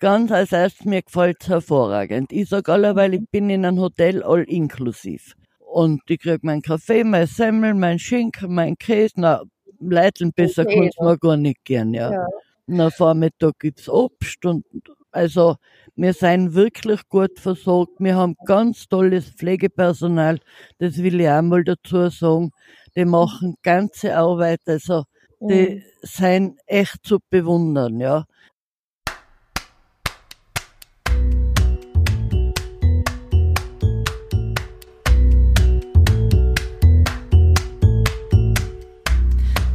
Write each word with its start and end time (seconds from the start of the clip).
ganz 0.00 0.32
als 0.32 0.52
erstes, 0.52 0.84
mir 0.86 1.02
gefällt's 1.02 1.48
hervorragend. 1.48 2.32
Ich 2.32 2.48
sag 2.48 2.68
allerweil, 2.68 3.14
ich 3.14 3.28
bin 3.30 3.50
in 3.50 3.64
einem 3.64 3.78
Hotel 3.80 4.22
all 4.22 4.42
inklusiv. 4.44 5.34
Und 5.60 6.02
ich 6.08 6.18
krieg 6.20 6.42
meinen 6.42 6.62
Kaffee, 6.62 7.04
mein 7.04 7.26
Semmel, 7.26 7.74
mein 7.74 7.98
Schinken, 7.98 8.54
mein 8.54 8.76
Käse, 8.76 9.14
na, 9.16 9.42
Leiteln 9.80 10.32
besser 10.32 10.62
Okay. 10.62 10.90
kann's 10.90 10.96
mir 11.00 11.18
gar 11.18 11.36
nicht 11.36 11.64
gern, 11.64 11.94
ja. 11.94 12.12
Ja. 12.12 12.26
Na, 12.66 12.90
Vormittag 12.90 13.58
gibt's 13.60 13.88
Obst 13.88 14.44
und, 14.44 14.64
also, 15.12 15.56
wir 15.96 16.12
sind 16.12 16.54
wirklich 16.54 17.08
gut 17.08 17.38
versorgt. 17.38 17.94
Wir 17.98 18.16
haben 18.16 18.36
ganz 18.46 18.88
tolles 18.88 19.30
Pflegepersonal. 19.30 20.38
Das 20.78 20.98
will 20.98 21.20
ich 21.20 21.28
auch 21.28 21.42
mal 21.42 21.64
dazu 21.64 22.08
sagen. 22.10 22.50
Die 22.96 23.04
machen 23.04 23.56
ganze 23.62 24.16
Arbeit. 24.16 24.60
Also, 24.66 25.04
die 25.40 25.82
sind 26.02 26.58
echt 26.66 26.98
zu 27.04 27.18
bewundern, 27.30 28.00
ja. 28.00 28.24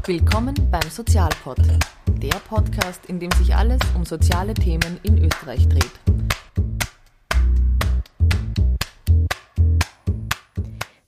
Willkommen 0.08 0.54
beim 0.70 0.88
Sozialpod, 0.88 1.58
der 2.22 2.40
Podcast, 2.48 3.08
in 3.08 3.20
dem 3.20 3.32
sich 3.40 3.56
alles 3.56 3.80
um 3.96 4.06
soziale 4.06 4.54
Themen 4.54 5.00
in 5.02 5.18
Österreich 5.18 5.68
dreht. 5.68 5.90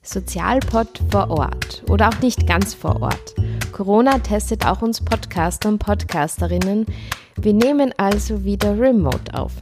Sozialpod 0.01 0.99
vor 1.11 1.29
Ort 1.29 1.83
oder 1.87 2.09
auch 2.09 2.19
nicht 2.21 2.47
ganz 2.47 2.73
vor 2.73 2.99
Ort. 3.03 3.35
Corona 3.71 4.17
testet 4.17 4.65
auch 4.65 4.81
uns 4.81 4.99
Podcaster 4.99 5.69
und 5.69 5.77
Podcasterinnen. 5.77 6.87
Wir 7.35 7.53
nehmen 7.53 7.93
also 7.97 8.43
wieder 8.45 8.79
remote 8.79 9.31
auf. 9.35 9.53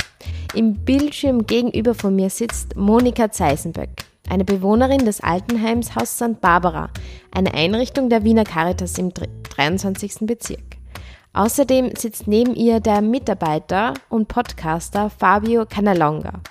Im 0.53 0.75
Bildschirm 0.85 1.45
gegenüber 1.45 1.93
von 1.93 2.15
mir 2.15 2.29
sitzt 2.29 2.77
Monika 2.77 3.29
Zeisenböck, 3.29 3.89
eine 4.29 4.45
Bewohnerin 4.45 5.05
des 5.05 5.21
Altenheims 5.21 5.95
Haus 5.95 6.15
St. 6.15 6.41
Barbara, 6.41 6.89
eine 7.31 7.53
Einrichtung 7.53 8.09
der 8.09 8.23
Wiener 8.23 8.43
Caritas 8.43 8.97
im 8.97 9.11
23. 9.13 10.19
Bezirk. 10.21 10.77
Außerdem 11.33 11.95
sitzt 11.97 12.27
neben 12.27 12.55
ihr 12.55 12.79
der 12.79 13.01
Mitarbeiter 13.01 13.93
und 14.09 14.27
Podcaster 14.27 15.09
Fabio 15.09 15.65
Canalonga. 15.65 16.41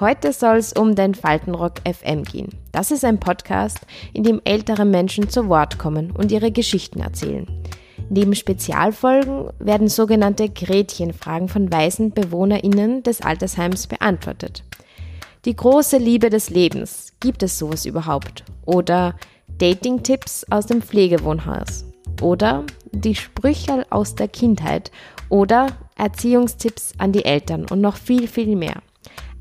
Heute 0.00 0.32
soll 0.32 0.56
es 0.56 0.72
um 0.72 0.94
den 0.94 1.14
Faltenrock 1.14 1.80
FM 1.90 2.24
gehen. 2.24 2.50
Das 2.72 2.90
ist 2.90 3.04
ein 3.04 3.18
Podcast, 3.20 3.80
in 4.12 4.24
dem 4.24 4.40
ältere 4.44 4.84
Menschen 4.84 5.28
zu 5.28 5.48
Wort 5.48 5.78
kommen 5.78 6.10
und 6.10 6.32
ihre 6.32 6.50
Geschichten 6.50 7.00
erzählen. 7.00 7.46
Neben 8.08 8.34
Spezialfolgen 8.34 9.50
werden 9.58 9.88
sogenannte 9.88 10.48
Gretchenfragen 10.48 11.48
von 11.48 11.72
weisen 11.72 12.10
BewohnerInnen 12.10 13.02
des 13.02 13.20
Altersheims 13.20 13.86
beantwortet. 13.86 14.64
Die 15.46 15.54
große 15.54 15.98
Liebe 15.98 16.28
des 16.28 16.50
Lebens. 16.50 17.12
Gibt 17.20 17.44
es 17.44 17.56
sowas 17.56 17.86
überhaupt? 17.86 18.42
Oder 18.64 19.14
Dating-Tipps 19.58 20.44
aus 20.50 20.66
dem 20.66 20.82
Pflegewohnhaus? 20.82 21.84
Oder 22.20 22.64
die 22.90 23.14
Sprüche 23.14 23.86
aus 23.90 24.16
der 24.16 24.26
Kindheit? 24.26 24.90
Oder 25.28 25.68
Erziehungstipps 25.96 26.94
an 26.98 27.12
die 27.12 27.24
Eltern 27.24 27.64
und 27.70 27.80
noch 27.80 27.94
viel, 27.94 28.26
viel 28.26 28.56
mehr. 28.56 28.82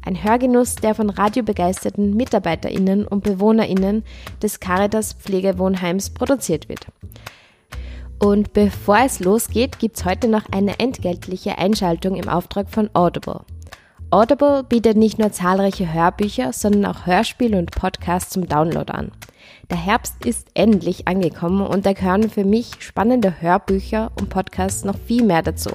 Ein 0.05 0.23
Hörgenuss, 0.23 0.75
der 0.75 0.93
von 0.93 1.09
radiobegeisterten 1.09 2.15
MitarbeiterInnen 2.15 3.07
und 3.07 3.23
BewohnerInnen 3.23 4.03
des 4.43 4.59
Caritas 4.59 5.13
Pflegewohnheims 5.13 6.11
produziert 6.11 6.69
wird. 6.69 6.85
Und 8.19 8.53
bevor 8.53 8.99
es 8.99 9.21
losgeht, 9.21 9.79
gibt's 9.79 10.05
heute 10.05 10.27
noch 10.27 10.43
eine 10.51 10.77
entgeltliche 10.77 11.57
Einschaltung 11.57 12.15
im 12.15 12.29
Auftrag 12.29 12.69
von 12.69 12.91
Audible. 12.93 13.41
Audible 14.11 14.63
bietet 14.63 14.97
nicht 14.97 15.17
nur 15.17 15.31
zahlreiche 15.31 15.91
Hörbücher, 15.91 16.53
sondern 16.53 16.85
auch 16.85 17.05
Hörspiele 17.05 17.57
und 17.57 17.71
Podcasts 17.71 18.29
zum 18.29 18.47
Download 18.47 18.91
an. 18.91 19.11
Der 19.71 19.83
Herbst 19.83 20.23
ist 20.25 20.47
endlich 20.53 21.07
angekommen 21.07 21.65
und 21.65 21.85
da 21.85 21.93
gehören 21.93 22.29
für 22.29 22.45
mich 22.45 22.71
spannende 22.79 23.41
Hörbücher 23.41 24.11
und 24.19 24.29
Podcasts 24.29 24.85
noch 24.85 24.97
viel 25.07 25.23
mehr 25.23 25.41
dazu. 25.41 25.71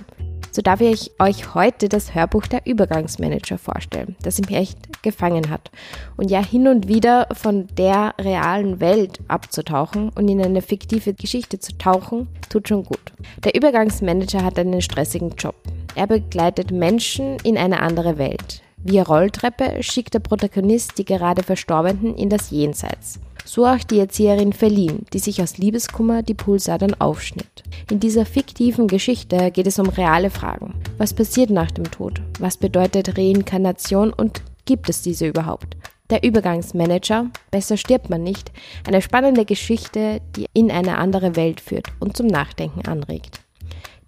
So 0.53 0.63
darf 0.63 0.81
ich 0.81 1.13
euch 1.21 1.55
heute 1.55 1.89
das 1.89 2.15
Hörbuch 2.15 2.47
der 2.47 2.67
Übergangsmanager 2.67 3.59
vorstellen, 3.59 4.17
das 4.23 4.41
mich 4.41 4.53
echt 4.53 5.03
gefangen 5.03 5.51
hat. 5.51 5.71
Und 6.17 6.31
ja, 6.31 6.45
hin 6.45 6.67
und 6.67 6.89
wieder 6.89 7.29
von 7.33 7.69
der 7.79 8.15
realen 8.21 8.81
Welt 8.81 9.21
abzutauchen 9.29 10.11
und 10.11 10.29
in 10.29 10.43
eine 10.43 10.63
fiktive 10.63 11.15
Geschichte 11.15 11.61
zu 11.61 11.79
tauchen, 11.79 12.29
tut 12.49 12.69
schon 12.69 12.85
gut. 12.85 13.13
Der 13.45 13.55
Übergangsmanager 13.55 14.43
hat 14.43 14.59
einen 14.59 14.83
stressigen 14.83 15.31
Job. 15.37 15.55
Er 15.95 16.07
begleitet 16.07 16.71
Menschen 16.71 17.37
in 17.43 17.59
eine 17.59 17.81
andere 17.81 18.17
Welt. 18.19 18.63
Via 18.83 19.03
Rolltreppe 19.03 19.83
schickt 19.83 20.15
der 20.15 20.21
Protagonist 20.21 20.97
die 20.99 21.05
gerade 21.05 21.43
Verstorbenen 21.43 22.17
in 22.17 22.31
das 22.31 22.51
Jenseits. 22.51 23.19
So 23.45 23.67
auch 23.67 23.79
die 23.79 23.99
Erzieherin 23.99 24.53
Feline, 24.53 25.01
die 25.13 25.19
sich 25.19 25.43
aus 25.43 25.59
Liebeskummer 25.59 26.23
die 26.23 26.35
Pulsadern 26.35 26.95
aufschnitt. 26.95 27.65
In 27.91 28.01
dieser 28.01 28.25
fiktiven 28.25 28.87
Geschichte 28.87 29.51
geht 29.51 29.67
es 29.67 29.79
um 29.79 29.89
reale 29.89 30.31
Fragen. 30.31 30.75
Was 30.99 31.13
passiert 31.13 31.51
nach 31.51 31.71
dem 31.71 31.91
Tod? 31.91 32.23
Was 32.39 32.57
bedeutet 32.57 33.19
Reinkarnation 33.19 34.13
und 34.13 34.43
gibt 34.67 34.89
es 34.89 35.03
diese 35.03 35.27
überhaupt? 35.27 35.77
Der 36.11 36.23
Übergangsmanager, 36.23 37.27
besser 37.51 37.77
stirbt 37.77 38.11
man 38.11 38.23
nicht, 38.23 38.51
eine 38.87 39.03
spannende 39.03 39.45
Geschichte, 39.45 40.21
die 40.37 40.47
in 40.53 40.71
eine 40.71 40.99
andere 40.99 41.37
Welt 41.37 41.61
führt 41.61 41.87
und 41.99 42.17
zum 42.17 42.27
Nachdenken 42.27 42.87
anregt. 42.87 43.40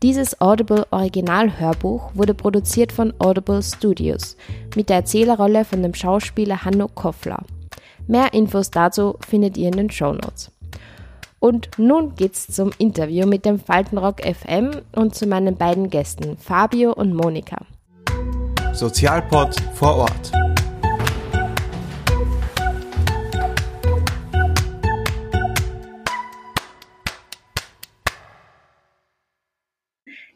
Dieses 0.03 0.41
Audible 0.41 0.85
Originalhörbuch 0.91 2.11
wurde 2.15 2.35
produziert 2.35 2.91
von 2.91 3.15
Audible 3.21 3.63
Studios 3.63 4.37
mit 4.75 4.89
der 4.89 4.97
Erzählerrolle 4.97 5.65
von 5.65 5.81
dem 5.81 5.95
Schauspieler 5.95 6.65
Hanno 6.65 6.89
Koffler. 6.89 7.45
Mehr 8.09 8.35
Infos 8.35 8.73
dazu 8.73 9.17
findet 9.25 9.57
ihr 9.57 9.69
in 9.69 9.77
den 9.77 9.91
Show 9.91 10.13
Notes. 10.13 10.51
Und 11.39 11.71
nun 11.79 12.17
geht's 12.17 12.49
zum 12.49 12.73
Interview 12.79 13.27
mit 13.27 13.45
dem 13.45 13.61
Faltenrock 13.61 14.23
FM 14.23 14.73
und 14.91 15.15
zu 15.15 15.27
meinen 15.29 15.57
beiden 15.57 15.89
Gästen, 15.89 16.37
Fabio 16.37 16.93
und 16.93 17.15
Monika. 17.15 17.59
Sozialpod 18.73 19.55
vor 19.75 19.99
Ort. 19.99 20.33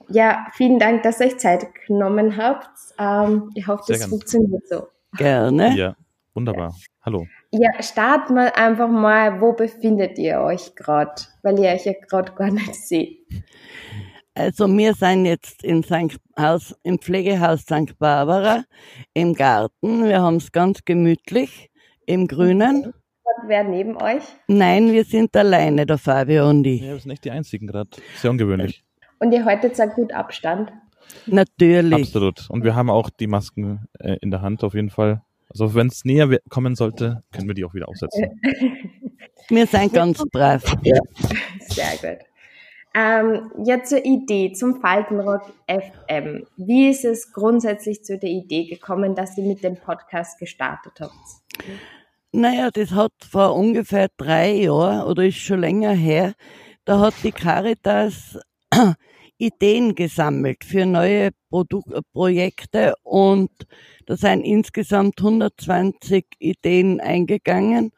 Ja, 0.08 0.46
vielen 0.52 0.78
Dank, 0.78 1.02
dass 1.02 1.20
ihr 1.20 1.26
euch 1.26 1.38
Zeit 1.38 1.66
genommen 1.86 2.36
habt. 2.36 2.68
Ähm, 2.98 3.50
ich 3.54 3.66
hoffe, 3.66 3.84
Sehr 3.86 3.94
das 3.94 4.00
gerne. 4.00 4.10
funktioniert 4.10 4.68
so. 4.68 4.86
Gerne. 5.16 5.76
Ja, 5.76 5.96
wunderbar. 6.34 6.74
Hallo. 7.02 7.26
Ja, 7.50 7.82
starten 7.82 8.34
wir 8.34 8.56
einfach 8.56 8.88
mal, 8.88 9.40
wo 9.40 9.52
befindet 9.52 10.18
ihr 10.18 10.40
euch 10.40 10.74
gerade? 10.74 11.22
Weil 11.42 11.58
ihr 11.58 11.70
euch 11.70 11.86
ja 11.86 11.92
gerade 12.08 12.32
gar 12.32 12.50
nicht 12.50 12.74
seht. 12.74 13.18
Also 14.34 14.68
wir 14.68 14.92
sind 14.94 15.24
jetzt 15.24 15.64
im, 15.64 15.82
St. 15.82 16.18
Haus, 16.38 16.74
im 16.82 16.98
Pflegehaus 16.98 17.62
St. 17.62 17.98
Barbara 17.98 18.64
im 19.14 19.34
Garten. 19.34 20.04
Wir 20.04 20.20
haben 20.20 20.36
es 20.36 20.52
ganz 20.52 20.84
gemütlich 20.84 21.70
im 22.04 22.26
Grünen. 22.28 22.86
Hat 22.86 23.48
wer 23.48 23.64
neben 23.64 23.96
euch? 23.96 24.22
Nein, 24.46 24.92
wir 24.92 25.04
sind 25.04 25.34
alleine, 25.36 25.86
der 25.86 25.98
Fabio 25.98 26.48
und 26.50 26.66
ich. 26.66 26.82
Ja, 26.82 26.92
wir 26.92 27.00
sind 27.00 27.10
echt 27.12 27.24
die 27.24 27.30
Einzigen 27.30 27.66
gerade. 27.66 27.90
Sehr 28.16 28.30
ungewöhnlich. 28.30 28.84
Und 29.18 29.32
ihr 29.32 29.44
haltet 29.44 29.78
ja 29.78 29.86
gut 29.86 30.12
Abstand. 30.12 30.72
Natürlich. 31.26 31.92
Absolut. 31.92 32.48
Und 32.50 32.64
wir 32.64 32.74
haben 32.74 32.90
auch 32.90 33.10
die 33.10 33.26
Masken 33.26 33.86
äh, 33.98 34.16
in 34.20 34.30
der 34.30 34.42
Hand 34.42 34.64
auf 34.64 34.74
jeden 34.74 34.90
Fall. 34.90 35.22
Also 35.48 35.74
wenn 35.74 35.86
es 35.86 36.04
näher 36.04 36.38
kommen 36.48 36.74
sollte, 36.74 37.22
können 37.32 37.46
wir 37.48 37.54
die 37.54 37.64
auch 37.64 37.74
wieder 37.74 37.88
aufsetzen. 37.88 38.40
Wir 39.48 39.66
sind 39.66 39.92
ganz 39.92 40.24
brav. 40.32 40.64
Sehr 41.60 41.96
gut. 42.00 42.24
Ähm, 42.94 43.52
jetzt 43.64 43.90
zur 43.90 44.04
Idee 44.04 44.52
zum 44.52 44.80
Faltenrock 44.80 45.52
FM. 45.68 46.46
Wie 46.56 46.88
ist 46.88 47.04
es 47.04 47.32
grundsätzlich 47.32 48.02
zu 48.02 48.18
der 48.18 48.30
Idee 48.30 48.64
gekommen, 48.64 49.14
dass 49.14 49.36
ihr 49.38 49.44
mit 49.44 49.62
dem 49.62 49.76
Podcast 49.76 50.38
gestartet 50.40 50.94
habt? 51.00 51.12
Naja, 52.32 52.70
das 52.72 52.92
hat 52.92 53.12
vor 53.30 53.54
ungefähr 53.54 54.08
drei 54.16 54.50
Jahren 54.52 55.06
oder 55.06 55.24
ist 55.24 55.36
schon 55.36 55.60
länger 55.60 55.92
her, 55.92 56.32
da 56.86 57.00
hat 57.00 57.14
die 57.22 57.32
Caritas 57.32 58.38
Ideen 59.38 59.94
gesammelt 59.94 60.64
für 60.64 60.86
neue 60.86 61.30
Produ 61.50 61.82
Projekte 62.12 62.94
und 63.02 63.50
da 64.06 64.16
sind 64.16 64.42
insgesamt 64.42 65.18
120 65.18 66.24
Ideen 66.38 67.00
eingegangen 67.00 67.92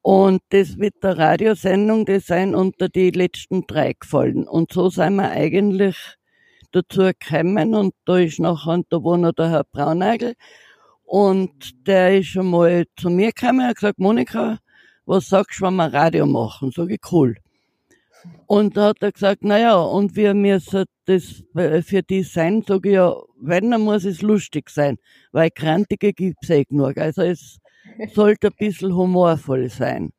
und 0.00 0.42
das 0.48 0.76
mit 0.76 1.02
der 1.02 1.18
Radiosendung, 1.18 2.06
die 2.06 2.20
sind 2.20 2.54
unter 2.54 2.88
die 2.88 3.10
letzten 3.10 3.66
drei 3.66 3.92
gefallen 3.92 4.48
und 4.48 4.72
so 4.72 4.88
sind 4.88 5.16
wir 5.16 5.30
eigentlich 5.30 5.96
dazu 6.72 7.02
gekommen 7.02 7.74
und 7.74 7.94
da 8.06 8.18
ist 8.18 8.40
nachher, 8.40 8.82
da 8.88 8.96
war 9.04 9.18
noch 9.18 9.32
der 9.32 9.50
Herr 9.50 9.64
Braunagel 9.64 10.34
und 11.04 11.86
der 11.86 12.18
ist 12.18 12.28
schon 12.28 12.50
mal 12.50 12.86
zu 12.96 13.10
mir 13.10 13.32
gekommen 13.32 13.60
und 13.60 13.66
hat 13.66 13.76
gesagt, 13.76 13.98
Monika, 13.98 14.58
was 15.04 15.28
sagst 15.28 15.60
du, 15.60 15.66
wenn 15.66 15.76
wir 15.76 15.92
Radio 15.92 16.24
machen? 16.26 16.72
Sag 16.74 16.90
ich, 16.90 17.00
cool. 17.10 17.36
Und 18.46 18.76
da 18.76 18.88
hat 18.88 18.98
er 19.00 19.12
gesagt, 19.12 19.44
naja, 19.44 19.76
und 19.76 20.16
wir 20.16 20.34
müssen 20.34 20.84
das 21.06 21.42
äh, 21.54 21.82
für 21.82 22.02
die 22.02 22.22
sein, 22.22 22.62
sage 22.66 22.88
ich 22.90 22.94
ja, 22.94 23.16
wenn, 23.40 23.70
dann 23.70 23.82
muss 23.82 24.04
es 24.04 24.22
lustig 24.22 24.70
sein, 24.70 24.98
weil 25.32 25.50
Krantige 25.50 26.12
gibt's 26.12 26.50
eh 26.50 26.64
genug. 26.64 26.98
Also 26.98 27.22
es 27.22 27.58
sollte 28.14 28.48
ein 28.48 28.54
bisschen 28.58 28.94
humorvoll 28.94 29.68
sein. 29.68 30.12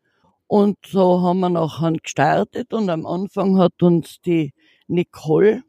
Und 0.47 0.77
so 0.85 1.21
haben 1.21 1.39
wir 1.39 1.49
nachher 1.49 1.93
gestartet 1.93 2.73
und 2.73 2.89
am 2.89 3.05
Anfang 3.05 3.57
hat 3.57 3.81
uns 3.81 4.19
die 4.21 4.53
Nicole, 4.87 5.63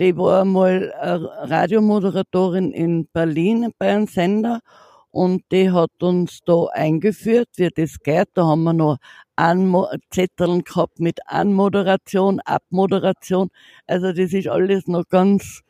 die 0.00 0.16
war 0.16 0.44
mal 0.44 0.92
Radiomoderatorin 0.96 2.72
in 2.72 3.08
Berlin 3.12 3.72
bei 3.78 3.90
einem 3.90 4.06
Sender 4.06 4.60
und 5.10 5.42
die 5.50 5.70
hat 5.72 5.90
uns 6.00 6.40
da 6.46 6.66
eingeführt, 6.72 7.48
wie 7.56 7.68
das 7.74 7.98
geht. 7.98 8.28
Da 8.34 8.46
haben 8.46 8.62
wir 8.62 8.72
noch 8.72 8.98
Anmo 9.38 9.86
Zetteln 10.10 10.64
gehabt 10.64 10.98
mit 10.98 11.20
Anmoderation, 11.26 12.40
Abmoderation. 12.40 13.50
Also 13.86 14.12
das 14.12 14.32
ist 14.32 14.48
alles 14.48 14.88
noch 14.88 15.08
ganz 15.08 15.62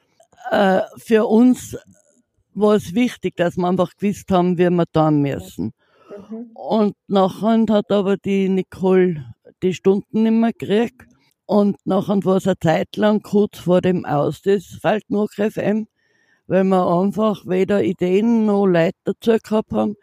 äh, 0.51 0.81
für 0.97 1.27
uns 1.27 1.77
war 2.55 2.75
es 2.75 2.95
wichtig, 2.95 3.37
dass 3.37 3.57
wir 3.57 3.69
einfach 3.69 3.93
gewusst 3.97 4.31
haben, 4.31 4.57
wie 4.57 4.71
wir 4.71 4.87
da 4.93 5.11
müssen. 5.11 5.73
Mhm. 6.31 6.51
Und 6.55 6.97
nachher 7.07 7.65
hat 7.69 7.91
aber 7.91 8.17
die 8.17 8.49
Nicole 8.49 9.35
die 9.63 9.75
Stunden 9.75 10.23
nicht 10.23 10.33
mehr 10.33 10.53
gekriegt. 10.53 11.07
Und 11.45 11.77
nachher 11.85 12.25
war 12.25 12.37
es 12.37 12.47
eine 12.47 12.59
Zeit 12.59 12.97
lang 12.97 13.23
kurz 13.23 13.59
vor 13.59 13.81
dem 13.81 14.05
Aus 14.05 14.41
des 14.41 14.79
Faltenrock 14.81 15.33
FM, 15.35 15.89
weil 16.47 16.65
wir 16.65 16.87
einfach 16.87 17.47
weder 17.47 17.83
Ideen 17.83 18.47
noch 18.47 18.67
Leute 18.67 18.97
dazu 19.05 19.37
gehabt 19.43 19.73
haben. 19.73 19.97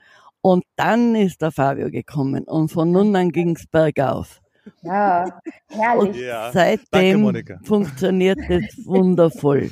Und 0.45 0.63
dann 0.75 1.15
ist 1.15 1.41
der 1.41 1.49
Fabio 1.49 1.89
gekommen 1.89 2.43
und 2.43 2.71
von 2.71 2.91
nun 2.91 3.15
an 3.15 3.31
ging's 3.31 3.65
bergauf. 3.65 4.43
Ja, 4.83 5.25
herrlich. 5.69 6.09
Und 6.09 6.15
ja. 6.17 6.51
seitdem 6.53 7.33
Danke, 7.33 7.59
funktioniert 7.63 8.37
es 8.47 8.85
wundervoll. 8.85 9.71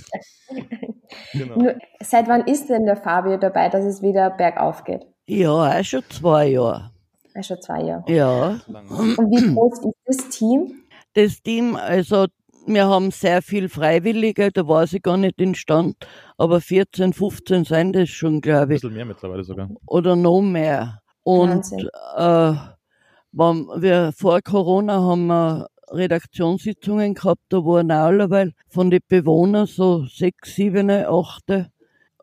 Genau. 1.31 1.73
Seit 2.01 2.27
wann 2.27 2.47
ist 2.47 2.71
denn 2.71 2.87
der 2.87 2.95
Fabio 2.95 3.37
dabei, 3.37 3.69
dass 3.69 3.85
es 3.85 4.01
wieder 4.01 4.31
bergauf 4.31 4.83
geht? 4.83 5.05
Ja, 5.27 5.79
auch 5.79 5.83
schon 5.83 6.01
zwei 6.09 6.47
Jahre. 6.47 6.89
Auch 7.37 7.43
schon 7.43 7.61
zwei 7.61 7.83
Jahre. 7.83 8.11
Ja. 8.11 8.59
Und 8.67 9.29
wie 9.29 9.53
groß 9.53 9.77
ist 9.77 9.93
das 10.07 10.29
Team? 10.29 10.85
Das 11.13 11.43
Team, 11.43 11.75
also 11.75 12.25
wir 12.65 12.87
haben 12.87 13.11
sehr 13.11 13.41
viel 13.41 13.69
Freiwillige, 13.69 14.51
da 14.51 14.67
war 14.67 14.87
sie 14.87 14.99
gar 14.99 15.17
nicht 15.17 15.39
in 15.39 15.55
Stand, 15.55 15.95
aber 16.37 16.61
14, 16.61 17.13
15 17.13 17.65
sind 17.65 17.95
das 17.95 18.09
schon, 18.09 18.41
glaube 18.41 18.75
ich. 18.75 18.83
Ein 18.83 18.89
bisschen 18.89 18.93
mehr 18.93 19.05
mittlerweile 19.05 19.43
sogar. 19.43 19.69
Oder 19.85 20.15
noch 20.15 20.41
mehr. 20.41 20.99
Und 21.23 21.65
äh, 22.17 22.53
wir, 23.31 24.11
vor 24.15 24.41
Corona 24.41 25.01
haben 25.01 25.27
wir 25.27 25.67
Redaktionssitzungen 25.89 27.13
gehabt, 27.13 27.41
da 27.49 27.57
waren 27.57 27.91
auch 27.91 28.05
allerweil 28.05 28.53
von 28.69 28.89
den 28.89 29.01
Bewohnern 29.07 29.67
so 29.67 30.05
sechs, 30.05 30.55
sieben, 30.55 30.89
acht, 30.89 31.45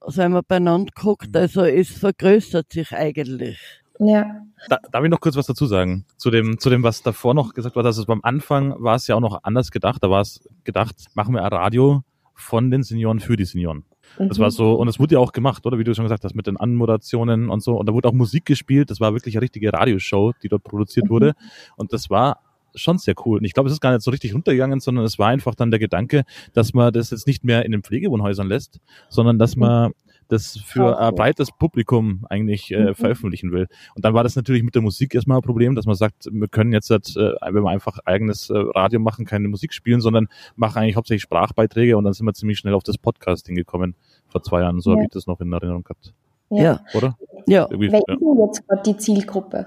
sind 0.07 0.33
wir 0.33 0.43
beieinander 0.43 0.91
geguckt. 0.95 1.29
Mhm. 1.29 1.37
Also 1.37 1.65
es 1.65 1.91
vergrößert 1.91 2.73
sich 2.73 2.93
eigentlich. 2.93 3.59
Ja. 3.99 4.47
Da, 4.69 4.79
darf 4.91 5.05
ich 5.05 5.11
noch 5.11 5.21
kurz 5.21 5.37
was 5.37 5.47
dazu 5.47 5.67
sagen? 5.67 6.05
Zu 6.17 6.31
dem, 6.31 6.59
zu 6.59 6.71
dem, 6.71 6.83
was 6.83 7.03
davor 7.03 7.35
noch 7.35 7.55
gesagt 7.55 7.77
war, 7.77 7.83
dass 7.83 7.99
es 7.99 8.07
beim 8.07 8.21
Anfang 8.23 8.75
war 8.79 8.97
es 8.97 9.07
ja 9.07 9.15
auch 9.15 9.21
noch 9.21 9.43
anders 9.43 9.71
gedacht. 9.71 10.03
Da 10.03 10.11
war 10.11 10.21
es 10.21 10.49
gedacht, 10.65 10.97
machen 11.15 11.35
wir 11.35 11.43
ein 11.43 11.53
Radio 11.53 12.03
von 12.35 12.71
den 12.71 12.83
Senioren 12.83 13.21
für 13.21 13.37
die 13.37 13.45
Senioren. 13.45 13.85
Das 14.19 14.39
war 14.39 14.49
mhm. 14.49 14.53
so, 14.53 14.75
und 14.75 14.89
es 14.89 14.99
wurde 14.99 15.15
ja 15.15 15.19
auch 15.21 15.33
gemacht, 15.33 15.65
oder? 15.67 15.79
Wie 15.79 15.85
du 15.85 15.95
schon 15.95 16.05
gesagt 16.05 16.25
hast, 16.25 16.35
mit 16.35 16.47
den 16.47 16.57
Anmoderationen 16.57 17.49
und 17.49 17.63
so. 17.63 17.77
Und 17.77 17.89
da 17.89 17.93
wurde 17.93 18.09
auch 18.09 18.13
Musik 18.13 18.45
gespielt. 18.45 18.91
Das 18.91 19.01
war 19.01 19.13
wirklich 19.13 19.37
eine 19.37 19.43
richtige 19.43 19.73
Radioshow, 19.73 20.33
die 20.43 20.49
dort 20.49 20.65
produziert 20.65 21.07
mhm. 21.07 21.11
wurde. 21.11 21.35
Und 21.77 21.93
das 21.93 22.11
war 22.11 22.41
schon 22.75 22.99
sehr 22.99 23.15
cool. 23.25 23.39
Und 23.39 23.45
ich 23.45 23.55
glaube, 23.55 23.69
es 23.69 23.73
ist 23.73 23.81
gar 23.81 23.93
nicht 23.93 24.03
so 24.03 24.11
richtig 24.11 24.35
runtergegangen, 24.35 24.81
sondern 24.81 25.05
es 25.05 25.19
war 25.19 25.29
einfach 25.29 25.55
dann 25.55 25.71
der 25.71 25.81
Gedanke, 25.81 26.25
dass 26.53 26.75
man 26.75 26.93
das 26.93 27.11
jetzt 27.11 27.27
nicht 27.27 27.45
mehr 27.45 27.65
in 27.65 27.73
den 27.73 27.83
Pflegewohnhäusern 27.83 28.47
lässt, 28.47 28.81
sondern 29.09 29.39
dass 29.39 29.57
mhm. 29.57 29.61
man 29.61 29.93
das 30.31 30.59
für 30.59 30.99
ein 30.99 31.15
breites 31.15 31.51
Publikum 31.51 32.25
eigentlich 32.29 32.71
äh, 32.71 32.91
mhm. 32.91 32.95
veröffentlichen 32.95 33.53
will. 33.53 33.67
Und 33.95 34.05
dann 34.05 34.15
war 34.15 34.23
das 34.23 34.37
natürlich 34.37 34.63
mit 34.63 34.75
der 34.75 34.83
Musik 34.83 35.15
erstmal 35.15 35.39
ein 35.39 35.43
Problem, 35.43 35.75
dass 35.75 35.87
man 35.87 35.97
sagt, 35.97 36.29
wir 36.31 36.49
können 36.49 36.73
jetzt, 36.73 36.91
äh, 36.91 36.99
wenn 36.99 37.63
wir 37.63 37.71
einfach 37.71 37.99
eigenes 38.05 38.51
äh, 38.51 38.57
Radio 38.57 39.01
machen, 39.01 39.25
keine 39.25 39.49
Musik 39.49 39.73
spielen, 39.73 40.01
sondern 40.01 40.29
machen 40.57 40.79
eigentlich 40.79 40.97
hauptsächlich 40.97 41.23
Sprachbeiträge 41.23 41.97
und 41.97 42.05
dann 42.05 42.13
sind 42.13 42.27
wir 42.27 42.35
ziemlich 42.35 42.59
schnell 42.59 42.75
auf 42.75 42.83
das 42.83 42.99
Podcasting 42.99 43.55
gekommen 43.55 43.95
vor 44.29 44.43
zwei 44.43 44.61
Jahren. 44.61 44.81
So 44.81 44.91
ja. 44.91 44.97
habe 44.97 45.05
ich 45.05 45.11
das 45.11 45.27
noch 45.27 45.41
in 45.41 45.53
Erinnerung 45.53 45.83
gehabt. 45.83 46.15
Ja. 46.51 46.81
Oder? 46.95 47.17
Ja. 47.47 47.67
Irgendwie, 47.71 47.93
Wer 47.93 48.01
ist 48.01 48.21
denn 48.21 48.47
jetzt 48.47 48.69
gerade 48.69 48.83
die 48.85 48.97
Zielgruppe? 48.97 49.67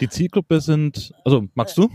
Die 0.00 0.08
Zielgruppe 0.08 0.60
sind, 0.60 1.12
also 1.24 1.44
magst 1.54 1.78
du? 1.78 1.88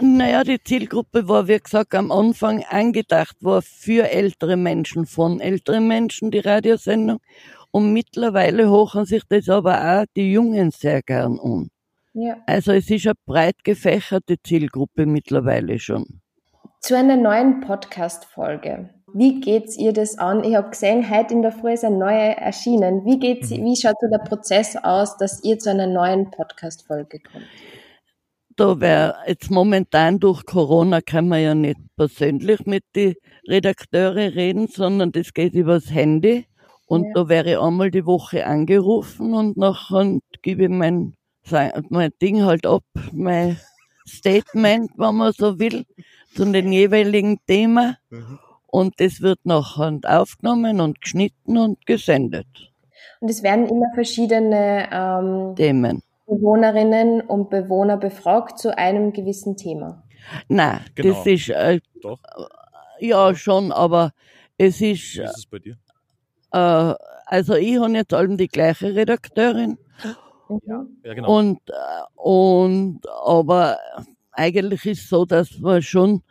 Naja, 0.00 0.42
die 0.42 0.62
Zielgruppe 0.62 1.28
war, 1.28 1.48
wie 1.48 1.58
gesagt, 1.58 1.94
am 1.94 2.10
Anfang 2.10 2.64
angedacht, 2.68 3.36
war 3.40 3.62
für 3.62 4.10
ältere 4.10 4.56
Menschen, 4.56 5.06
von 5.06 5.40
älteren 5.40 5.86
Menschen 5.86 6.30
die 6.30 6.40
Radiosendung. 6.40 7.20
Und 7.70 7.92
mittlerweile 7.92 8.70
hochen 8.70 9.04
sich 9.04 9.22
das 9.28 9.48
aber 9.48 10.00
auch 10.00 10.04
die 10.16 10.32
Jungen 10.32 10.70
sehr 10.70 11.02
gern 11.02 11.38
um. 11.38 11.70
Ja. 12.12 12.36
Also 12.46 12.72
es 12.72 12.90
ist 12.90 13.06
eine 13.06 13.14
breit 13.26 13.64
gefächerte 13.64 14.36
Zielgruppe 14.42 15.06
mittlerweile 15.06 15.78
schon. 15.78 16.20
Zu 16.80 16.96
einer 16.96 17.16
neuen 17.16 17.60
Podcast-Folge. 17.60 18.90
Wie 19.16 19.40
geht's 19.40 19.78
ihr 19.78 19.92
das 19.92 20.18
an? 20.18 20.42
Ich 20.42 20.56
habe 20.56 20.70
gesehen, 20.70 21.08
heute 21.08 21.34
in 21.34 21.42
der 21.42 21.52
Früh 21.52 21.74
ist 21.74 21.84
eine 21.84 21.96
neue 21.96 22.36
erschienen. 22.36 23.04
Wie 23.04 23.20
geht's, 23.20 23.50
mhm. 23.50 23.64
wie 23.64 23.76
schaut 23.76 23.94
so 24.00 24.08
der 24.08 24.18
Prozess 24.18 24.74
aus, 24.74 25.16
dass 25.18 25.44
ihr 25.44 25.56
zu 25.60 25.70
einer 25.70 25.86
neuen 25.86 26.32
Podcast-Folge 26.32 27.20
kommt? 27.20 27.44
Da 28.56 28.80
wäre 28.80 29.14
jetzt 29.28 29.52
momentan 29.52 30.18
durch 30.18 30.44
Corona 30.44 31.00
kann 31.00 31.28
man 31.28 31.40
ja 31.40 31.54
nicht 31.54 31.78
persönlich 31.96 32.66
mit 32.66 32.82
den 32.96 33.14
Redakteuren 33.48 34.32
reden, 34.32 34.66
sondern 34.66 35.12
das 35.12 35.32
geht 35.32 35.54
übers 35.54 35.92
Handy. 35.92 36.48
Und 36.86 37.04
ja. 37.04 37.10
da 37.14 37.28
wäre 37.28 37.50
ich 37.52 37.58
einmal 37.58 37.92
die 37.92 38.06
Woche 38.06 38.44
angerufen 38.44 39.32
und 39.32 39.56
nachher 39.56 40.18
gebe 40.42 40.64
ich 40.64 40.70
mein, 40.70 41.14
mein 41.88 42.10
Ding 42.20 42.42
halt 42.42 42.66
ab, 42.66 42.82
mein 43.12 43.60
Statement, 44.08 44.90
wenn 44.96 45.14
man 45.14 45.32
so 45.32 45.60
will, 45.60 45.84
zu 46.34 46.44
den 46.46 46.72
jeweiligen 46.72 47.38
Themen. 47.46 47.96
Mhm 48.10 48.40
und 48.74 48.98
das 48.98 49.20
wird 49.20 49.38
nachher 49.44 50.00
aufgenommen 50.02 50.80
und 50.80 51.00
geschnitten 51.00 51.56
und 51.58 51.86
gesendet. 51.86 52.48
Und 53.20 53.30
es 53.30 53.44
werden 53.44 53.68
immer 53.68 53.86
verschiedene 53.94 54.88
ähm, 54.90 55.54
Themen. 55.54 56.02
Bewohnerinnen 56.26 57.20
und 57.20 57.50
Bewohner 57.50 57.96
befragt 57.96 58.58
zu 58.58 58.76
einem 58.76 59.12
gewissen 59.12 59.56
Thema. 59.56 60.02
Nein, 60.48 60.80
genau. 60.96 61.14
das 61.14 61.26
ist 61.26 61.50
äh, 61.50 61.78
Doch. 62.02 62.18
ja 62.98 63.32
schon, 63.36 63.70
aber 63.70 64.10
es 64.58 64.80
ist. 64.80 65.18
Wie 65.18 65.22
ist 65.22 65.38
es 65.38 65.46
bei 65.46 65.60
dir? 65.60 65.76
Äh, 66.52 66.94
also 67.26 67.54
ich 67.54 67.78
habe 67.78 67.92
jetzt 67.92 68.12
allem 68.12 68.36
die 68.36 68.48
gleiche 68.48 68.92
Redakteurin. 68.92 69.78
Ja, 70.66 70.84
ja 71.04 71.14
genau. 71.14 71.38
Und, 71.38 71.60
äh, 71.68 71.72
und 72.16 73.02
aber 73.24 73.78
eigentlich 74.32 74.84
ist 74.84 75.02
es 75.02 75.08
so, 75.08 75.24
dass 75.24 75.60
man 75.60 75.80
schon 75.80 76.24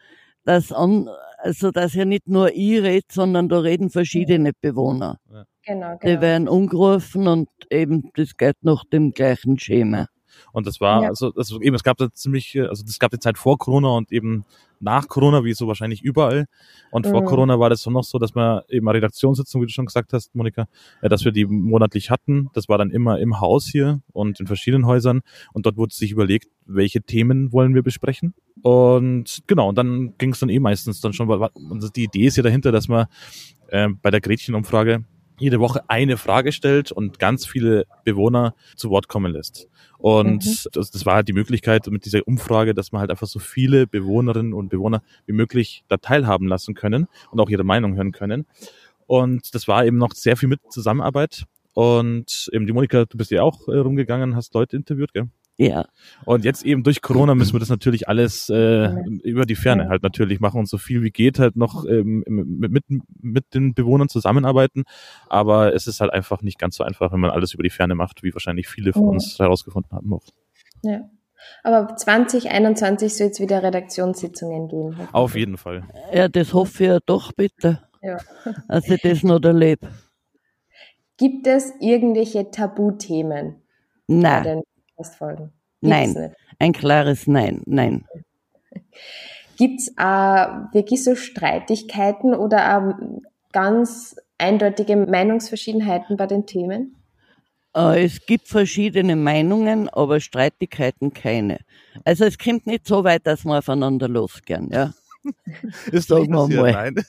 das 0.43 0.73
an, 0.73 1.07
also 1.43 1.71
dass 1.71 1.93
ja 1.93 2.05
nicht 2.05 2.27
nur 2.27 2.51
ich 2.53 2.81
rede, 2.81 3.05
sondern 3.11 3.49
da 3.49 3.59
reden 3.59 3.89
verschiedene 3.89 4.51
Bewohner. 4.61 5.17
Ja. 5.31 5.43
Genau, 5.65 5.97
genau. 5.97 6.15
Die 6.15 6.21
werden 6.21 6.47
umgerufen 6.47 7.27
und 7.27 7.49
eben 7.69 8.09
das 8.15 8.35
geht 8.37 8.55
nach 8.61 8.83
dem 8.85 9.11
gleichen 9.11 9.59
Schema. 9.59 10.07
Und 10.53 10.67
das 10.67 10.79
war, 10.79 11.03
ja. 11.03 11.09
also, 11.09 11.33
also 11.35 11.59
eben, 11.61 11.75
es 11.75 11.83
gab 11.83 11.97
da 11.97 12.11
ziemlich, 12.13 12.57
also 12.57 12.83
es 12.87 12.99
gab 12.99 13.11
die 13.11 13.19
Zeit 13.19 13.37
vor 13.37 13.57
Corona 13.57 13.89
und 13.89 14.11
eben 14.11 14.45
nach 14.79 15.07
Corona, 15.07 15.43
wie 15.43 15.53
so 15.53 15.67
wahrscheinlich 15.67 16.03
überall. 16.03 16.45
Und 16.91 17.05
mhm. 17.05 17.09
vor 17.09 17.25
Corona 17.25 17.59
war 17.59 17.69
das 17.69 17.81
so 17.81 17.89
noch 17.89 18.03
so, 18.03 18.19
dass 18.19 18.35
wir 18.35 18.63
eben 18.69 18.87
eine 18.87 18.97
Redaktionssitzung, 18.97 19.61
wie 19.61 19.65
du 19.65 19.71
schon 19.71 19.87
gesagt 19.87 20.13
hast, 20.13 20.35
Monika, 20.35 20.67
äh, 21.01 21.09
dass 21.09 21.25
wir 21.25 21.31
die 21.31 21.45
monatlich 21.45 22.11
hatten. 22.11 22.49
Das 22.53 22.69
war 22.69 22.77
dann 22.77 22.91
immer 22.91 23.19
im 23.19 23.39
Haus 23.39 23.65
hier 23.65 24.01
und 24.11 24.39
in 24.39 24.47
verschiedenen 24.47 24.85
Häusern. 24.85 25.21
Und 25.53 25.65
dort 25.65 25.77
wurde 25.77 25.93
sich 25.93 26.11
überlegt, 26.11 26.49
welche 26.65 27.01
Themen 27.01 27.51
wollen 27.51 27.73
wir 27.73 27.81
besprechen. 27.81 28.35
Und 28.61 29.41
genau, 29.47 29.69
und 29.69 29.77
dann 29.77 30.15
ging 30.17 30.33
es 30.33 30.39
dann 30.39 30.49
eh 30.49 30.59
meistens 30.59 31.01
dann 31.01 31.13
schon, 31.13 31.27
weil 31.27 31.49
die 31.95 32.03
Idee 32.03 32.27
ist 32.27 32.37
ja 32.37 32.43
dahinter, 32.43 32.71
dass 32.71 32.87
man 32.87 33.07
äh, 33.69 33.89
bei 34.01 34.11
der 34.11 34.21
Gretchenumfrage 34.21 35.03
jede 35.43 35.59
Woche 35.59 35.81
eine 35.89 36.17
Frage 36.17 36.51
stellt 36.51 36.91
und 36.91 37.19
ganz 37.19 37.45
viele 37.45 37.85
Bewohner 38.05 38.55
zu 38.75 38.89
Wort 38.89 39.07
kommen 39.07 39.31
lässt. 39.31 39.67
Und 39.97 40.45
mhm. 40.45 40.69
das, 40.73 40.89
das 40.91 41.05
war 41.05 41.15
halt 41.15 41.27
die 41.27 41.33
Möglichkeit 41.33 41.87
mit 41.87 42.05
dieser 42.05 42.27
Umfrage, 42.27 42.73
dass 42.73 42.91
man 42.91 43.01
halt 43.01 43.11
einfach 43.11 43.27
so 43.27 43.39
viele 43.39 43.85
Bewohnerinnen 43.85 44.53
und 44.53 44.69
Bewohner 44.69 45.01
wie 45.25 45.33
möglich 45.33 45.83
da 45.87 45.97
teilhaben 45.97 46.47
lassen 46.47 46.73
können 46.73 47.07
und 47.31 47.39
auch 47.39 47.49
ihre 47.49 47.63
Meinung 47.63 47.95
hören 47.95 48.11
können. 48.11 48.45
Und 49.05 49.53
das 49.53 49.67
war 49.67 49.85
eben 49.85 49.97
noch 49.97 50.13
sehr 50.13 50.37
viel 50.37 50.49
mit 50.49 50.59
Zusammenarbeit. 50.69 51.43
Und 51.73 52.49
eben 52.51 52.65
die 52.65 52.73
Monika, 52.73 53.05
du 53.05 53.17
bist 53.17 53.31
ja 53.31 53.41
auch 53.41 53.67
äh, 53.67 53.77
rumgegangen, 53.77 54.35
hast 54.35 54.53
Leute 54.53 54.77
interviewt, 54.77 55.13
gell? 55.13 55.29
Ja. 55.67 55.85
Und 56.25 56.43
jetzt 56.43 56.65
eben 56.65 56.83
durch 56.83 57.01
Corona 57.01 57.35
müssen 57.35 57.53
wir 57.53 57.59
das 57.59 57.69
natürlich 57.69 58.09
alles 58.09 58.49
äh, 58.49 58.89
über 59.23 59.45
die 59.45 59.55
Ferne 59.55 59.87
halt 59.87 60.03
natürlich 60.03 60.39
machen 60.39 60.59
und 60.59 60.67
so 60.67 60.77
viel 60.77 61.03
wie 61.03 61.11
geht 61.11 61.39
halt 61.39 61.55
noch 61.55 61.85
ähm, 61.85 62.23
mit, 62.27 62.83
mit, 63.21 63.53
den 63.53 63.73
Bewohnern 63.73 64.09
zusammenarbeiten. 64.09 64.83
Aber 65.29 65.73
es 65.73 65.87
ist 65.87 66.01
halt 66.01 66.11
einfach 66.11 66.41
nicht 66.41 66.59
ganz 66.59 66.75
so 66.75 66.83
einfach, 66.83 67.11
wenn 67.13 67.19
man 67.19 67.29
alles 67.29 67.53
über 67.53 67.63
die 67.63 67.69
Ferne 67.69 67.95
macht, 67.95 68.23
wie 68.23 68.33
wahrscheinlich 68.33 68.67
viele 68.67 68.93
von 68.93 69.07
uns 69.07 69.39
herausgefunden 69.39 69.91
haben 69.91 70.13
auch. 70.13 70.25
Ja. 70.81 71.09
Aber 71.63 71.95
2021 71.95 73.15
soll 73.15 73.27
es 73.27 73.39
wieder 73.39 73.63
Redaktionssitzungen 73.63 74.67
geben. 74.67 75.07
Auf 75.11 75.35
jeden 75.35 75.57
Fall. 75.57 75.83
Ja, 76.13 76.27
das 76.27 76.53
hoffe 76.53 76.83
ich 76.83 76.89
ja 76.89 76.99
doch 77.05 77.31
bitte, 77.33 77.83
Ja. 78.01 78.17
dass 78.67 78.89
ich 78.89 79.01
das 79.01 79.23
noch 79.23 79.41
erlebe. 79.41 79.89
Gibt 81.17 81.47
es 81.47 81.73
irgendwelche 81.79 82.49
Tabuthemen 82.49 83.63
Nein, 84.07 84.63
Podcast-Folgen? 85.03 85.51
Nein. 85.81 86.13
Nicht. 86.13 86.35
ein 86.59 86.73
klares 86.73 87.27
Nein, 87.27 87.61
nein. 87.65 88.05
Gibt 89.57 89.81
es 89.81 89.97
auch 89.97 90.73
wirklich 90.73 91.03
so 91.03 91.15
Streitigkeiten 91.15 92.33
oder 92.33 92.77
auch 92.77 92.93
ganz 93.51 94.15
eindeutige 94.37 94.95
Meinungsverschiedenheiten 94.95 96.17
bei 96.17 96.25
den 96.25 96.45
Themen? 96.45 96.95
Äh, 97.75 98.05
Es 98.05 98.25
gibt 98.25 98.47
verschiedene 98.47 99.15
Meinungen, 99.15 99.89
aber 99.89 100.19
Streitigkeiten 100.19 101.13
keine. 101.13 101.59
Also 102.05 102.25
es 102.25 102.37
kommt 102.37 102.65
nicht 102.65 102.87
so 102.87 103.03
weit, 103.03 103.27
dass 103.27 103.45
wir 103.45 103.57
aufeinander 103.57 104.07
losgehen, 104.07 104.69
ja. 104.71 104.93
Ist 105.91 106.09
Sagen 106.09 106.31
wir 106.33 106.47
mal. 106.47 106.93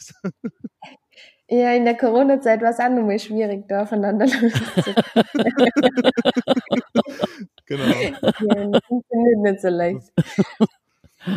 Ja, 1.46 1.74
in 1.74 1.84
der 1.84 1.94
Corona-Zeit 1.96 2.62
war 2.62 2.70
es 2.70 2.80
auch 2.80 2.88
nochmal 2.88 3.18
schwierig, 3.18 3.68
da 3.68 3.82
aufeinander 3.82 4.26
loszukommen. 4.40 5.04
Genau. 7.66 7.84
Ja, 8.22 8.80
funktioniert 8.86 9.38
nicht 9.38 9.60
so 9.60 9.68
leicht. 9.68 10.12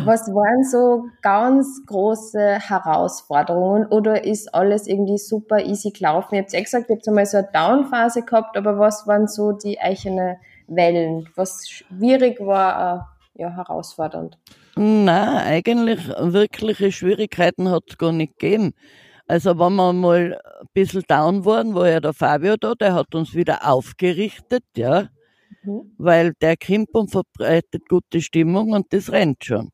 Was 0.04 0.28
waren 0.28 0.64
so 0.64 1.04
ganz 1.22 1.80
große 1.86 2.58
Herausforderungen 2.60 3.86
oder 3.86 4.22
ist 4.24 4.54
alles 4.54 4.86
irgendwie 4.86 5.16
super 5.16 5.64
easy 5.64 5.90
gelaufen? 5.90 6.34
Ihr 6.34 6.42
habt 6.42 6.52
ja 6.52 6.60
gesagt, 6.60 6.90
ihr 6.90 6.96
habt 6.96 7.08
einmal 7.08 7.24
so 7.24 7.38
eine 7.38 7.48
Down-Phase 7.52 8.22
gehabt, 8.22 8.56
aber 8.58 8.78
was 8.78 9.06
waren 9.06 9.28
so 9.28 9.52
die 9.52 9.80
eigenen 9.80 10.36
Wellen? 10.66 11.28
Was 11.36 11.68
schwierig 11.70 12.38
war, 12.38 13.08
äh, 13.36 13.42
ja, 13.42 13.50
herausfordernd. 13.50 14.36
Na, 14.76 15.38
eigentlich 15.38 16.06
wirkliche 16.18 16.92
Schwierigkeiten 16.92 17.70
hat 17.70 17.84
es 17.88 17.96
gar 17.96 18.12
nicht 18.12 18.38
gegeben. 18.38 18.74
Also 19.26 19.58
wenn 19.58 19.74
wir 19.74 19.92
mal 19.92 20.40
ein 20.60 20.66
bisschen 20.74 21.02
down 21.08 21.44
waren, 21.44 21.74
war 21.74 21.88
ja 21.88 22.00
der 22.00 22.12
Fabio 22.12 22.56
da, 22.56 22.74
der 22.74 22.94
hat 22.94 23.14
uns 23.14 23.34
wieder 23.34 23.66
aufgerichtet, 23.68 24.64
ja, 24.76 25.08
Mhm. 25.68 25.92
weil 25.98 26.32
der 26.40 26.56
kommt 26.56 26.94
und 26.94 27.10
verbreitet 27.10 27.88
gute 27.88 28.20
Stimmung 28.20 28.72
und 28.72 28.92
das 28.92 29.12
rennt 29.12 29.44
schon. 29.44 29.70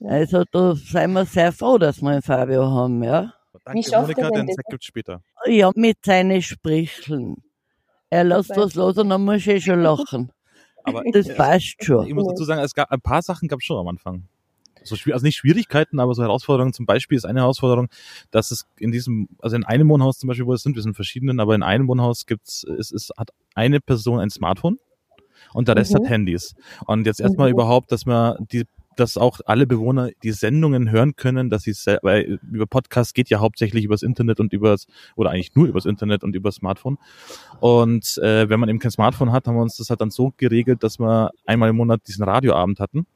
Ja. 0.00 0.10
Also 0.10 0.44
da 0.50 0.74
sind 0.74 1.12
wir 1.12 1.24
sehr 1.24 1.52
froh, 1.52 1.78
dass 1.78 2.00
wir 2.02 2.10
einen 2.10 2.22
Fabio 2.22 2.66
haben, 2.66 3.02
ja. 3.02 3.34
Danke, 3.64 3.82
schafft 3.82 4.16
er 4.18 4.24
Monika, 4.24 4.30
den? 4.30 4.54
Sack 4.54 4.66
gibt's 4.70 4.86
später. 4.86 5.22
Ja, 5.46 5.70
mit 5.74 5.98
seinen 6.04 6.42
Spricheln. 6.42 7.36
Er 8.10 8.24
lässt 8.24 8.56
was 8.56 8.74
los 8.74 8.96
und 8.98 9.10
dann 9.10 9.24
muss 9.24 9.46
ich 9.46 9.64
schon 9.64 9.82
lachen. 9.82 10.32
Aber 10.84 11.02
Das 11.12 11.34
passt 11.34 11.76
ich 11.78 11.86
schon. 11.86 12.10
muss 12.12 12.26
dazu 12.28 12.44
sagen, 12.44 12.62
es 12.62 12.74
gab 12.74 12.90
ein 12.90 13.00
paar 13.00 13.22
Sachen 13.22 13.48
gab 13.48 13.60
es 13.60 13.66
schon 13.66 13.76
am 13.78 13.88
Anfang. 13.88 14.24
So 14.84 14.96
also 15.12 15.26
nicht 15.26 15.36
Schwierigkeiten, 15.36 16.00
aber 16.00 16.14
so 16.14 16.22
Herausforderungen. 16.22 16.72
Zum 16.72 16.86
Beispiel 16.86 17.18
ist 17.18 17.26
eine 17.26 17.40
Herausforderung, 17.40 17.88
dass 18.30 18.50
es 18.50 18.66
in 18.78 18.90
diesem, 18.90 19.28
also 19.40 19.56
in 19.56 19.64
einem 19.64 19.88
Wohnhaus 19.88 20.18
zum 20.18 20.28
Beispiel, 20.28 20.46
wo 20.46 20.54
es 20.54 20.62
sind, 20.62 20.76
wir 20.76 20.82
sind 20.82 20.94
verschiedenen, 20.94 21.40
aber 21.40 21.54
in 21.54 21.62
einem 21.62 21.88
Wohnhaus 21.88 22.24
gibt's, 22.24 22.64
es 22.64 22.90
ist, 22.90 23.12
hat 23.18 23.30
eine 23.54 23.80
Person 23.80 24.20
ein 24.20 24.30
Smartphone 24.30 24.78
und 25.52 25.68
der 25.68 25.76
Rest 25.76 25.92
Mhm. 25.92 25.96
hat 25.98 26.08
Handys. 26.10 26.54
Und 26.86 27.06
jetzt 27.06 27.20
erstmal 27.20 27.48
Mhm. 27.48 27.54
überhaupt, 27.54 27.92
dass 27.92 28.06
man 28.06 28.36
die 28.52 28.64
dass 28.96 29.16
auch 29.16 29.38
alle 29.46 29.64
Bewohner 29.68 30.10
die 30.24 30.32
Sendungen 30.32 30.90
hören 30.90 31.14
können, 31.14 31.50
dass 31.50 31.62
sie 31.62 31.72
weil 32.02 32.40
über 32.50 32.66
Podcast 32.66 33.14
geht 33.14 33.28
ja 33.28 33.38
hauptsächlich 33.38 33.84
übers 33.84 34.02
Internet 34.02 34.40
und 34.40 34.52
übers 34.52 34.88
oder 35.14 35.30
eigentlich 35.30 35.54
nur 35.54 35.68
übers 35.68 35.84
Internet 35.86 36.24
und 36.24 36.34
übers 36.34 36.56
Smartphone. 36.56 36.98
Und 37.60 38.18
äh, 38.18 38.48
wenn 38.48 38.58
man 38.58 38.68
eben 38.68 38.80
kein 38.80 38.90
Smartphone 38.90 39.30
hat, 39.30 39.46
haben 39.46 39.54
wir 39.54 39.62
uns 39.62 39.76
das 39.76 39.90
halt 39.90 40.00
dann 40.00 40.10
so 40.10 40.32
geregelt, 40.36 40.82
dass 40.82 40.98
wir 40.98 41.30
einmal 41.46 41.70
im 41.70 41.76
Monat 41.76 42.00
diesen 42.08 42.24
Radioabend 42.24 42.80
hatten, 42.80 43.06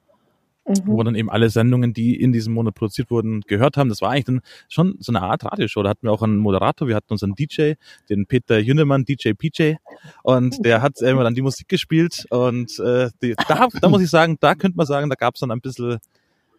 wo 0.65 0.93
Mhm. 0.93 0.97
wir 0.97 1.05
dann 1.05 1.15
eben 1.15 1.31
alle 1.31 1.51
Sendungen, 1.51 1.93
die 1.93 2.21
in 2.21 2.33
diesem 2.33 2.55
Monat 2.55 2.75
produziert 2.75 3.11
wurden, 3.11 3.41
gehört 3.43 3.77
haben. 3.77 3.89
Das 3.89 4.01
war 4.01 4.11
eigentlich 4.11 4.25
dann 4.27 4.41
schon 4.69 4.97
so 5.01 5.13
eine 5.13 5.23
Art 5.23 5.45
Radioshow. 5.45 5.83
Da 5.83 5.91
hatten 5.91 6.07
wir 6.07 6.13
auch 6.13 6.23
einen 6.23 6.37
Moderator, 6.37 6.87
wir 6.89 6.95
hatten 6.95 7.13
unseren 7.13 7.35
DJ, 7.35 7.73
den 8.09 8.27
Peter 8.27 8.59
Jünnemann, 8.59 9.05
DJ 9.05 9.33
PJ, 9.33 9.75
und 10.23 10.65
der 10.65 10.83
hat 10.83 11.01
immer 11.01 11.25
dann 11.25 11.35
die 11.35 11.43
Musik 11.43 11.69
gespielt. 11.69 12.27
Und 12.31 12.79
äh, 12.79 13.11
die, 13.23 13.35
da, 13.49 13.69
da 13.81 13.89
muss 13.89 14.03
ich 14.03 14.11
sagen, 14.11 14.37
da 14.41 14.55
könnte 14.55 14.77
man 14.77 14.87
sagen, 14.87 15.11
da 15.11 15.17
gab 15.17 15.35
es 15.35 15.41
dann 15.41 15.51
ein 15.51 15.61
bisschen 15.61 15.99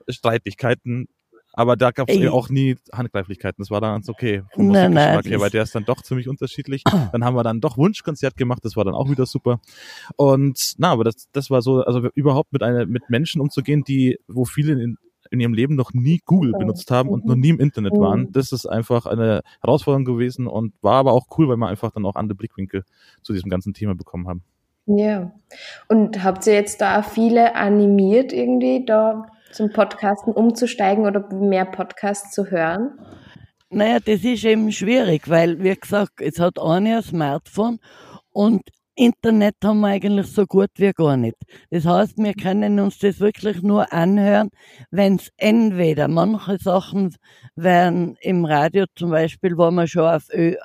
Streitigkeiten. 0.10 1.08
Aber 1.56 1.76
da 1.76 1.92
gab 1.92 2.10
es 2.10 2.18
Ey. 2.18 2.28
auch 2.30 2.50
nie 2.50 2.78
Handgreiflichkeiten. 2.92 3.62
Das 3.62 3.70
war 3.70 3.80
dann 3.80 3.94
ganz 3.94 4.10
okay 4.10 4.44
vom 4.54 4.70
Nein, 4.70 4.94
nein, 4.94 5.22
her, 5.24 5.40
weil 5.40 5.52
der 5.52 5.64
ist 5.64 5.76
dann 5.76 5.86
doch 5.86 6.02
ziemlich 6.02 6.28
unterschiedlich. 6.28 6.84
Dann 7.12 7.24
haben 7.24 7.36
wir 7.36 7.44
dann 7.44 7.62
doch 7.62 7.78
Wunschkonzert 7.78 8.36
gemacht, 8.36 8.66
das 8.66 8.76
war 8.76 8.84
dann 8.84 8.96
auch 8.96 9.10
wieder 9.10 9.28
super. 9.28 9.60
Und 10.16 10.74
na, 10.78 10.92
aber 10.92 11.04
das, 11.04 11.30
das 11.32 11.52
war 11.52 11.62
so, 11.62 11.82
also 11.84 12.10
überhaupt 12.16 12.54
mit 12.54 12.64
einer, 12.64 12.88
mit 12.88 13.10
Menschen 13.10 13.40
umzugehen, 13.40 13.84
die, 13.84 14.20
wo 14.28 14.46
viele 14.46 14.74
in, 14.82 14.98
in 15.30 15.40
ihrem 15.40 15.54
Leben 15.54 15.76
noch 15.76 15.94
nie 15.94 16.22
Google 16.26 16.54
benutzt 16.58 16.90
haben 16.90 17.10
und 17.10 17.24
Mhm. 17.24 17.30
noch 17.30 17.36
nie 17.36 17.50
im 17.50 17.60
Internet 17.60 17.94
waren. 17.94 18.22
Mhm. 18.22 18.32
Das 18.32 18.52
ist 18.52 18.66
einfach 18.66 19.06
eine 19.06 19.42
Herausforderung 19.62 20.06
gewesen 20.06 20.48
und 20.48 20.74
war 20.82 20.96
aber 20.96 21.14
auch 21.14 21.28
cool, 21.38 21.48
weil 21.50 21.58
wir 21.58 21.68
einfach 21.68 21.92
dann 21.92 22.06
auch 22.06 22.16
andere 22.16 22.36
Blickwinkel 22.36 22.84
zu 23.22 23.32
diesem 23.34 23.50
ganzen 23.50 23.74
Thema 23.74 23.94
bekommen 23.94 24.28
haben. 24.28 24.44
Ja. 24.86 25.32
Und 25.88 26.24
habt 26.24 26.46
ihr 26.48 26.54
jetzt 26.54 26.82
da 26.82 27.04
viele 27.04 27.56
animiert, 27.56 28.34
irgendwie 28.34 28.86
da 28.86 29.28
zum 29.54 29.72
Podcasten 29.72 30.34
umzusteigen 30.34 31.06
oder 31.06 31.28
mehr 31.34 31.66
Podcasts 31.66 32.32
zu 32.32 32.50
hören? 32.50 33.00
Naja, 33.70 34.00
das 34.00 34.24
ist 34.24 34.44
eben 34.44 34.72
schwierig, 34.72 35.30
weil, 35.30 35.64
wie 35.64 35.76
gesagt, 35.76 36.22
es 36.22 36.40
hat 36.40 36.60
eine 36.60 36.98
ein 36.98 37.04
Smartphone 37.04 37.80
und 38.32 38.62
Internet 38.96 39.56
haben 39.64 39.80
wir 39.80 39.88
eigentlich 39.88 40.28
so 40.28 40.46
gut 40.46 40.70
wie 40.76 40.92
gar 40.92 41.18
nicht. 41.18 41.38
Das 41.72 41.86
heißt, 41.86 42.18
wir 42.18 42.34
können 42.34 42.80
uns 42.80 43.00
das 43.00 43.20
wirklich 43.20 43.64
nur 43.64 43.92
anhören, 43.92 44.50
wenn 44.92 45.16
es 45.16 45.32
entweder 45.38 46.08
manche 46.08 46.58
Sachen 46.60 47.16
werden 47.56 48.16
im 48.22 48.46
Radio 48.46 48.86
zum 48.96 49.10
Beispiel, 49.10 49.58
wo 49.58 49.72
wir 49.72 49.88
schon 49.88 50.06
auf 50.06 50.28
Ö 50.32 50.56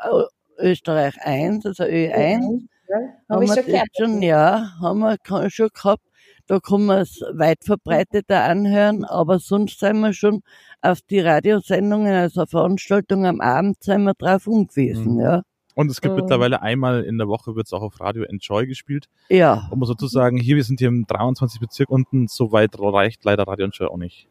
Österreich 0.60 1.14
1, 1.20 1.64
also 1.66 1.84
Ö1, 1.84 2.66
Ja, 2.88 2.96
haben 3.28 3.30
habe 3.30 3.44
ich 3.44 3.50
wir 3.50 3.62
schon 3.64 3.84
schon, 3.96 4.22
ja, 4.22 4.72
haben 4.80 4.98
wir 5.00 5.50
schon 5.50 5.68
gehabt. 5.72 6.02
Da 6.48 6.58
kann 6.60 6.86
man 6.86 6.98
es 7.02 7.20
weit 7.32 7.62
verbreiteter 7.62 8.42
anhören, 8.42 9.04
aber 9.04 9.38
sonst 9.38 9.78
sind 9.78 10.00
wir 10.00 10.12
schon 10.12 10.40
auf 10.80 11.00
die 11.02 11.20
Radiosendungen, 11.20 12.12
also 12.12 12.46
Veranstaltungen 12.46 13.26
am 13.26 13.40
Abend, 13.40 13.82
sind 13.84 14.02
wir 14.04 14.14
drauf 14.14 14.46
umgewiesen, 14.46 15.14
Mhm. 15.14 15.20
ja. 15.20 15.42
Und 15.74 15.90
es 15.92 16.00
gibt 16.00 16.14
Mhm. 16.16 16.22
mittlerweile 16.22 16.60
einmal 16.60 17.04
in 17.04 17.18
der 17.18 17.28
Woche 17.28 17.54
wird 17.54 17.66
es 17.66 17.72
auch 17.72 17.82
auf 17.82 18.00
Radio 18.00 18.24
Enjoy 18.24 18.66
gespielt. 18.66 19.06
Ja, 19.28 19.68
Um 19.70 19.84
sozusagen, 19.84 20.36
hier, 20.38 20.56
wir 20.56 20.64
sind 20.64 20.80
hier 20.80 20.88
im 20.88 21.06
23 21.06 21.60
Bezirk 21.60 21.88
unten, 21.90 22.26
so 22.26 22.50
weit 22.50 22.70
reicht 22.80 23.22
leider 23.24 23.44
Radio 23.46 23.66
Enjoy 23.66 23.86
auch 23.86 23.96
nicht. 23.98 24.26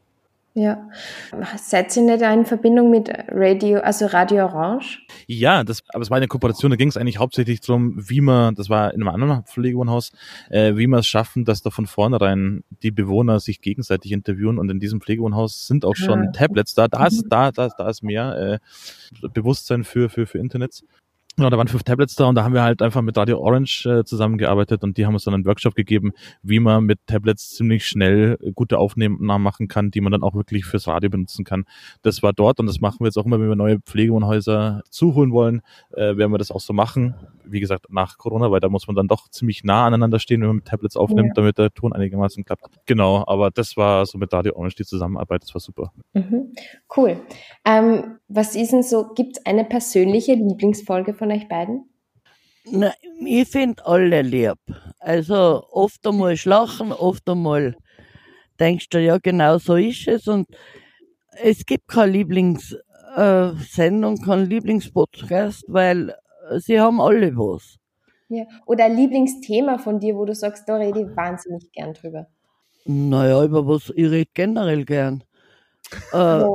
Ja. 0.57 0.89
Seid 1.55 1.95
ihr 1.95 2.01
nicht 2.01 2.23
in 2.23 2.43
Verbindung 2.43 2.89
mit 2.89 3.11
Radio, 3.29 3.77
also 3.79 4.07
Radio 4.07 4.45
Orange? 4.45 5.05
Ja, 5.27 5.63
das, 5.63 5.83
aber 5.93 6.01
es 6.01 6.09
war 6.09 6.17
eine 6.17 6.27
Kooperation, 6.27 6.71
da 6.71 6.77
ging 6.77 6.87
es 6.87 6.97
eigentlich 6.97 7.19
hauptsächlich 7.19 7.61
drum, 7.61 7.93
wie 7.95 8.21
man, 8.21 8.55
das 8.55 8.67
war 8.67 8.91
in 8.91 9.01
einem 9.01 9.09
anderen 9.09 9.43
Pflegewohnhaus, 9.43 10.13
äh, 10.49 10.75
wie 10.75 10.87
wir 10.87 10.97
es 10.97 11.05
schaffen, 11.05 11.45
dass 11.45 11.61
da 11.61 11.69
von 11.69 11.85
vornherein 11.85 12.63
die 12.81 12.89
Bewohner 12.89 13.39
sich 13.39 13.61
gegenseitig 13.61 14.11
interviewen 14.11 14.57
und 14.57 14.67
in 14.71 14.79
diesem 14.79 14.99
Pflegewohnhaus 14.99 15.67
sind 15.67 15.85
auch 15.85 15.95
schon 15.95 16.29
Ah. 16.29 16.31
Tablets 16.31 16.73
da, 16.73 16.87
da 16.87 17.05
ist, 17.05 17.25
da, 17.29 17.51
da, 17.51 17.69
da 17.69 17.89
ist 17.89 18.01
mehr 18.01 18.59
äh, 19.21 19.27
Bewusstsein 19.29 19.83
für, 19.83 20.09
für, 20.09 20.25
für 20.25 20.39
Internets. 20.39 20.83
Genau, 21.37 21.51
da 21.51 21.57
waren 21.59 21.67
fünf 21.67 21.83
Tablets 21.83 22.15
da 22.15 22.25
und 22.25 22.33
da 22.33 22.43
haben 22.43 22.55
wir 22.55 22.63
halt 22.63 22.81
einfach 22.81 23.03
mit 23.03 23.15
Radio 23.15 23.39
Orange 23.39 23.85
äh, 23.85 24.03
zusammengearbeitet 24.03 24.83
und 24.83 24.97
die 24.97 25.05
haben 25.05 25.13
uns 25.13 25.23
dann 25.23 25.35
einen 25.35 25.45
Workshop 25.45 25.75
gegeben, 25.75 26.13
wie 26.41 26.59
man 26.59 26.85
mit 26.85 27.05
Tablets 27.05 27.51
ziemlich 27.51 27.85
schnell 27.85 28.39
gute 28.55 28.79
Aufnahmen 28.79 29.19
machen 29.19 29.67
kann, 29.67 29.91
die 29.91 30.01
man 30.01 30.11
dann 30.11 30.23
auch 30.23 30.33
wirklich 30.33 30.65
fürs 30.65 30.87
Radio 30.87 31.11
benutzen 31.11 31.45
kann. 31.45 31.65
Das 32.01 32.23
war 32.23 32.33
dort 32.33 32.59
und 32.59 32.65
das 32.65 32.81
machen 32.81 33.01
wir 33.01 33.05
jetzt 33.05 33.17
auch 33.17 33.25
immer, 33.27 33.39
wenn 33.39 33.49
wir 33.49 33.55
neue 33.55 33.79
Pflegewohnhäuser 33.81 34.81
zuholen 34.89 35.31
wollen, 35.31 35.61
äh, 35.91 36.17
werden 36.17 36.31
wir 36.31 36.39
das 36.39 36.49
auch 36.49 36.59
so 36.59 36.73
machen. 36.73 37.13
Wie 37.49 37.59
gesagt, 37.59 37.85
nach 37.89 38.17
Corona, 38.17 38.51
weil 38.51 38.59
da 38.59 38.69
muss 38.69 38.87
man 38.87 38.95
dann 38.95 39.07
doch 39.07 39.29
ziemlich 39.29 39.63
nah 39.63 39.85
aneinander 39.85 40.19
stehen, 40.19 40.41
wenn 40.41 40.47
man 40.47 40.55
mit 40.57 40.65
Tablets 40.65 40.97
aufnimmt, 40.97 41.29
Ja. 41.29 41.33
damit 41.35 41.57
der 41.57 41.71
Ton 41.71 41.93
einigermaßen 41.93 42.43
klappt. 42.45 42.65
Genau, 42.85 43.23
aber 43.27 43.51
das 43.51 43.77
war 43.77 44.05
so 44.05 44.17
mit 44.17 44.33
Radio 44.33 44.55
Orange 44.55 44.75
die 44.75 44.85
Zusammenarbeit, 44.85 45.43
das 45.43 45.53
war 45.53 45.61
super. 45.61 45.91
Mhm. 46.13 46.53
Cool. 46.95 47.19
Ähm, 47.65 48.17
was 48.27 48.55
ist 48.55 48.71
denn 48.71 48.83
so, 48.83 49.13
gibt 49.13 49.37
es 49.37 49.45
eine 49.45 49.65
persönliche 49.65 50.33
Lieblingsfolge 50.33 51.13
von 51.13 51.31
euch 51.31 51.47
beiden? 51.47 51.89
Na, 52.69 52.91
ich 53.25 53.47
finde 53.47 53.85
alle 53.85 54.21
lieb. 54.21 54.57
Also 54.99 55.63
oft 55.71 56.05
einmal 56.05 56.35
schlachen, 56.35 56.91
oft 56.91 57.27
einmal 57.29 57.77
denkst 58.59 58.89
du, 58.89 59.01
ja 59.01 59.17
genau 59.19 59.57
so 59.57 59.75
ist 59.75 60.07
es 60.07 60.27
und 60.27 60.47
es 61.41 61.65
gibt 61.65 61.87
keine 61.87 62.11
Lieblingssendung, 62.11 64.17
äh, 64.17 64.25
keinen 64.25 64.49
Lieblingspodcast, 64.49 65.65
weil 65.67 66.13
sie 66.59 66.79
haben 66.79 67.01
alle 67.01 67.35
was. 67.35 67.77
Ja. 68.29 68.43
Oder 68.65 68.85
ein 68.85 68.95
Lieblingsthema 68.95 69.77
von 69.77 69.99
dir, 69.99 70.15
wo 70.15 70.25
du 70.25 70.35
sagst, 70.35 70.67
da 70.67 70.75
rede 70.75 71.01
ich 71.01 71.15
wahnsinnig 71.15 71.71
gern 71.71 71.93
drüber. 71.93 72.27
Naja, 72.85 73.43
über 73.43 73.67
was 73.67 73.91
ich 73.95 74.09
rede 74.09 74.29
generell 74.33 74.85
gern. 74.85 75.23
Äh, 76.11 76.17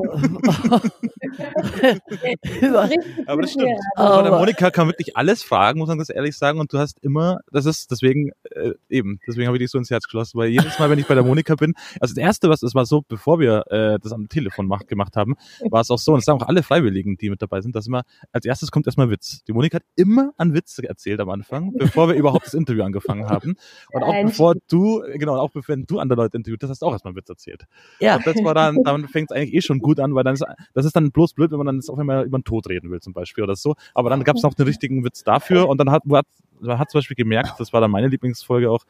Aber 3.26 3.42
das 3.42 3.52
stimmt. 3.52 3.68
Bei 3.96 4.02
der 4.02 4.10
Aber- 4.26 4.38
Monika 4.38 4.70
kann 4.70 4.88
wirklich 4.88 5.16
alles 5.16 5.42
fragen, 5.42 5.78
muss 5.78 5.88
man 5.88 5.98
ganz 5.98 6.10
ehrlich 6.10 6.36
sagen. 6.36 6.60
Und 6.60 6.72
du 6.72 6.78
hast 6.78 6.98
immer, 7.02 7.40
das 7.50 7.66
ist 7.66 7.90
deswegen 7.90 8.30
äh, 8.50 8.72
eben, 8.88 9.20
deswegen 9.26 9.46
habe 9.46 9.56
ich 9.56 9.62
dich 9.62 9.70
so 9.70 9.78
ins 9.78 9.90
Herz 9.90 10.04
geschlossen, 10.04 10.38
weil 10.38 10.48
jedes 10.48 10.78
Mal, 10.78 10.90
wenn 10.90 10.98
ich 10.98 11.06
bei 11.06 11.14
der 11.14 11.24
Monika 11.24 11.54
bin, 11.54 11.74
also 12.00 12.14
das 12.14 12.22
erste, 12.22 12.48
was 12.48 12.62
es 12.62 12.74
war 12.74 12.86
so, 12.86 13.02
bevor 13.06 13.38
wir 13.40 13.64
äh, 13.70 13.98
das 14.00 14.12
am 14.12 14.28
Telefon 14.28 14.66
macht, 14.66 14.88
gemacht 14.88 15.16
haben, 15.16 15.36
war 15.70 15.80
es 15.80 15.90
auch 15.90 15.98
so, 15.98 16.12
und 16.12 16.18
das 16.18 16.24
sagen 16.24 16.40
auch 16.42 16.48
alle 16.48 16.62
Freiwilligen, 16.62 17.16
die 17.16 17.30
mit 17.30 17.42
dabei 17.42 17.60
sind, 17.60 17.74
dass 17.76 17.86
immer 17.86 18.02
als 18.32 18.44
erstes 18.44 18.70
kommt 18.70 18.86
erstmal 18.86 19.10
Witz. 19.10 19.42
Die 19.44 19.52
Monika 19.52 19.76
hat 19.76 19.84
immer 19.96 20.32
einen 20.36 20.54
Witz 20.54 20.78
erzählt 20.78 21.20
am 21.20 21.30
Anfang, 21.30 21.72
bevor 21.76 22.08
wir 22.08 22.14
überhaupt 22.14 22.46
das 22.46 22.54
Interview 22.54 22.82
angefangen 22.82 23.28
haben. 23.28 23.56
Und 23.92 24.02
auch 24.02 24.22
bevor 24.22 24.54
du, 24.68 25.02
genau, 25.14 25.36
auch 25.36 25.50
bevor 25.50 25.76
du 25.76 25.98
andere 25.98 26.22
Leute 26.22 26.36
interviewt 26.36 26.62
hast, 26.62 26.70
hast 26.70 26.82
du 26.82 26.86
auch 26.86 26.92
erstmal 26.92 27.14
Witz 27.16 27.28
erzählt. 27.28 27.64
ja, 28.00 28.16
Und 28.16 28.26
das 28.26 28.36
war 28.42 28.54
dann, 28.54 28.82
dann 28.84 29.08
fängt 29.08 29.21
es 29.30 29.36
eigentlich 29.36 29.54
eh 29.54 29.60
schon 29.62 29.78
gut 29.78 30.00
an, 30.00 30.14
weil 30.14 30.24
dann 30.24 30.34
ist, 30.34 30.44
das 30.74 30.84
ist 30.84 30.94
dann 30.96 31.10
bloß 31.12 31.34
blöd, 31.34 31.50
wenn 31.50 31.58
man 31.58 31.66
dann 31.66 31.76
jetzt 31.76 31.88
auf 31.88 31.98
einmal 31.98 32.24
über 32.24 32.38
den 32.38 32.44
Tod 32.44 32.68
reden 32.68 32.90
will 32.90 33.00
zum 33.00 33.12
Beispiel 33.12 33.44
oder 33.44 33.56
so. 33.56 33.74
Aber 33.94 34.10
dann 34.10 34.24
gab 34.24 34.36
es 34.36 34.42
noch 34.42 34.54
den 34.54 34.66
richtigen 34.66 35.04
Witz 35.04 35.24
dafür 35.24 35.68
und 35.68 35.78
dann 35.78 35.90
hat, 35.90 36.02
hat, 36.10 36.26
man 36.60 36.78
hat 36.78 36.90
zum 36.90 36.98
Beispiel 36.98 37.16
gemerkt, 37.16 37.58
das 37.58 37.72
war 37.72 37.80
dann 37.80 37.90
meine 37.90 38.08
Lieblingsfolge 38.08 38.70
auch, 38.70 38.84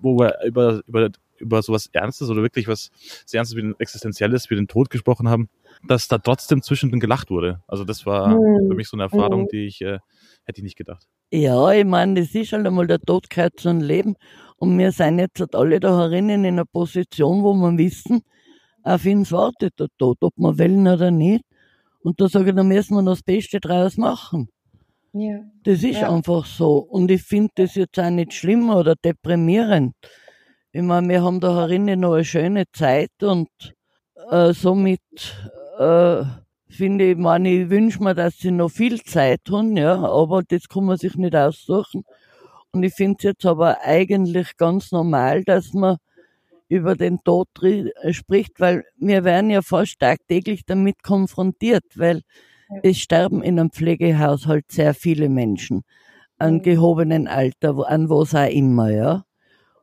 wo 0.00 0.18
wir 0.18 0.38
über, 0.46 0.80
über, 0.86 1.10
über 1.38 1.62
sowas 1.62 1.88
Ernstes 1.92 2.30
oder 2.30 2.42
wirklich 2.42 2.68
was 2.68 2.90
sehr 3.26 3.38
Ernstes 3.38 3.56
wie 3.56 3.62
ein 3.62 3.74
Existenzielles, 3.78 4.50
wie 4.50 4.54
den 4.56 4.68
Tod 4.68 4.90
gesprochen 4.90 5.28
haben, 5.28 5.48
dass 5.86 6.08
da 6.08 6.18
trotzdem 6.18 6.62
zwischen 6.62 6.90
den 6.90 7.00
gelacht 7.00 7.30
wurde. 7.30 7.62
Also 7.66 7.84
das 7.84 8.06
war 8.06 8.32
für 8.68 8.74
mich 8.74 8.88
so 8.88 8.96
eine 8.96 9.04
Erfahrung, 9.04 9.42
Mhm. 9.42 9.48
die 9.52 9.66
ich, 9.66 9.80
äh, 9.82 9.98
hätte 10.44 10.58
ich 10.58 10.62
nicht 10.62 10.76
gedacht. 10.76 11.06
ja, 11.32 11.72
ich 11.72 11.84
meine, 11.84 12.20
das 12.20 12.34
ist 12.34 12.52
halt 12.52 12.66
einmal 12.66 12.86
der 12.86 12.98
Tod 13.00 13.30
gehört 13.30 13.60
zum 13.60 13.80
Leben. 13.80 14.16
Und 14.56 14.78
wir 14.78 14.92
sind 14.92 15.18
jetzt 15.18 15.40
halt 15.40 15.54
alle 15.54 15.80
da 15.80 15.96
herinnen 15.96 16.44
in 16.44 16.54
einer 16.54 16.64
Position, 16.66 17.42
wo 17.42 17.54
wir 17.54 17.78
wissen, 17.78 18.20
auf 18.82 19.04
uns 19.06 19.32
wartet 19.32 19.74
der 19.78 19.88
Tod, 19.98 20.18
ob 20.22 20.32
wir 20.36 20.58
wollen 20.58 20.88
oder 20.88 21.10
nicht. 21.10 21.44
Und 22.02 22.20
da 22.20 22.28
sage 22.28 22.50
ich, 22.50 22.56
da 22.56 22.62
müssen 22.62 22.94
wir 22.96 23.02
das 23.02 23.22
Beste 23.22 23.60
draus 23.60 23.96
machen. 23.96 24.48
Ja. 25.12 25.40
Das 25.64 25.82
ist 25.82 26.00
Ja. 26.00 26.12
einfach 26.12 26.46
so. 26.46 26.78
Und 26.78 27.10
ich 27.10 27.22
finde 27.22 27.50
das 27.56 27.74
jetzt 27.74 27.98
auch 27.98 28.10
nicht 28.10 28.32
schlimm 28.34 28.70
oder 28.70 28.94
deprimierend. 28.96 29.94
Ich 30.72 30.82
meine, 30.82 31.08
wir 31.08 31.22
haben 31.22 31.40
da 31.40 31.54
herinnen 31.56 32.00
noch 32.00 32.14
eine 32.14 32.24
schöne 32.24 32.64
Zeit 32.72 33.10
und 33.22 33.48
äh, 34.30 34.52
somit 34.52 35.00
äh, 35.78 36.22
finde 36.68 37.10
ich, 37.12 37.16
meine, 37.16 37.50
ich 37.50 37.70
wünsche 37.70 38.02
mir, 38.02 38.14
dass 38.14 38.38
sie 38.38 38.52
noch 38.52 38.70
viel 38.70 39.02
Zeit 39.02 39.40
haben, 39.50 39.76
ja, 39.76 39.96
aber 40.04 40.42
das 40.44 40.68
kann 40.68 40.84
man 40.84 40.96
sich 40.96 41.16
nicht 41.16 41.34
aussuchen. 41.34 42.04
Und 42.72 42.84
ich 42.84 42.94
finde 42.94 43.16
es 43.18 43.24
jetzt 43.24 43.46
aber 43.46 43.80
eigentlich 43.82 44.56
ganz 44.56 44.92
normal, 44.92 45.42
dass 45.44 45.72
man 45.74 45.96
über 46.70 46.94
den 46.96 47.18
Tod 47.24 47.48
äh, 47.62 48.12
spricht, 48.14 48.58
weil 48.60 48.84
wir 48.96 49.24
werden 49.24 49.50
ja 49.50 49.60
fast 49.60 49.98
tagtäglich 49.98 50.64
damit 50.64 51.02
konfrontiert, 51.02 51.84
weil 51.96 52.22
es 52.82 52.98
sterben 52.98 53.42
in 53.42 53.58
einem 53.58 53.70
Pflegehaushalt 53.70 54.70
sehr 54.70 54.94
viele 54.94 55.28
Menschen 55.28 55.82
an 56.38 56.54
Mhm. 56.54 56.62
gehobenen 56.62 57.28
Alter, 57.28 57.76
wo- 57.76 57.82
an 57.82 58.08
was 58.08 58.34
auch 58.34 58.48
immer, 58.48 58.90
ja. 58.90 59.24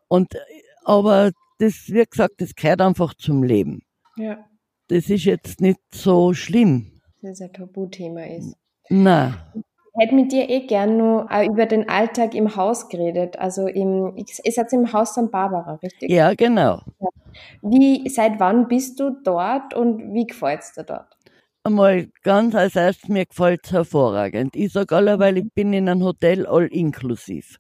Und, 0.08 0.34
äh, 0.34 0.40
aber 0.86 1.32
das, 1.60 1.84
wie 1.90 2.04
gesagt, 2.10 2.36
das 2.42 2.56
gehört 2.56 2.82
einfach 2.82 3.14
zum 3.16 3.44
Leben. 3.44 3.84
ja. 4.18 4.44
Das 4.90 5.10
ist 5.10 5.26
jetzt 5.26 5.60
nicht 5.60 5.82
so 5.94 6.34
schlimm. 6.34 7.02
Das 7.22 7.32
ist 7.34 7.42
ein 7.42 7.52
Tabuthema 7.52 8.22
ist. 8.24 8.56
Na, 8.90 9.52
Ich 9.54 9.62
hätte 9.98 10.16
mit 10.16 10.32
dir 10.32 10.50
eh 10.50 10.62
gern 10.68 10.98
nur 10.98 11.32
auch 11.32 11.44
über 11.46 11.66
den 11.66 11.90
Alltag 11.90 12.36
im 12.36 12.56
Haus 12.56 12.90
geredet. 12.90 13.38
Also 13.40 13.68
im, 13.68 14.14
ich- 14.16 14.40
ihr 14.44 14.52
seid 14.52 14.72
im 14.74 14.92
Haus 14.94 15.12
St. 15.14 15.32
Barbara, 15.32 15.76
richtig? 15.84 16.10
ja, 16.12 16.34
genau. 16.34 16.82
Wie, 17.62 18.08
seit 18.10 18.40
wann 18.40 18.68
bist 18.68 19.00
du 19.00 19.12
dort 19.24 19.74
und 19.74 20.14
wie 20.14 20.26
gefällt's 20.26 20.74
dir 20.74 20.84
dort? 20.84 21.08
Einmal 21.64 22.08
ganz 22.24 22.56
als 22.56 22.76
erstes, 22.76 23.10
mir 23.10 23.26
gefällt's 23.26 23.72
hervorragend. 23.72 24.56
Ich 24.56 24.72
sag 24.72 24.92
allerweil, 24.94 25.38
ich 25.38 25.54
bin 25.54 25.74
in 25.74 25.90
einem 25.90 26.04
Hotel 26.04 26.46
all 26.46 26.68
inklusiv. 26.68 27.58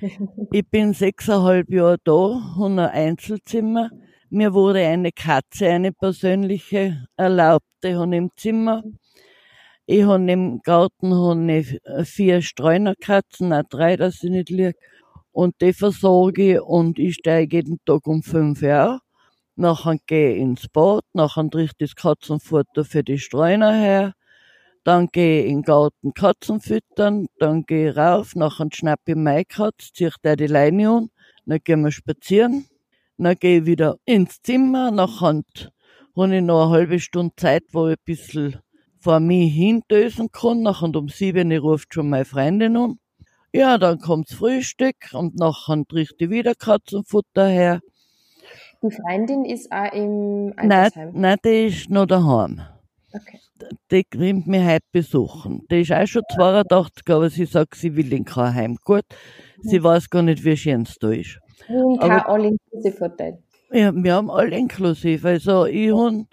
Ich 0.52 0.66
bin 0.70 0.92
sechseinhalb 0.94 1.68
Jahre 1.70 1.98
da, 2.04 2.40
habe 2.56 2.64
ein 2.66 2.78
Einzelzimmer. 2.78 3.90
Mir 4.30 4.54
wurde 4.54 4.80
eine 4.86 5.12
Katze, 5.12 5.68
eine 5.68 5.92
persönliche, 5.92 7.06
erlaubt. 7.16 7.64
Die 7.84 7.94
habe 7.94 8.16
im 8.16 8.30
Zimmer. 8.36 8.82
Ich 9.90 10.04
habe 10.04 10.30
im 10.30 10.60
Garten 10.60 11.14
habe 11.14 11.50
ich 11.50 11.80
vier 12.06 12.42
Streunerkatzen, 12.42 13.54
auch 13.54 13.62
drei, 13.70 13.96
dass 13.96 14.22
ich 14.22 14.28
nicht 14.28 14.50
lieg. 14.50 14.76
Und 15.32 15.62
die 15.62 15.72
versorge 15.72 16.56
ich 16.56 16.60
und 16.60 16.98
ich 16.98 17.14
steige 17.14 17.56
jeden 17.56 17.78
Tag 17.86 18.06
um 18.06 18.22
fünf 18.22 18.60
Uhr. 18.60 19.00
Nachher 19.56 19.96
gehe 20.06 20.34
ich 20.34 20.42
ins 20.42 20.68
Bad, 20.68 21.04
nachher 21.14 21.44
richte 21.54 21.84
ich 21.86 21.94
das 21.94 22.02
Katzenfutter 22.02 22.84
für 22.84 23.02
die 23.02 23.18
Streuner 23.18 23.72
her. 23.72 24.12
Dann 24.84 25.06
gehe 25.06 25.44
ich 25.44 25.50
in 25.52 25.60
den 25.60 25.62
Garten 25.62 26.12
Katzen 26.12 26.60
füttern, 26.60 27.28
dann 27.38 27.62
gehe 27.62 27.92
ich 27.92 27.96
rauf, 27.96 28.34
nachher 28.34 28.68
schnappe 28.70 29.12
ich 29.12 29.16
meine 29.16 29.46
Katze, 29.46 29.90
ziehe 29.94 30.12
der 30.22 30.36
die 30.36 30.48
Leine 30.48 30.90
an, 30.90 31.10
dann 31.46 31.60
gehen 31.64 31.80
wir 31.80 31.92
spazieren, 31.92 32.66
dann 33.16 33.36
gehe 33.36 33.60
ich 33.60 33.64
wieder 33.64 33.96
ins 34.04 34.42
Zimmer, 34.42 34.90
nachher 34.90 35.40
habe 36.14 36.36
ich 36.36 36.42
noch 36.42 36.66
eine 36.66 36.70
halbe 36.70 37.00
Stunde 37.00 37.32
Zeit, 37.36 37.64
wo 37.72 37.88
ich 37.88 37.96
ein 37.96 38.04
bisschen 38.04 38.58
vor 39.00 39.20
mich 39.20 39.52
hindösen 39.54 40.30
kann, 40.32 40.62
nachher 40.62 40.94
um 40.94 41.08
sieben 41.08 41.52
Uhr 41.52 41.58
ruft 41.60 41.94
schon 41.94 42.10
meine 42.10 42.24
Freundin 42.24 42.76
an. 42.76 42.98
Ja, 43.52 43.78
dann 43.78 43.98
kommt's 43.98 44.34
Frühstück 44.34 44.96
und 45.12 45.36
nachher 45.38 45.82
richte 45.92 46.24
ich 46.24 46.30
wieder 46.30 46.54
Katzenfutter 46.54 47.48
her. 47.48 47.80
Die 48.82 48.90
Freundin 48.90 49.44
ist 49.44 49.72
auch 49.72 49.92
im 49.92 50.50
Nein, 50.50 50.70
Altersheim. 50.70 51.10
nein, 51.14 51.36
die 51.44 51.66
ist 51.66 51.90
noch 51.90 52.06
daheim. 52.06 52.60
Okay. 53.12 53.38
Die 53.90 54.04
kommt 54.04 54.46
mich 54.46 54.64
heute 54.64 54.86
besuchen. 54.92 55.62
Die 55.70 55.80
ist 55.80 55.92
auch 55.92 56.06
schon 56.06 56.22
82, 56.32 57.02
aber 57.08 57.30
sie 57.30 57.46
sagt, 57.46 57.74
sie 57.74 57.96
will 57.96 58.12
in 58.12 58.24
kein 58.24 58.54
Heim. 58.54 58.76
Gut, 58.84 59.04
sie 59.62 59.82
weiß 59.82 60.10
gar 60.10 60.22
nicht, 60.22 60.44
wie 60.44 60.56
schön 60.56 60.82
es 60.82 60.96
da 61.00 61.10
ist. 61.10 61.40
Wie 61.66 61.94
in 61.94 61.98
kein 61.98 62.20
All-Inclusive-Hotel. 62.20 63.38
Ja, 63.72 63.92
wir 63.94 64.14
haben 64.14 64.30
alle 64.30 64.56
inklusiv. 64.56 65.24
Also 65.24 65.66
ich 65.66 65.92
hab 65.92 66.26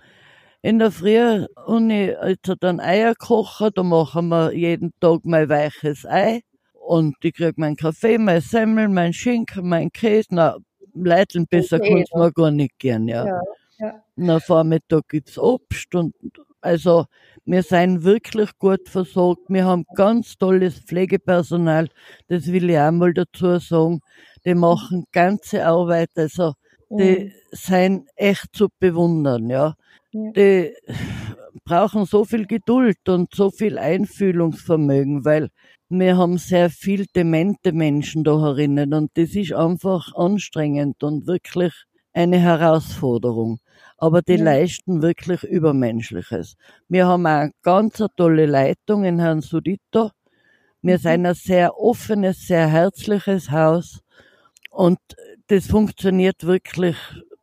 in 0.65 0.79
der 0.79 0.91
Früh 0.91 1.45
ich 1.79 2.15
jetzt 2.23 2.55
dann 2.61 2.79
Eier 2.79 3.13
kochen, 3.13 3.69
da 3.75 3.83
machen 3.83 4.29
wir 4.29 4.51
jeden 4.51 4.91
Tag 4.99 5.19
mein 5.23 5.47
weiches 5.47 6.05
Ei. 6.07 6.41
Und 6.73 7.15
ich 7.21 7.33
krieg 7.35 7.57
meinen 7.59 7.75
Kaffee, 7.75 8.17
mein 8.17 8.41
Semmel, 8.41 8.87
mein 8.89 9.13
Schinken, 9.13 9.69
mein 9.69 9.91
Käse. 9.91 10.27
Na, 10.31 10.57
Leiteln 10.95 11.45
besser 11.47 11.77
Okay, 11.77 11.89
kann's 11.93 12.13
mir 12.15 12.31
gar 12.31 12.49
nicht 12.49 12.79
gern, 12.79 13.07
ja. 13.07 13.25
Ja, 13.27 13.41
ja. 13.79 13.93
Na, 14.15 14.39
Vormittag 14.39 15.07
gibt's 15.09 15.37
Obst 15.37 15.93
und, 15.93 16.15
also, 16.61 17.05
wir 17.45 17.61
sind 17.61 18.03
wirklich 18.03 18.49
gut 18.57 18.89
versorgt. 18.89 19.43
Wir 19.49 19.65
haben 19.65 19.85
ganz 19.95 20.35
tolles 20.35 20.79
Pflegepersonal. 20.79 21.89
Das 22.27 22.47
will 22.47 22.71
ich 22.71 22.79
auch 22.79 22.91
mal 22.91 23.13
dazu 23.13 23.59
sagen. 23.59 23.99
Die 24.45 24.55
machen 24.55 25.05
ganze 25.11 25.63
Arbeit, 25.65 26.09
also, 26.15 26.53
die 26.89 27.31
sind 27.51 28.07
echt 28.15 28.47
zu 28.53 28.69
bewundern, 28.79 29.49
ja. 29.49 29.75
Die 30.35 30.73
brauchen 31.65 32.05
so 32.05 32.25
viel 32.25 32.45
Geduld 32.47 33.07
und 33.09 33.33
so 33.33 33.49
viel 33.51 33.77
Einfühlungsvermögen, 33.77 35.25
weil 35.25 35.49
wir 35.89 36.17
haben 36.17 36.37
sehr 36.37 36.69
viel 36.69 37.05
demente 37.15 37.71
Menschen 37.71 38.23
da 38.23 38.39
herinnen 38.41 38.93
und 38.93 39.11
das 39.15 39.35
ist 39.35 39.53
einfach 39.53 40.13
anstrengend 40.15 41.03
und 41.03 41.27
wirklich 41.27 41.73
eine 42.13 42.39
Herausforderung. 42.39 43.59
Aber 43.97 44.21
die 44.21 44.37
Ja. 44.37 44.43
leisten 44.45 45.01
wirklich 45.01 45.43
Übermenschliches. 45.43 46.55
Wir 46.87 47.07
haben 47.07 47.25
auch 47.25 47.31
eine 47.41 47.51
ganz 47.61 48.01
tolle 48.17 48.45
Leitung 48.45 49.03
in 49.05 49.19
Herrn 49.19 49.41
Sudito. 49.41 50.11
Wir 50.81 50.95
Mhm. 50.95 51.01
sind 51.01 51.25
ein 51.27 51.35
sehr 51.35 51.77
offenes, 51.79 52.47
sehr 52.47 52.67
herzliches 52.67 53.51
Haus 53.51 54.01
und 54.71 54.99
das 55.47 55.67
funktioniert 55.67 56.45
wirklich 56.45 56.97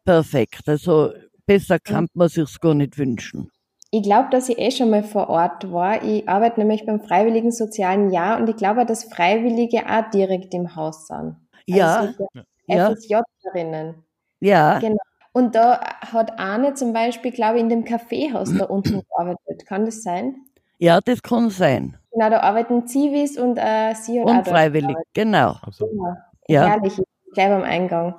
perfekt. 0.04 0.68
Also 0.68 1.12
besser 1.46 1.78
kann 1.78 2.07
man 2.14 2.28
sich's 2.28 2.61
gar 2.61 2.74
nicht 2.74 2.98
wünschen. 2.98 3.50
Ich 3.90 4.02
glaube, 4.02 4.28
dass 4.31 4.48
ich 4.48 4.59
eh 4.59 4.70
schon 4.70 4.88
mal 4.90 5.02
vor 5.02 5.28
Ort 5.28 5.70
war. 5.70 6.02
Ich 6.02 6.26
arbeite 6.28 6.61
nämlich 6.61 6.87
beim 6.87 7.00
Freiwilligen 7.00 7.52
Sozialen 7.52 8.11
Jahr 8.11 8.40
und 8.40 8.48
ich 8.48 8.57
glaube, 8.57 8.87
dass 8.87 9.05
Freiwillige 9.05 9.81
auch 9.87 10.09
direkt 10.11 10.55
im 10.55 10.74
Haus 10.76 11.07
sind. 11.07 11.37
Ja, 11.66 11.96
Also 12.00 12.26
ja, 12.66 12.90
FSJerinnen. 12.94 13.94
ja. 14.40 14.78
Genau. 14.78 14.96
Und 15.35 15.55
da 15.55 15.81
hat 16.12 16.38
eine 16.38 16.74
zum 16.74 16.92
Beispiel, 16.92 17.33
glaube 17.33 17.57
ich, 17.57 17.62
in 17.62 17.68
dem 17.70 17.85
Kaffeehaus 17.85 18.52
da 18.55 18.64
unten 18.64 19.02
gearbeitet. 19.09 19.66
Kann 19.66 19.85
das 19.87 20.02
sein? 20.02 20.37
Ja, 20.78 21.00
das 21.00 21.22
kann 21.22 21.48
sein. 21.50 21.96
Genau, 22.12 22.28
da 22.28 22.40
arbeiten 22.40 22.87
Zivis 22.87 23.38
und 23.38 23.57
äh, 23.57 23.94
sie 23.94 24.20
Und 24.20 24.26
dort 24.26 24.48
freiwillig, 24.48 24.96
genau. 25.14 25.57
Absolut. 25.62 25.94
Ja. 25.96 26.16
Ja. 26.48 26.66
Herrlich, 26.66 27.00
gleich 27.33 27.48
beim 27.48 27.62
Eingang. 27.62 28.14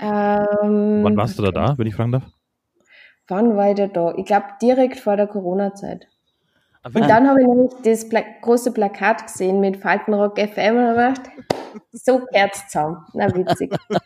Ähm, 0.00 1.00
Wann 1.02 1.16
warst 1.16 1.38
du 1.38 1.42
da 1.42 1.50
da, 1.50 1.78
wenn 1.78 1.86
ich 1.86 1.94
fragen 1.94 2.12
darf? 2.12 2.24
Wann 3.30 3.56
war 3.56 3.70
ich 3.70 3.76
da 3.76 3.86
da? 3.86 4.14
Ich 4.16 4.24
glaube, 4.26 4.46
direkt 4.60 4.98
vor 4.98 5.16
der 5.16 5.26
Corona-Zeit. 5.26 6.06
Ah, 6.82 6.88
Und 6.94 7.08
dann 7.08 7.28
habe 7.28 7.40
ich 7.42 7.46
nämlich 7.46 7.72
das 7.84 8.08
Pla 8.08 8.22
große 8.42 8.72
Plakat 8.72 9.26
gesehen 9.26 9.60
mit 9.60 9.76
Faltenrock 9.76 10.38
FM 10.38 10.76
und 10.76 10.82
habe 10.86 11.12
gedacht, 11.14 11.30
so 11.92 12.20
geht's 12.32 12.68
zusammen. 12.68 12.98
Na, 13.14 13.34
witzig. 13.34 13.72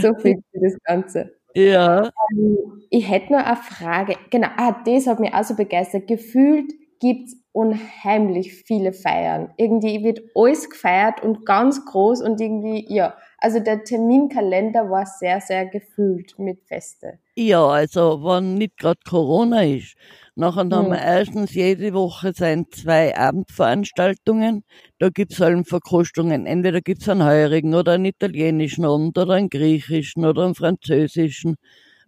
So 0.00 0.14
fühlt 0.14 0.44
sich 0.52 0.62
das 0.62 0.78
Ganze. 0.82 1.36
Ja. 1.54 2.10
Ähm, 2.32 2.82
ich 2.90 3.08
hätte 3.08 3.32
noch 3.32 3.44
eine 3.44 3.56
Frage. 3.56 4.16
Genau, 4.30 4.48
ah, 4.56 4.82
das 4.84 5.06
hat 5.06 5.20
mich 5.20 5.32
auch 5.32 5.44
so 5.44 5.54
begeistert. 5.54 6.06
Gefühlt 6.08 6.72
gibt's 7.00 7.36
unheimlich 7.52 8.52
viele 8.64 8.92
Feiern. 8.92 9.52
Irgendwie 9.56 10.02
wird 10.04 10.20
alles 10.34 10.68
gefeiert 10.68 11.22
und 11.22 11.46
ganz 11.46 11.84
groß 11.86 12.22
und 12.22 12.40
irgendwie, 12.40 12.92
ja. 12.92 13.16
Also 13.38 13.60
der 13.60 13.84
Terminkalender 13.84 14.90
war 14.90 15.06
sehr, 15.06 15.40
sehr 15.40 15.66
gefüllt 15.66 16.38
mit 16.38 16.62
Feste. 16.64 17.18
Ja, 17.38 17.66
also 17.68 18.22
wenn 18.24 18.54
nicht 18.54 18.78
gerade 18.78 18.98
Corona 19.06 19.62
ist. 19.62 19.94
Nachher 20.36 20.60
haben 20.70 20.88
Hm. 20.88 20.90
wir 20.90 20.98
erstens 20.98 21.52
jede 21.54 21.92
Woche 21.92 22.32
sein 22.34 22.64
zwei 22.70 23.14
Abendveranstaltungen. 23.16 24.64
Da 24.98 25.10
gibt's 25.10 25.38
halt 25.40 25.68
Verkostungen. 25.68 26.46
Entweder 26.46 26.80
gibt's 26.80 27.08
einen 27.10 27.24
heurigen 27.24 27.74
oder 27.74 27.92
einen 27.92 28.06
italienischen 28.06 28.86
Abend 28.86 29.18
oder 29.18 29.34
einen 29.34 29.50
griechischen 29.50 30.24
oder 30.24 30.44
einen 30.46 30.54
französischen 30.54 31.56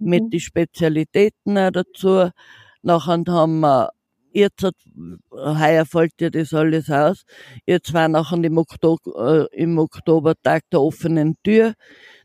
mit 0.03 0.25
Mhm. 0.25 0.33
die 0.33 0.41
Spezialitäten 0.41 1.59
auch 1.59 1.71
dazu. 1.73 2.31
Nachher 2.83 3.23
haben 3.29 3.61
wir 3.61 3.91
Jetzt 4.33 4.63
hat, 4.63 4.75
heuer 5.33 5.87
fällt 5.87 6.13
ja 6.21 6.31
das 6.31 6.53
alles 6.55 6.91
aus. 6.91 7.25
Jetzt 7.67 7.93
war 7.95 8.09
nachher 8.09 8.43
im 8.45 8.59
Oktober, 8.59 9.49
äh, 9.53 9.57
im 9.63 9.79
Oktober 9.79 10.35
Tag 10.43 10.63
der 10.71 10.83
offenen 10.83 11.35
Tür. 11.43 11.75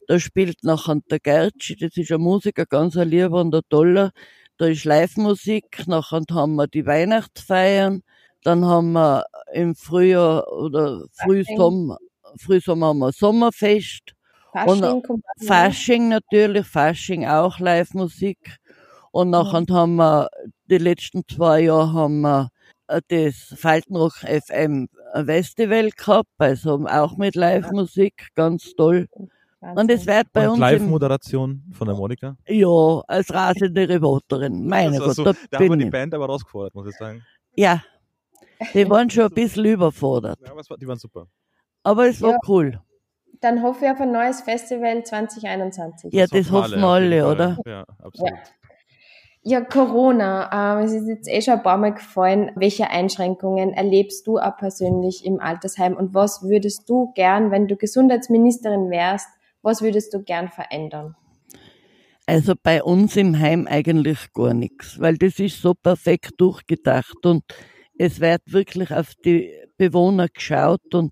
Da 0.08 0.20
spielt 0.20 0.64
nachher 0.64 0.98
der 1.10 1.20
Gertschi, 1.20 1.76
das 1.76 1.96
ist 1.98 2.12
ein 2.12 2.22
Musiker, 2.22 2.66
ganz 2.66 2.98
ein 2.98 3.10
lieber 3.10 3.42
und 3.42 3.56
ein 3.56 3.62
toller. 3.70 4.12
Da 4.58 4.68
ist 4.68 4.86
Live-Musik. 4.86 5.88
Nachher 5.88 6.22
haben 6.32 6.56
wir 6.56 6.68
die 6.68 6.86
Weihnachtsfeiern. 6.86 8.04
Dann 8.44 8.66
haben 8.66 8.92
wir 8.94 9.26
im 9.54 9.76
Frühjahr 9.76 10.52
oder 10.52 11.06
Frühsommer, 11.14 11.98
Frühsommer 12.38 12.88
haben 12.88 13.00
wir 13.00 13.12
Sommerfest. 13.14 14.14
Fasching 14.52 14.68
kommt 14.68 14.84
auch 14.84 15.08
noch. 15.08 15.48
Fasching 15.48 16.10
natürlich, 16.10 16.68
Fasching 16.68 17.26
auch 17.26 17.60
Live-Musik. 17.60 18.58
Und 19.12 19.30
nachher 19.30 19.66
haben 19.70 19.96
wir, 19.96 20.30
die 20.70 20.78
letzten 20.78 21.24
zwei 21.28 21.62
Jahre 21.62 21.94
haben 21.94 22.22
wir 22.22 22.50
äh, 22.88 23.02
das 23.08 23.58
Faltenrock 23.60 24.16
FM 24.26 24.88
Festival 25.26 25.90
gehabt, 25.92 26.30
also 26.38 26.86
auch 26.88 27.18
mit 27.18 27.36
Live-Musik, 27.36 28.30
ganz 28.36 28.74
toll. 28.76 29.08
Und 29.76 29.90
es 29.92 30.06
wird 30.06 30.28
bei 30.34 30.46
Und 30.46 30.52
uns 30.54 30.60
Live-Moderation 30.60 31.64
von 31.74 31.88
der 31.88 31.96
Monika. 31.96 32.36
ja, 32.48 33.02
als 33.08 33.34
rasende 33.34 33.88
Reporterin. 33.88 34.68
Meine 34.68 34.98
Das 34.98 35.06
Gott, 35.08 35.16
so, 35.16 35.24
da 35.24 35.32
da 35.52 35.58
haben 35.60 35.64
wir 35.66 35.70
bin 35.70 35.80
die. 35.80 35.90
Band 35.90 36.14
aber 36.14 36.26
rausgefordert, 36.26 36.76
muss 36.76 36.88
ich 36.88 36.96
sagen. 36.98 37.24
Ja, 37.56 37.84
die 38.74 38.90
waren 38.90 39.10
schon 39.10 39.26
ein 39.26 39.32
bisschen 39.34 39.66
überfordert. 39.66 40.40
Ja, 40.44 40.52
aber 40.52 40.62
es 40.62 40.70
war, 40.70 40.78
die 40.78 40.88
waren 40.88 40.98
super. 41.00 41.28
Aber 41.84 42.08
es 42.08 42.22
war 42.22 42.32
Ja. 42.32 42.40
cool. 42.48 42.80
Dann 43.42 43.62
hoffe 43.62 43.86
ich 43.86 43.92
auf 43.92 44.00
ein 44.00 44.12
neues 44.12 44.42
Festival 44.42 45.04
2021. 45.04 46.14
Ja, 46.14 46.28
das 46.28 46.50
hoffen 46.50 46.54
hoffen 46.54 46.72
jeden 46.72 46.84
alle, 46.86 47.28
oder? 47.32 47.58
Ja, 47.66 47.84
absolut. 48.02 48.32
Ja, 49.46 49.60
Corona, 49.60 50.78
ähm, 50.80 50.86
es 50.86 50.94
ist 50.94 51.08
jetzt 51.08 51.28
eh 51.28 51.42
schon 51.42 51.56
ein 51.56 51.64
paar 51.64 51.78
Mal 51.78 51.94
gefallen. 51.94 52.52
Welche 52.56 52.90
Einschränkungen 52.90 53.74
erlebst 53.74 54.26
du 54.26 54.40
auch 54.40 54.56
persönlich 54.56 55.26
im 55.26 55.42
Altersheim 55.42 55.98
und 55.98 56.14
was 56.14 56.44
würdest 56.44 56.90
du 56.90 57.12
gern, 57.14 57.52
wenn 57.52 57.68
du 57.68 57.76
Gesundheitsministerin 57.76 58.90
wärst, 58.90 59.28
was 59.64 59.82
würdest 59.82 60.14
du 60.14 60.22
gern 60.22 60.50
verändern? 60.50 61.16
Also 62.26 62.54
bei 62.62 62.84
uns 62.84 63.18
im 63.18 63.38
Heim 63.40 63.68
eigentlich 63.68 64.32
gar 64.34 64.54
nichts, 64.54 65.00
weil 65.00 65.18
das 65.18 65.40
ist 65.40 65.62
so 65.62 65.74
perfekt 65.74 66.32
durchgedacht 66.38 67.26
und 67.26 67.44
es 67.98 68.20
wird 68.22 68.42
wirklich 68.46 68.92
auf 68.92 69.14
die 69.26 69.52
Bewohner 69.78 70.28
geschaut 70.30 70.94
und 70.94 71.12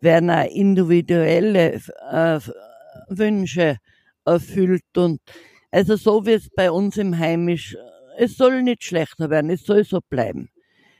werden 0.00 0.30
auch 0.30 0.44
individuelle 0.44 1.80
äh, 2.10 2.40
Wünsche 3.08 3.78
erfüllt 4.24 4.96
und 4.96 5.20
also 5.70 5.96
so 5.96 6.26
wie 6.26 6.32
es 6.32 6.48
bei 6.50 6.70
uns 6.70 6.96
im 6.96 7.16
Heim 7.18 7.48
ist, 7.48 7.76
es 8.18 8.36
soll 8.36 8.62
nicht 8.62 8.84
schlechter 8.84 9.30
werden, 9.30 9.50
es 9.50 9.64
soll 9.64 9.84
so 9.84 10.00
bleiben. 10.08 10.50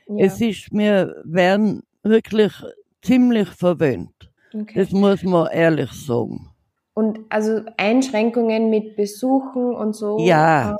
Ja, 0.07 0.25
Es 0.25 0.41
ist, 0.41 0.71
wir 0.71 1.21
werden 1.25 1.83
wirklich 2.03 2.53
ziemlich 3.01 3.49
verwöhnt. 3.49 4.31
okay. 4.53 4.73
Das 4.79 4.91
muss 4.91 5.23
man 5.23 5.51
ehrlich 5.51 5.91
sagen. 5.91 6.50
Und 6.93 7.19
also 7.29 7.61
Einschränkungen 7.77 8.69
mit 8.69 8.95
Besuchen 8.95 9.73
und 9.73 9.95
so. 9.95 10.19
Ja, 10.19 10.77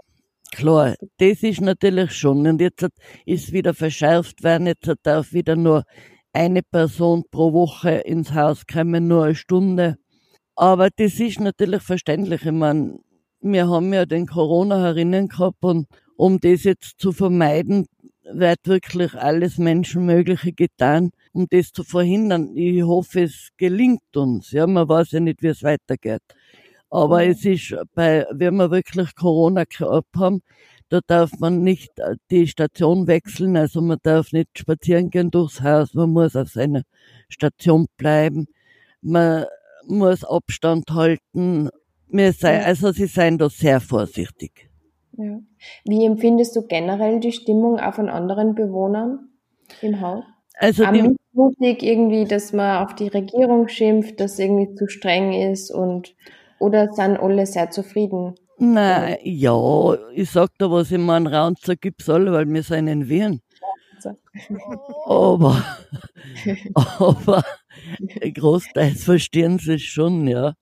klar, 0.52 0.96
das 1.18 1.44
ist 1.44 1.62
natürlich 1.62 2.12
schon. 2.12 2.46
Und 2.48 2.60
jetzt 2.60 2.86
ist 3.26 3.54
wieder 3.54 3.74
verschärft 3.74 4.44
werden, 4.44 4.68
jetzt 4.68 4.92
darf 5.04 5.32
wieder 5.32 5.56
nur 5.56 5.84
eine 6.34 6.62
Person 6.64 7.24
pro 7.32 7.54
Woche 7.54 7.92
ins 7.92 8.34
Haus 8.34 8.66
kommen, 8.66 9.08
nur 9.08 9.26
eine 9.26 9.36
Stunde. 9.36 9.98
Aber 10.56 10.90
das 10.96 11.20
ist 11.20 11.40
natürlich 11.40 11.82
verständlich. 11.82 12.46
Ich 12.46 12.52
meine, 12.52 13.00
wir 13.42 13.68
haben 13.70 13.94
ja 13.94 14.06
den 14.06 14.28
Corona 14.28 14.82
herinnen 14.82 15.28
gehabt 15.28 15.64
und 15.64 15.88
um 16.16 16.40
das 16.40 16.64
jetzt 16.64 17.00
zu 17.00 17.12
vermeiden, 17.12 17.88
wird 18.24 18.60
wirklich 18.66 19.16
alles 19.16 19.58
Menschenmögliche 19.58 20.54
getan, 20.54 21.12
um 21.34 21.48
das 21.50 21.72
zu 21.72 21.84
verhindern. 21.84 22.56
Ich 22.56 22.84
hoffe, 22.84 23.24
es 23.24 23.50
gelingt 23.58 24.16
uns. 24.16 24.52
Ja, 24.52 24.68
man 24.68 24.88
weiß 24.88 25.12
ja 25.12 25.20
nicht, 25.20 25.42
wie 25.42 25.48
es 25.48 25.64
weitergeht. 25.64 26.22
Aber 26.90 27.24
es 27.26 27.46
ist 27.46 27.74
bei, 27.96 28.26
wenn 28.32 28.56
wir 28.56 28.70
wirklich 28.70 29.16
Corona 29.16 29.64
gehabt 29.64 30.16
haben, 30.18 30.42
da 30.90 31.00
darf 31.08 31.32
man 31.40 31.64
nicht 31.64 31.98
äh, 32.00 32.18
die 32.30 32.48
Station 32.48 33.08
wechseln, 33.08 33.56
also 33.56 33.82
man 33.82 33.98
darf 34.04 34.34
nicht 34.34 34.50
spazieren 34.60 35.10
gehen 35.10 35.32
durchs 35.32 35.62
Haus, 35.62 35.94
man 35.94 36.10
muss 36.10 36.36
auf 36.36 36.50
seiner 36.50 36.84
Station 37.30 37.88
bleiben, 37.96 38.48
man 39.02 39.46
muss 39.88 40.26
Abstand 40.26 40.92
halten. 40.92 41.70
Wir 42.08 42.34
sei, 42.34 42.62
also 42.64 42.92
sie 42.92 43.06
seien 43.06 43.38
da 43.38 43.50
sehr 43.50 43.80
vorsichtig. 43.80 44.70
Ja. 45.14 45.40
Wie 45.86 46.06
empfindest 46.06 46.58
du 46.58 46.68
generell 46.68 47.22
die 47.22 47.32
Stimmung 47.32 47.80
auch 47.80 47.94
von 47.94 48.10
anderen 48.10 48.54
Bewohnern 48.54 49.30
im 49.82 50.02
Haus? 50.02 50.26
Also 50.56 50.86
Auch 50.86 50.92
die, 50.92 51.02
missmutig 51.02 51.84
irgendwie, 51.84 52.26
dass 52.26 52.54
man 52.54 52.84
auf 52.84 52.96
die 52.96 53.08
Regierung 53.08 53.68
schimpft, 53.68 54.20
dass 54.20 54.40
irgendwie 54.40 54.76
zu 54.76 54.88
streng 54.88 55.34
ist 55.34 55.72
und 55.72 56.16
oder 56.60 56.94
sind 56.94 57.18
alle 57.18 57.46
sehr 57.46 57.72
zufrieden? 57.72 58.36
na 58.64 59.18
ja, 59.24 59.96
ich 60.14 60.30
sag 60.30 60.52
da 60.60 60.70
was, 60.70 60.92
ich 60.92 61.00
mein 61.00 61.26
Raunzer 61.26 61.76
gibt's 61.76 62.08
alle, 62.08 62.32
weil 62.32 62.48
wir 62.48 62.62
sind 62.62 62.88
in 62.88 63.10
Wien. 63.10 63.42
So. 64.00 64.16
Aber, 65.06 65.66
aber 66.76 67.44
großteils 68.22 69.04
verstehen 69.04 69.58
sie 69.58 69.74
es 69.74 69.82
schon, 69.82 70.28
ja. 70.28 70.54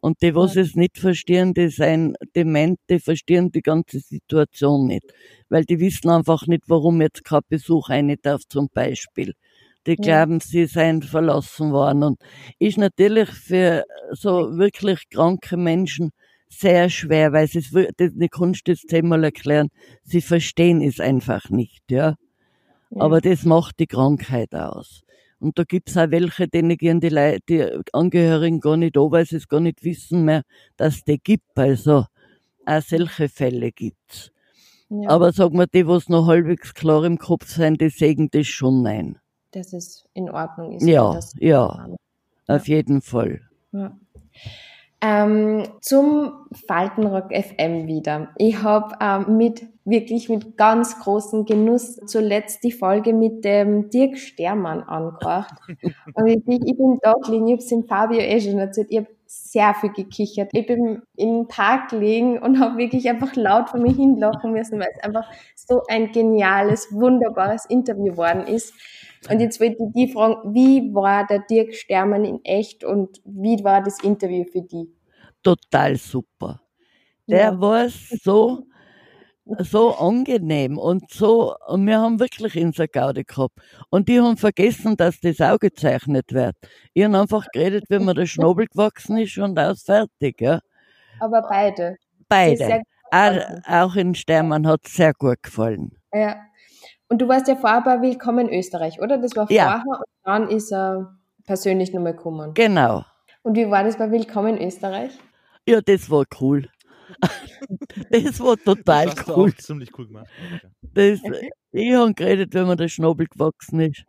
Und 0.00 0.22
die, 0.22 0.34
was 0.34 0.54
es 0.54 0.76
nicht 0.76 0.96
verstehen, 0.96 1.52
die 1.52 1.68
sind 1.68 2.16
dement, 2.36 2.78
die 2.88 3.00
verstehen 3.00 3.50
die 3.50 3.62
ganze 3.62 3.98
Situation 3.98 4.86
nicht. 4.86 5.12
Weil 5.50 5.64
die 5.64 5.78
wissen 5.80 6.08
einfach 6.08 6.46
nicht, 6.46 6.62
warum 6.68 7.02
jetzt 7.02 7.24
kein 7.24 7.40
Besuch 7.48 7.90
rein 7.90 8.14
darf, 8.22 8.42
zum 8.48 8.68
Beispiel. 8.72 9.34
Die 9.86 9.96
Ja. 9.98 10.24
glauben, 10.24 10.40
sie 10.40 10.66
seien 10.66 11.02
verlassen 11.02 11.72
worden. 11.72 12.02
Und 12.04 12.20
ist 12.58 12.78
natürlich 12.78 13.28
für 13.30 13.84
so 14.12 14.56
wirklich 14.56 15.08
kranke 15.10 15.56
Menschen 15.56 16.10
sehr 16.48 16.88
schwer, 16.88 17.32
weil 17.32 17.46
sie 17.46 17.62
die 17.98 18.28
Kunst 18.28 18.62
das 18.68 18.80
zehnmal 18.80 19.24
erklären, 19.24 19.68
sie 20.02 20.20
verstehen 20.20 20.82
es 20.82 20.98
einfach 21.00 21.50
nicht, 21.50 21.82
ja. 21.90 22.14
Ja. 22.90 23.02
Aber 23.02 23.20
das 23.20 23.44
macht 23.44 23.78
die 23.78 23.86
Krankheit 23.86 24.52
aus. 24.54 25.02
Und 25.38 25.58
da 25.58 25.64
gibt's 25.64 25.96
auch 25.96 26.10
welche, 26.10 26.48
denen 26.48 26.76
gehen 26.76 27.00
die, 27.00 27.08
Lei- 27.08 27.38
die 27.48 27.64
Angehörigen 27.92 28.60
gar 28.60 28.76
nicht 28.76 28.96
an, 28.98 29.10
weil 29.10 29.24
sie 29.26 29.36
es 29.36 29.48
gar 29.48 29.60
nicht 29.60 29.82
wissen 29.84 30.24
mehr, 30.24 30.42
dass 30.76 31.02
die 31.04 31.18
gibt. 31.18 31.56
Also 31.56 32.04
auch 32.66 32.82
solche 32.82 33.28
Fälle 33.28 33.72
gibt's. 33.72 34.32
Ja, 34.90 35.08
Aber 35.10 35.32
sag 35.32 35.52
mal, 35.54 35.66
die, 35.66 35.86
was 35.86 36.08
noch 36.08 36.26
halbwegs 36.26 36.74
klar 36.74 37.04
im 37.04 37.18
Kopf 37.18 37.46
sind, 37.48 37.80
die 37.80 37.88
sägen 37.88 38.28
das 38.30 38.46
schon 38.46 38.86
ein. 38.86 39.18
dass 39.52 39.72
es 39.72 40.06
in 40.14 40.30
Ordnung 40.30 40.72
ist. 40.72 40.86
Ja, 40.86 41.14
dass- 41.14 41.34
ja. 41.38 41.88
Auf 42.46 42.68
jeden 42.68 43.00
Fall. 43.00 43.40
Ja. 43.72 43.96
Ähm, 45.02 45.64
zum 45.80 46.32
Faltenrock 46.66 47.32
FM 47.32 47.86
wieder. 47.86 48.28
Ich 48.36 48.62
habe 48.62 48.94
ähm, 49.00 49.36
mit 49.38 49.62
wirklich 49.86 50.28
mit 50.28 50.58
ganz 50.58 51.00
großem 51.00 51.46
Genuss 51.46 51.96
zuletzt 52.06 52.62
die 52.64 52.70
Folge 52.72 53.14
mit 53.14 53.44
dem 53.44 53.88
Dirk 53.88 54.18
Stermann 54.18 54.82
angehört. 54.82 55.52
Und 56.14 56.26
ich, 56.26 56.42
ich 56.46 56.76
bin 56.76 56.98
da 57.02 57.14
gelegen, 57.24 57.46
ich 57.48 57.52
habe 57.52 57.62
es 57.62 57.68
dem 57.68 57.84
Fabio 57.84 58.18
eh 58.20 58.40
schon 58.42 58.58
erzählt, 58.58 58.88
ich 58.90 58.98
habe 58.98 59.08
sehr 59.32 59.74
viel 59.74 59.92
gekichert. 59.92 60.50
Ich 60.52 60.66
bin 60.66 61.02
im 61.16 61.46
Park 61.46 61.90
gelegen 61.90 62.38
und 62.40 62.58
habe 62.58 62.78
wirklich 62.78 63.08
einfach 63.08 63.36
laut 63.36 63.68
vor 63.70 63.78
mir 63.78 63.92
hinlachen 63.94 64.50
müssen, 64.50 64.80
weil 64.80 64.88
es 64.96 65.04
einfach 65.04 65.24
so 65.54 65.82
ein 65.88 66.10
geniales, 66.10 66.88
wunderbares 66.90 67.64
Interview 67.66 68.16
worden 68.16 68.46
ist. 68.48 68.74
Und 69.30 69.38
jetzt 69.40 69.60
wollte 69.60 69.76
ich 69.84 69.92
die 69.94 70.12
fragen, 70.12 70.52
wie 70.54 70.92
war 70.92 71.26
der 71.28 71.40
Dirk 71.48 71.74
Stermann 71.74 72.24
in 72.24 72.44
echt 72.44 72.82
und 72.82 73.20
wie 73.24 73.62
war 73.62 73.82
das 73.82 74.02
Interview 74.02 74.44
für 74.50 74.62
die? 74.62 74.92
Total 75.44 75.96
super. 75.96 76.60
Der 77.28 77.52
Ja. 77.52 77.60
war 77.60 77.88
so, 77.88 78.64
so 79.58 79.94
angenehm 79.96 80.78
und 80.78 81.10
so, 81.10 81.54
und 81.66 81.86
wir 81.86 82.00
haben 82.00 82.20
wirklich 82.20 82.56
unser 82.56 82.86
Gaudi 82.88 83.24
gehabt. 83.24 83.54
Und 83.90 84.08
die 84.08 84.20
haben 84.20 84.36
vergessen, 84.36 84.96
dass 84.96 85.20
das 85.20 85.40
auch 85.40 85.58
gezeichnet 85.58 86.32
wird. 86.32 86.54
Die 86.94 87.04
haben 87.04 87.14
einfach 87.14 87.46
geredet, 87.52 87.84
wie 87.88 87.98
mir 87.98 88.14
der 88.14 88.26
Schnabel 88.26 88.66
gewachsen 88.66 89.18
ist 89.18 89.36
und 89.38 89.58
aus 89.58 89.82
fertig, 89.82 90.40
ja. 90.40 90.60
Aber 91.18 91.42
beide. 91.42 91.96
Beide. 92.28 92.82
Auch, 93.10 93.36
auch 93.66 93.96
in 93.96 94.14
Stermann 94.14 94.66
hat 94.66 94.82
es 94.84 94.94
sehr 94.94 95.12
gut 95.14 95.42
gefallen. 95.42 95.90
Ja. 96.12 96.36
Und 97.08 97.20
du 97.20 97.26
warst 97.26 97.48
ja 97.48 97.56
vorher 97.56 97.80
bei 97.80 98.00
Willkommen 98.00 98.48
Österreich, 98.48 99.00
oder? 99.00 99.18
Das 99.18 99.34
war 99.34 99.46
vorher 99.48 99.56
Ja. 99.56 99.82
und 99.84 100.04
dann 100.22 100.48
ist 100.48 100.70
er 100.72 101.16
persönlich 101.44 101.92
nochmal 101.92 102.14
gekommen. 102.14 102.54
Genau. 102.54 103.04
Und 103.42 103.56
wie 103.56 103.68
war 103.68 103.82
das 103.82 103.96
bei 103.96 104.10
Willkommen 104.12 104.58
Österreich? 104.62 105.18
Ja, 105.66 105.80
das 105.80 106.08
war 106.08 106.24
cool. 106.40 106.68
das 108.10 108.40
war 108.40 108.56
total 108.56 109.06
das 109.06 109.16
hast 109.16 109.28
du 109.28 109.36
cool. 109.36 109.50
auch 109.50 109.56
ziemlich 109.56 109.98
cool 109.98 110.06
gemacht. 110.06 110.26
Das, 110.82 111.20
ich 111.72 111.94
habe 111.94 112.14
geredet, 112.14 112.54
wenn 112.54 112.66
mir 112.66 112.76
der 112.76 112.88
Schnabel 112.88 113.26
gewachsen 113.26 113.80
ist. 113.80 114.04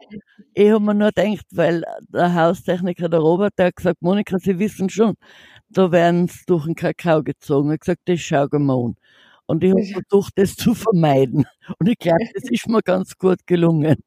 Ich 0.54 0.72
habe 0.72 0.84
mir 0.84 0.94
nur 0.94 1.12
gedacht, 1.12 1.46
weil 1.52 1.84
der 2.10 2.34
Haustechniker, 2.34 3.10
der 3.10 3.20
Robert, 3.20 3.54
der 3.58 3.68
hat 3.68 3.76
gesagt, 3.76 4.02
Monika, 4.02 4.38
Sie 4.40 4.58
wissen 4.58 4.90
schon, 4.90 5.16
da 5.70 5.92
werden 5.92 6.28
sie 6.28 6.44
durch 6.48 6.66
den 6.66 6.76
Kakao 6.76 7.24
gezogen. 7.24 7.70
Er 7.70 7.74
hat 7.74 7.82
gesagt, 7.82 8.02
das 8.06 8.20
schauen 8.20 8.50
wir 8.52 8.60
mal 8.60 8.86
an. 8.86 8.96
Und 9.46 9.64
ich 9.64 9.72
habe 9.72 9.84
versucht, 9.84 10.34
das 10.38 10.56
zu 10.56 10.74
vermeiden. 10.74 11.46
Und 11.78 11.90
ich 11.90 11.98
glaube, 11.98 12.26
das 12.34 12.50
ist 12.50 12.68
mir 12.68 12.82
ganz 12.82 13.18
gut 13.18 13.46
gelungen. 13.46 13.98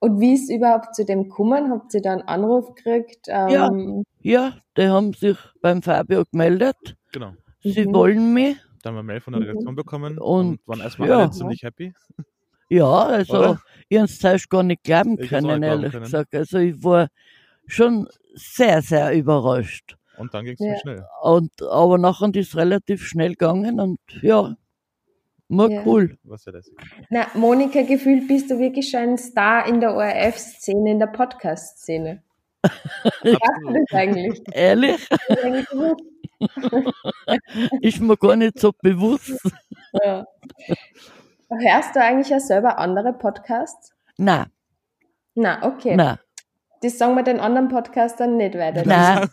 Und 0.00 0.20
wie 0.20 0.34
ist 0.34 0.50
überhaupt 0.50 0.94
zu 0.94 1.04
dem 1.04 1.24
gekommen? 1.24 1.70
Habt 1.70 1.94
ihr 1.94 2.02
da 2.02 2.12
einen 2.12 2.22
Anruf 2.22 2.74
gekriegt? 2.74 3.28
Ja. 3.28 3.68
Ähm, 3.68 4.04
Ja, 4.20 4.54
die 4.76 4.88
haben 4.88 5.12
sich 5.12 5.38
beim 5.60 5.82
Fabio 5.82 6.24
gemeldet. 6.30 6.76
Genau. 7.12 7.32
Sie 7.62 7.86
Mhm. 7.86 7.92
wollen 7.94 8.34
mich. 8.34 8.56
Da 8.82 8.90
haben 8.90 8.96
wir 8.96 9.02
Mail 9.02 9.20
von 9.20 9.32
der 9.32 9.42
Mhm. 9.42 9.48
Redaktion 9.48 9.74
bekommen 9.74 10.18
Und, 10.18 10.48
und, 10.50 10.68
waren 10.68 10.80
erstmal 10.80 11.08
ja. 11.08 11.18
alle 11.18 11.30
ziemlich 11.30 11.62
happy. 11.62 11.92
Ja, 12.70 12.84
also 12.86 13.38
Oder? 13.38 13.62
ich 13.88 13.96
habe 13.98 14.04
es 14.04 14.18
zuerst 14.18 14.50
gar 14.50 14.62
nicht 14.62 14.84
glauben 14.84 15.18
Ich 15.18 15.28
können, 15.30 15.46
glauben 15.46 15.62
ehrlich 15.62 15.90
können. 15.92 16.04
gesagt. 16.04 16.34
Also 16.34 16.58
ich 16.58 16.82
war 16.84 17.08
schon 17.66 18.06
sehr, 18.34 18.82
sehr 18.82 19.12
überrascht. 19.14 19.96
Und 20.18 20.34
dann 20.34 20.44
ging 20.44 20.54
es 20.54 20.60
Ja. 20.60 20.78
schnell. 20.78 21.04
Und, 21.22 21.50
aber 21.62 21.96
nachher 21.98 22.28
ist 22.34 22.48
es 22.48 22.56
relativ 22.56 23.04
schnell 23.06 23.30
gegangen 23.30 23.80
und 23.80 23.98
ja, 24.22 24.54
war 25.48 25.70
Ja. 25.70 25.82
cool. 25.86 26.18
Was 26.24 26.44
ja 26.44 26.52
lässig. 26.52 26.74
na, 27.10 27.26
Monika, 27.34 27.82
gefühlt 27.82 28.28
bist 28.28 28.50
du 28.50 28.58
wirklich 28.58 28.90
schon 28.90 29.00
ein 29.00 29.18
Star 29.18 29.66
in 29.66 29.80
der 29.80 29.94
ORF-Szene, 29.94 30.90
in 30.90 30.98
der 30.98 31.06
Podcast-Szene. 31.06 32.22
Schaffst 32.64 33.62
du 33.62 33.72
das 33.72 33.92
eigentlich? 33.98 34.42
Ehrlich, 34.52 35.08
Das 35.08 35.38
ist 37.80 38.00
mir 38.00 38.16
gar 38.16 38.36
nicht 38.36 38.58
so 38.58 38.72
bewusst. 38.82 39.32
Ja. 40.04 40.26
Hörst 41.50 41.96
du 41.96 42.02
eigentlich 42.02 42.28
ja 42.28 42.40
selber 42.40 42.78
andere 42.78 43.12
Podcasts? 43.12 43.92
Na, 44.16 44.46
Na, 45.34 45.62
okay. 45.64 45.94
na, 45.96 46.18
Das 46.82 46.98
sagen 46.98 47.14
wir 47.16 47.22
den 47.22 47.40
anderen 47.40 47.68
Podcastern 47.68 48.36
nicht 48.36 48.54
weiter. 48.56 48.82
na, 48.84 49.26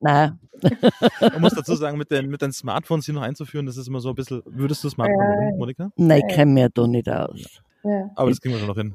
na. 0.00 0.38
Man 1.20 1.40
muss 1.40 1.54
dazu 1.54 1.74
sagen, 1.74 1.98
mit 1.98 2.10
den, 2.10 2.28
mit 2.28 2.40
den 2.42 2.52
Smartphones 2.52 3.04
hier 3.06 3.14
noch 3.14 3.22
einzuführen, 3.22 3.66
das 3.66 3.76
ist 3.76 3.88
immer 3.88 4.00
so 4.00 4.10
ein 4.10 4.14
bisschen. 4.14 4.42
Würdest 4.46 4.82
du 4.84 4.88
Smartphone 4.88 5.20
Ja. 5.20 5.40
nehmen, 5.40 5.58
Monika? 5.58 5.90
Nein, 5.96 6.22
ich 6.26 6.34
kenne 6.34 6.52
mich 6.52 6.68
da 6.74 6.86
nicht 6.86 7.08
aus. 7.08 7.60
Ja, 7.82 8.10
Aber 8.16 8.30
das 8.30 8.40
kriegen 8.40 8.54
wir 8.54 8.58
schon 8.60 8.68
noch 8.68 8.76
hin. 8.76 8.94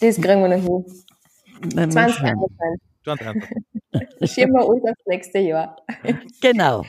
das 0.00 0.16
kriegen 0.16 0.42
wir 0.42 0.48
noch 0.48 0.62
hin. 0.62 0.84
Nein, 1.74 1.88
mal 1.88 2.08
20 2.10 2.16
schauen. 2.16 2.36
Euro 2.38 2.50
hast 3.06 3.22
einfach. 3.22 3.48
Schieben 4.22 4.54
wir 4.54 4.66
uns 4.66 4.82
aufs 4.84 5.06
nächste 5.06 5.38
Jahr. 5.38 5.76
Genau. 6.40 6.84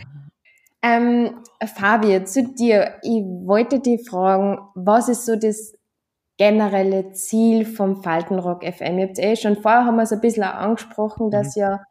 Ähm, 0.82 1.44
Fabi, 1.66 2.24
zu 2.26 2.44
dir. 2.44 2.96
Ich 3.02 3.24
wollte 3.24 3.80
dich 3.80 4.08
fragen, 4.08 4.60
was 4.76 5.10
ist 5.10 5.26
so 5.26 5.36
das 5.36 5.74
generelle 6.38 7.12
Ziel 7.14 7.66
vom 7.66 8.04
Faltenrock 8.04 8.64
FM? 8.64 9.00
Ihr 9.00 9.08
habt 9.08 9.20
eh 9.20 9.36
schon 9.36 9.56
vorher 9.56 9.86
haben 9.86 9.96
wir 9.96 10.04
es 10.04 10.12
ein 10.12 10.22
bisschen 10.22 10.44
auch 10.44 10.54
angesprochen, 10.54 11.32
dass 11.32 11.56
ja 11.56 11.82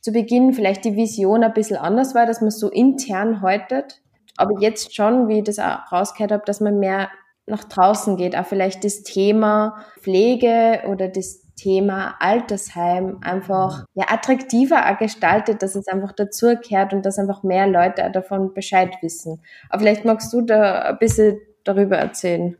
zu 0.00 0.12
Beginn 0.12 0.52
vielleicht 0.52 0.84
die 0.84 0.96
Vision 0.96 1.42
ein 1.42 1.52
bisschen 1.52 1.76
anders 1.76 2.14
war, 2.14 2.24
dass 2.24 2.40
man 2.40 2.50
so 2.50 2.70
intern 2.70 3.42
haltet. 3.42 4.00
Aber 4.36 4.60
jetzt 4.60 4.94
schon, 4.94 5.28
wie 5.28 5.38
ich 5.38 5.44
das 5.44 5.58
auch 5.58 5.90
rausgehört 5.92 6.32
habe, 6.32 6.44
dass 6.46 6.60
man 6.60 6.78
mehr 6.78 7.10
nach 7.46 7.64
draußen 7.64 8.16
geht, 8.16 8.36
auch 8.36 8.46
vielleicht 8.46 8.84
das 8.84 9.02
Thema 9.02 9.84
Pflege 10.00 10.84
oder 10.88 11.08
das 11.08 11.42
Thema 11.58 12.14
Altersheim 12.20 13.18
einfach 13.20 13.84
ja 13.94 14.06
attraktiver 14.08 14.96
gestaltet, 14.98 15.62
dass 15.62 15.74
es 15.74 15.88
einfach 15.88 16.12
dazugehört 16.12 16.92
und 16.92 17.04
dass 17.04 17.18
einfach 17.18 17.42
mehr 17.42 17.66
Leute 17.66 18.10
davon 18.12 18.54
Bescheid 18.54 18.96
wissen. 19.02 19.42
Aber 19.68 19.80
vielleicht 19.80 20.04
magst 20.04 20.32
du 20.32 20.42
da 20.42 20.82
ein 20.82 20.98
bisschen 20.98 21.38
darüber 21.64 21.96
erzählen. 21.96 22.56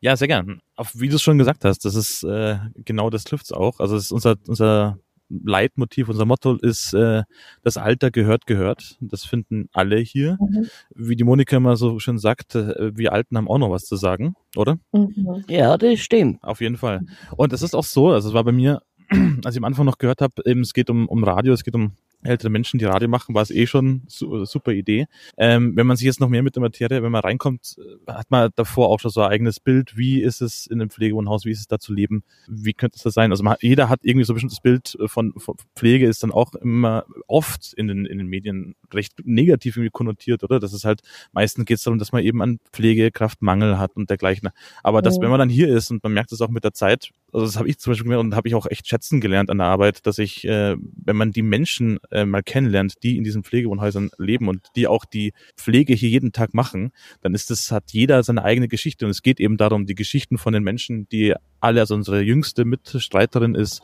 Ja, 0.00 0.14
sehr 0.14 0.28
gern. 0.28 0.60
Wie 0.94 1.08
du 1.08 1.16
es 1.16 1.22
schon 1.22 1.38
gesagt 1.38 1.64
hast, 1.64 1.84
das 1.84 1.96
ist 1.96 2.22
äh, 2.22 2.58
genau 2.76 3.10
das 3.10 3.24
trifft's 3.24 3.50
auch. 3.50 3.80
Also 3.80 3.96
es 3.96 4.04
ist 4.04 4.12
unser, 4.12 4.36
unser 4.46 4.98
Leitmotiv, 5.28 6.08
unser 6.08 6.24
Motto 6.24 6.56
ist, 6.56 6.94
äh, 6.94 7.22
das 7.62 7.76
Alter 7.76 8.10
gehört, 8.10 8.46
gehört. 8.46 8.96
Das 9.00 9.24
finden 9.24 9.68
alle 9.72 9.98
hier. 9.98 10.38
Mhm. 10.40 10.66
Wie 10.94 11.16
die 11.16 11.24
Monika 11.24 11.56
immer 11.56 11.76
so 11.76 11.98
schön 11.98 12.18
sagt, 12.18 12.54
äh, 12.54 12.96
wir 12.96 13.12
Alten 13.12 13.36
haben 13.36 13.48
auch 13.48 13.58
noch 13.58 13.70
was 13.70 13.84
zu 13.84 13.96
sagen, 13.96 14.34
oder? 14.56 14.78
Mhm. 14.92 15.44
Ja, 15.48 15.76
das 15.76 16.00
stimmt. 16.00 16.42
Auf 16.42 16.60
jeden 16.60 16.76
Fall. 16.76 17.02
Und 17.36 17.52
es 17.52 17.62
ist 17.62 17.74
auch 17.74 17.84
so, 17.84 18.10
also 18.10 18.28
es 18.28 18.34
war 18.34 18.44
bei 18.44 18.52
mir, 18.52 18.82
als 19.44 19.54
ich 19.54 19.60
am 19.60 19.64
Anfang 19.64 19.86
noch 19.86 19.98
gehört 19.98 20.20
habe, 20.20 20.34
eben 20.44 20.60
es 20.60 20.72
geht 20.72 20.90
um, 20.90 21.08
um 21.08 21.24
Radio, 21.24 21.52
es 21.52 21.64
geht 21.64 21.74
um 21.74 21.92
ältere 22.22 22.50
Menschen, 22.50 22.78
die 22.78 22.84
Radio 22.84 23.08
machen, 23.08 23.34
war 23.34 23.42
es 23.42 23.50
eh 23.50 23.66
schon 23.66 24.02
su 24.08 24.44
super 24.44 24.72
Idee. 24.72 25.06
Ähm, 25.36 25.76
wenn 25.76 25.86
man 25.86 25.96
sich 25.96 26.06
jetzt 26.06 26.20
noch 26.20 26.28
mehr 26.28 26.42
mit 26.42 26.56
der 26.56 26.62
Materie, 26.62 27.02
wenn 27.02 27.12
man 27.12 27.22
reinkommt, 27.22 27.76
äh, 27.78 28.12
hat 28.12 28.30
man 28.30 28.50
davor 28.56 28.88
auch 28.88 29.00
schon 29.00 29.10
so 29.10 29.20
ein 29.22 29.30
eigenes 29.30 29.60
Bild. 29.60 29.96
Wie 29.96 30.20
ist 30.20 30.40
es 30.40 30.66
in 30.66 30.80
einem 30.80 30.90
Pflegewohnhaus? 30.90 31.44
Wie 31.44 31.50
ist 31.50 31.60
es 31.60 31.68
da 31.68 31.78
zu 31.78 31.92
leben? 31.92 32.24
Wie 32.48 32.72
könnte 32.72 32.96
es 32.96 33.02
da 33.02 33.10
sein? 33.10 33.30
Also 33.30 33.44
man, 33.44 33.56
jeder 33.60 33.88
hat 33.88 34.00
irgendwie 34.02 34.24
so 34.24 34.32
ein 34.32 34.36
bestimmtes 34.36 34.60
Bild 34.60 34.96
von, 35.06 35.32
von 35.36 35.56
Pflege 35.76 36.06
ist 36.06 36.22
dann 36.22 36.32
auch 36.32 36.54
immer 36.54 37.04
oft 37.26 37.72
in 37.74 37.86
den, 37.88 38.04
in 38.06 38.18
den 38.18 38.26
Medien 38.26 38.74
recht 38.92 39.14
negativ 39.24 39.76
irgendwie 39.76 39.90
konnotiert, 39.90 40.42
oder? 40.42 40.58
Das 40.60 40.72
ist 40.72 40.84
halt, 40.84 41.02
meistens 41.32 41.64
geht 41.66 41.78
es 41.78 41.84
darum, 41.84 41.98
dass 41.98 42.12
man 42.12 42.22
eben 42.24 42.42
an 42.42 42.58
Pflegekraftmangel 42.72 43.78
hat 43.78 43.96
und 43.96 44.10
dergleichen. 44.10 44.48
Aber 44.82 45.02
das, 45.02 45.18
Mhm. 45.18 45.22
wenn 45.22 45.30
man 45.30 45.38
dann 45.38 45.48
hier 45.48 45.68
ist 45.68 45.90
und 45.90 46.02
man 46.02 46.12
merkt 46.12 46.32
es 46.32 46.40
auch 46.40 46.48
mit 46.48 46.64
der 46.64 46.72
Zeit, 46.72 47.10
also 47.32 47.44
das 47.44 47.56
habe 47.56 47.68
ich 47.68 47.78
zum 47.78 47.92
Beispiel 47.92 48.16
und 48.16 48.34
habe 48.34 48.48
ich 48.48 48.54
auch 48.54 48.66
echt 48.66 48.88
schätzen 48.88 49.20
gelernt 49.20 49.50
an 49.50 49.58
der 49.58 49.66
Arbeit, 49.66 50.06
dass 50.06 50.18
ich, 50.18 50.46
äh, 50.46 50.76
wenn 50.78 51.16
man 51.16 51.30
die 51.30 51.42
Menschen 51.42 51.98
äh, 52.10 52.24
mal 52.24 52.42
kennenlernt, 52.42 53.02
die 53.02 53.18
in 53.18 53.24
diesen 53.24 53.44
Pflegewohnhäusern 53.44 54.10
leben 54.16 54.48
und 54.48 54.68
die 54.76 54.86
auch 54.86 55.04
die 55.04 55.34
Pflege 55.56 55.92
hier 55.92 56.08
jeden 56.08 56.32
Tag 56.32 56.54
machen, 56.54 56.92
dann 57.20 57.34
ist 57.34 57.50
das, 57.50 57.70
hat 57.70 57.92
jeder 57.92 58.22
seine 58.22 58.44
eigene 58.44 58.68
Geschichte 58.68 59.04
und 59.04 59.10
es 59.10 59.22
geht 59.22 59.40
eben 59.40 59.58
darum, 59.58 59.84
die 59.84 59.94
Geschichten 59.94 60.38
von 60.38 60.54
den 60.54 60.62
Menschen, 60.62 61.08
die 61.10 61.34
alle, 61.60 61.80
also 61.80 61.94
unsere 61.94 62.22
jüngste 62.22 62.64
Mitstreiterin 62.64 63.54
ist 63.54 63.82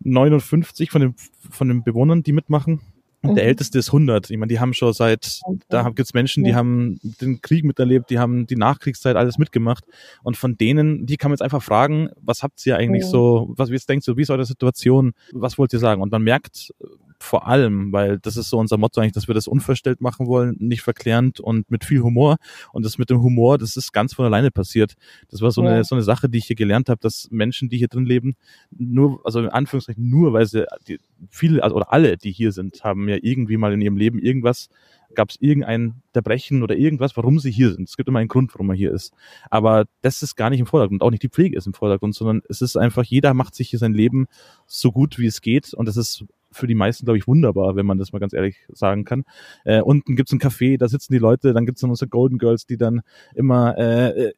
59 0.00 0.90
von 0.90 1.00
den, 1.00 1.14
von 1.50 1.68
den 1.68 1.84
Bewohnern, 1.84 2.22
die 2.22 2.32
mitmachen. 2.32 2.80
Und 3.22 3.34
der 3.34 3.44
Mhm. 3.44 3.48
älteste 3.48 3.78
ist 3.80 3.92
100. 3.92 4.30
Ich 4.30 4.36
meine, 4.38 4.48
die 4.48 4.60
haben 4.60 4.72
schon 4.74 4.92
seit, 4.92 5.40
da 5.68 5.88
gibt's 5.90 6.14
Menschen, 6.14 6.44
die 6.44 6.54
haben 6.54 7.00
den 7.20 7.40
Krieg 7.42 7.64
miterlebt, 7.64 8.10
die 8.10 8.18
haben 8.20 8.46
die 8.46 8.54
Nachkriegszeit 8.56 9.16
alles 9.16 9.38
mitgemacht. 9.38 9.84
Und 10.22 10.36
von 10.36 10.56
denen, 10.56 11.04
die 11.04 11.16
kann 11.16 11.30
man 11.30 11.34
jetzt 11.34 11.42
einfach 11.42 11.62
fragen, 11.62 12.10
was 12.20 12.42
habt 12.44 12.64
ihr 12.64 12.76
eigentlich 12.76 13.02
Ja. 13.02 13.08
so, 13.10 13.52
was 13.56 13.70
jetzt 13.70 13.88
denkst 13.88 14.06
du, 14.06 14.16
wie 14.16 14.22
ist 14.22 14.30
eure 14.30 14.44
Situation, 14.44 15.14
was 15.32 15.58
wollt 15.58 15.72
ihr 15.72 15.80
sagen? 15.80 16.00
Und 16.00 16.12
man 16.12 16.22
merkt 16.22 16.72
vor 17.20 17.46
allem, 17.48 17.92
weil 17.92 18.18
das 18.20 18.36
ist 18.36 18.48
so 18.50 18.58
unser 18.58 18.78
Motto 18.78 19.00
eigentlich, 19.00 19.12
dass 19.12 19.26
wir 19.28 19.34
das 19.34 19.48
unverstellt 19.48 20.00
machen 20.00 20.26
wollen, 20.26 20.56
nicht 20.60 20.82
verklärend 20.82 21.40
und 21.40 21.70
mit 21.70 21.84
viel 21.84 22.00
Humor. 22.02 22.36
Und 22.72 22.84
das 22.84 22.96
mit 22.98 23.10
dem 23.10 23.20
Humor, 23.22 23.58
das 23.58 23.76
ist 23.76 23.92
ganz 23.92 24.14
von 24.14 24.24
alleine 24.24 24.50
passiert. 24.50 24.94
Das 25.30 25.40
war 25.40 25.50
so 25.50 25.62
Ja. 25.62 25.70
eine, 25.70 25.84
so 25.84 25.94
eine 25.94 26.04
Sache, 26.04 26.28
die 26.28 26.38
ich 26.38 26.46
hier 26.46 26.56
gelernt 26.56 26.88
habe, 26.88 27.00
dass 27.00 27.28
Menschen, 27.30 27.68
die 27.68 27.78
hier 27.78 27.88
drin 27.88 28.04
leben, 28.06 28.36
nur, 28.70 29.20
also 29.24 29.40
in 29.40 29.48
Anführungszeichen 29.48 30.08
nur, 30.08 30.32
weil 30.32 30.46
sie, 30.46 30.64
die, 30.86 30.98
viele, 31.28 31.62
also 31.62 31.76
oder 31.76 31.92
alle, 31.92 32.16
die 32.16 32.30
hier 32.30 32.52
sind, 32.52 32.84
haben 32.84 33.08
ja 33.08 33.16
irgendwie 33.20 33.56
mal 33.56 33.72
in 33.72 33.80
ihrem 33.80 33.96
Leben 33.96 34.18
irgendwas, 34.20 34.68
gab 35.14 35.30
es 35.30 35.36
irgendein 35.40 35.94
Unterbrechen 36.08 36.62
oder 36.62 36.76
irgendwas, 36.76 37.16
warum 37.16 37.38
sie 37.40 37.50
hier 37.50 37.72
sind. 37.72 37.88
Es 37.88 37.96
gibt 37.96 38.08
immer 38.08 38.18
einen 38.18 38.28
Grund, 38.28 38.54
warum 38.54 38.66
man 38.68 38.76
hier 38.76 38.92
ist. 38.92 39.12
Aber 39.50 39.86
das 40.02 40.22
ist 40.22 40.36
gar 40.36 40.50
nicht 40.50 40.60
im 40.60 40.66
Vordergrund. 40.66 41.00
Auch 41.02 41.10
nicht 41.10 41.22
die 41.22 41.28
Pflege 41.30 41.56
ist 41.56 41.66
im 41.66 41.72
Vordergrund, 41.74 42.14
sondern 42.14 42.42
es 42.48 42.60
ist 42.60 42.76
einfach, 42.76 43.04
jeder 43.04 43.32
macht 43.34 43.54
sich 43.54 43.70
hier 43.70 43.78
sein 43.78 43.94
Leben 43.94 44.26
so 44.66 44.92
gut 44.92 45.18
wie 45.18 45.26
es 45.26 45.40
geht. 45.40 45.72
Und 45.74 45.86
das 45.88 45.96
ist 45.96 46.24
für 46.50 46.66
die 46.66 46.74
meisten, 46.74 47.04
glaube 47.04 47.18
ich, 47.18 47.26
wunderbar, 47.26 47.76
wenn 47.76 47.86
man 47.86 47.98
das 47.98 48.12
mal 48.12 48.18
ganz 48.18 48.32
ehrlich 48.32 48.56
sagen 48.68 49.04
kann. 49.04 49.24
Äh, 49.64 49.80
unten 49.80 50.16
gibt's 50.16 50.32
ein 50.32 50.40
Café, 50.40 50.78
da 50.78 50.88
sitzen 50.88 51.12
die 51.12 51.18
Leute, 51.18 51.52
dann 51.52 51.66
gibt's 51.66 51.80
dann 51.80 51.90
unsere 51.90 52.08
Golden 52.08 52.38
Girls, 52.38 52.66
die 52.66 52.76
dann 52.76 53.02
immer 53.34 53.76
äh, 53.78 54.28
äh, 54.28 54.32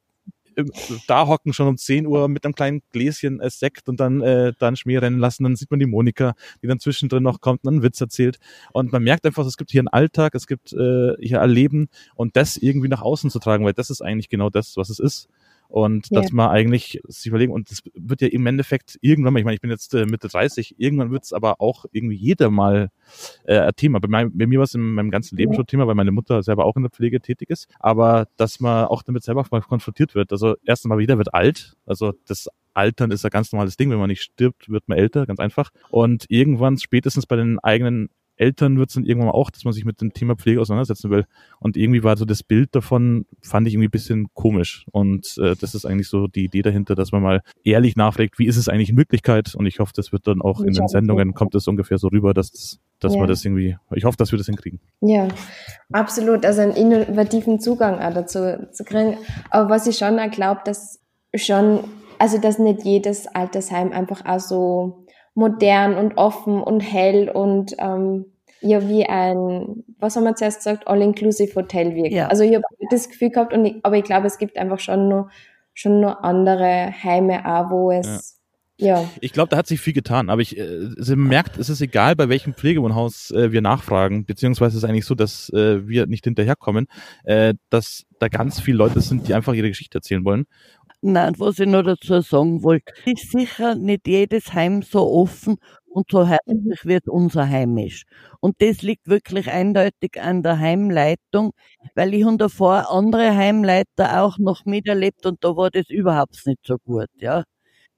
da 1.07 1.27
hocken 1.27 1.53
schon 1.53 1.69
um 1.69 1.77
10 1.77 2.07
Uhr 2.07 2.29
mit 2.29 2.45
einem 2.45 2.55
kleinen 2.55 2.83
Gläschen 2.93 3.41
äh, 3.41 3.51
Sekt 3.51 3.89
und 3.89 4.01
dann 4.01 4.21
äh, 4.21 4.53
dann 4.59 4.77
Schmäh 4.77 4.99
rennen 4.99 5.19
lassen. 5.19 5.45
Dann 5.45 5.57
sieht 5.57 5.71
man 5.71 5.81
die 5.81 5.87
Monika, 5.87 6.35
die 6.63 6.67
dann 6.67 6.81
zwischendrin 6.81 7.23
noch 7.23 7.41
kommt 7.41 7.65
und 7.65 7.75
einen 7.75 7.83
Witz 7.83 8.01
erzählt. 8.01 8.39
Und 8.73 8.93
man 8.93 9.03
merkt 9.03 9.25
einfach, 9.27 9.47
es 9.47 9.57
gibt 9.57 9.71
hier 9.71 9.81
einen 9.81 9.89
Alltag, 9.89 10.35
es 10.35 10.47
gibt 10.47 10.73
äh, 10.73 11.15
hier 11.21 11.39
Erleben 11.39 11.89
und 12.15 12.37
das 12.37 12.57
irgendwie 12.57 12.89
nach 12.89 13.03
außen 13.03 13.31
zu 13.31 13.39
tragen, 13.39 13.65
weil 13.65 13.73
das 13.73 13.91
ist 13.91 14.03
eigentlich 14.03 14.29
genau 14.29 14.51
das, 14.51 14.77
was 14.77 14.91
es 14.91 14.99
ist. 14.99 15.29
Und 15.71 16.09
Ja. 16.11 16.21
dass 16.21 16.33
man 16.33 16.51
eigentlich 16.51 17.01
sich 17.07 17.27
überlegen, 17.29 17.53
und 17.53 17.71
das 17.71 17.81
wird 17.95 18.21
ja 18.23 18.29
im 18.29 18.45
Endeffekt 18.47 18.99
irgendwann 19.01 19.33
mal, 19.33 19.39
ich 19.39 19.45
meine, 19.45 19.55
ich 19.55 19.61
bin 19.61 19.71
jetzt 19.71 19.95
äh, 19.95 20.05
Mitte 20.05 20.29
30, 20.29 20.75
irgendwann 20.79 21.11
wird 21.13 21.25
es 21.25 21.33
aber 21.33 21.61
auch 21.61 21.85
irgendwie 21.93 22.17
jeder 22.17 22.51
mal 22.51 22.91
äh, 23.45 23.59
ein 23.59 23.73
Thema. 23.77 24.01
Bei, 24.01 24.09
meinem, 24.09 24.37
bei 24.37 24.47
mir 24.47 24.59
war 24.59 24.65
es 24.65 24.75
in 24.75 24.83
meinem 24.95 25.11
ganzen 25.11 25.37
Leben 25.39 25.53
Ja. 25.53 25.57
schon 25.57 25.67
Thema, 25.67 25.87
weil 25.87 25.95
meine 25.95 26.11
Mutter 26.13 26.43
selber 26.43 26.65
auch 26.65 26.77
in 26.77 26.83
der 26.83 26.91
Pflege 26.91 27.21
tätig 27.21 27.51
ist. 27.51 27.69
Aber 27.79 28.27
dass 28.37 28.59
man 28.61 28.87
auch 28.87 29.03
damit 29.03 29.23
selber 29.23 29.47
mal 29.51 29.61
konfrontiert 29.63 30.15
wird. 30.17 30.33
Also 30.33 30.57
erst 30.65 30.85
einmal, 30.85 31.01
jeder 31.01 31.19
wird 31.19 31.33
alt. 31.35 31.77
Also 31.87 32.15
das 32.27 32.49
Altern 32.75 33.11
ist 33.11 33.25
ein 33.25 33.31
ganz 33.31 33.53
normales 33.53 33.77
Ding. 33.77 33.91
Wenn 33.91 33.99
man 33.99 34.09
nicht 34.09 34.23
stirbt, 34.23 34.69
wird 34.69 34.89
man 34.89 34.99
älter, 34.99 35.27
ganz 35.27 35.39
einfach. 35.41 35.71
Und 35.91 36.27
irgendwann, 36.29 36.79
spätestens 36.79 37.27
bei 37.27 37.37
den 37.37 37.59
eigenen 37.61 38.11
Eltern 38.41 38.79
wird 38.79 38.89
es 38.89 38.95
dann 38.95 39.05
irgendwann 39.05 39.31
auch, 39.31 39.51
dass 39.51 39.65
man 39.65 39.73
sich 39.73 39.85
mit 39.85 40.01
dem 40.01 40.15
Thema 40.15 40.35
Pflege 40.35 40.61
auseinandersetzen 40.61 41.11
will. 41.11 41.27
Und 41.59 41.77
irgendwie 41.77 42.03
war 42.03 42.17
so 42.17 42.25
das 42.25 42.43
Bild 42.43 42.75
davon, 42.75 43.27
fand 43.43 43.69
ich 43.69 43.75
irgendwie 43.75 43.89
ein 43.89 43.93
bisschen 43.93 44.29
komisch. 44.33 44.87
Und 44.93 45.37
äh, 45.39 45.55
das 45.57 45.75
ist 45.75 45.85
eigentlich 45.85 46.09
so 46.09 46.27
die 46.27 46.45
Idee 46.45 46.63
dahinter, 46.63 46.95
dass 46.95 47.13
man 47.13 47.23
mal 47.23 47.43
ehrlich 47.65 47.97
nachfragt, 47.97 48.39
wie 48.39 48.47
ist 48.47 48.57
es 48.57 48.69
eigentlich 48.69 48.91
in 48.91 48.97
Wirklichkeit? 48.97 49.55
Und 49.55 49.67
ich 49.67 49.79
hoffe, 49.79 49.93
das 49.95 50.11
wird 50.11 50.27
dann 50.27 50.41
auch 50.41 50.61
in 50.61 50.73
den 50.73 50.89
Sendungen, 50.89 51.35
kommt 51.35 51.55
es 51.55 51.69
ungefähr 51.69 51.99
so 51.99 52.09
rüber, 52.09 52.33
dass, 52.33 52.81
dass 52.99 53.15
ja. 53.15 53.21
wir 53.21 53.27
das 53.27 53.45
irgendwie, 53.45 53.77
ich 53.95 54.05
hoffe, 54.05 54.17
dass 54.17 54.33
wir 54.33 54.39
das 54.39 54.47
hinkriegen. 54.47 54.81
Ja, 55.03 55.29
absolut. 55.93 56.47
Also 56.47 56.63
einen 56.63 56.73
innovativen 56.73 57.61
Zugang 57.61 57.99
auch 57.99 58.15
dazu 58.15 58.69
zu 58.73 58.85
kriegen. 58.85 59.19
Aber 59.51 59.69
was 59.69 59.87
ich 59.87 59.99
schon 59.99 60.19
glaube, 60.31 60.63
dass 60.65 60.99
schon, 61.35 61.81
also 62.19 62.39
dass 62.39 62.59
nicht 62.59 62.85
jedes 62.85 63.27
Altersheim 63.27 63.93
einfach 63.93 64.25
auch 64.25 64.41
so 64.41 65.00
modern 65.35 65.95
und 65.95 66.19
offen 66.19 66.63
und 66.63 66.81
hell 66.81 67.29
und 67.29 67.75
ähm, 67.79 68.27
ja 68.61 68.87
wie 68.89 69.07
ein, 69.07 69.85
was 69.99 70.17
haben 70.17 70.25
wir 70.25 70.35
zuerst 70.35 70.59
gesagt, 70.59 70.87
All-Inclusive 70.87 71.55
Hotel 71.55 71.95
wirkt. 71.95 72.13
Ja. 72.13 72.29
Also 72.29 72.45
ich 72.45 72.55
habe 72.55 72.65
das 72.91 73.09
Gefühl 73.09 73.31
gehabt, 73.31 73.53
und 73.53 73.65
ich, 73.65 73.77
aber 73.83 73.97
ich 73.97 74.05
glaube, 74.05 74.27
es 74.27 74.39
gibt 74.39 74.59
einfach 74.59 74.81
schon 74.81 75.09
nur 75.09 75.31
schon 75.73 76.01
nur 76.01 76.25
andere 76.25 76.93
Heime 77.03 77.47
auch, 77.47 77.71
wo 77.71 77.91
es 77.91 78.41
ja. 78.77 79.01
ja. 79.01 79.11
Ich 79.21 79.33
glaube, 79.33 79.49
da 79.49 79.57
hat 79.57 79.67
sich 79.67 79.81
viel 79.81 79.93
getan, 79.93 80.29
aber 80.29 80.43
ich 80.43 80.59
äh, 80.59 80.91
sie 80.97 81.17
merkt, 81.17 81.59
es 81.59 81.69
ist 81.69 81.81
egal, 81.81 82.17
bei 82.17 82.29
welchem 82.29 82.55
Pflegewohnhaus 82.55 83.31
äh, 83.31 83.53
wir 83.53 83.63
nachfragen, 83.63 84.25
beziehungsweise 84.25 84.77
es 84.77 84.83
ist 84.83 84.89
eigentlich 84.89 85.07
so, 85.07 85.15
dass 85.15 85.49
äh, 85.51 85.87
wir 85.87 86.07
nicht 86.07 86.25
hinterherkommen, 86.25 86.87
äh, 87.25 87.55
dass 87.71 88.05
da 88.19 88.29
ganz 88.29 88.61
viele 88.61 88.79
Leute 88.79 89.01
sind, 89.01 89.29
die 89.29 89.35
einfach 89.35 89.55
ihre 89.55 89.69
Geschichte 89.69 89.99
erzählen 89.99 90.25
wollen 90.25 90.47
Nein, 91.03 91.35
was 91.39 91.59
ich 91.59 91.67
noch 91.67 91.83
dazu 91.83 92.21
sagen 92.21 92.63
wollte, 92.63 92.93
ist 93.07 93.31
sicher 93.33 93.75
nicht 93.75 94.07
jedes 94.07 94.53
Heim 94.53 94.83
so 94.83 95.01
offen 95.11 95.57
und 95.87 96.11
so 96.11 96.27
herzlich, 96.27 96.81
wie 96.85 96.99
unser 97.09 97.49
Heim 97.49 97.79
ist. 97.79 98.05
Und 98.41 98.61
das 98.61 98.83
liegt 98.83 99.09
wirklich 99.09 99.51
eindeutig 99.51 100.21
an 100.21 100.43
der 100.43 100.59
Heimleitung, 100.59 101.53
weil 101.95 102.13
ich 102.13 102.25
habe 102.27 102.37
davor 102.37 102.91
andere 102.91 103.35
Heimleiter 103.35 104.23
auch 104.23 104.37
noch 104.39 104.67
miterlebt 104.67 105.25
und 105.25 105.43
da 105.43 105.57
war 105.57 105.71
das 105.71 105.89
überhaupt 105.89 106.39
nicht 106.47 106.61
so 106.67 106.77
gut, 106.79 107.09
ja. 107.17 107.45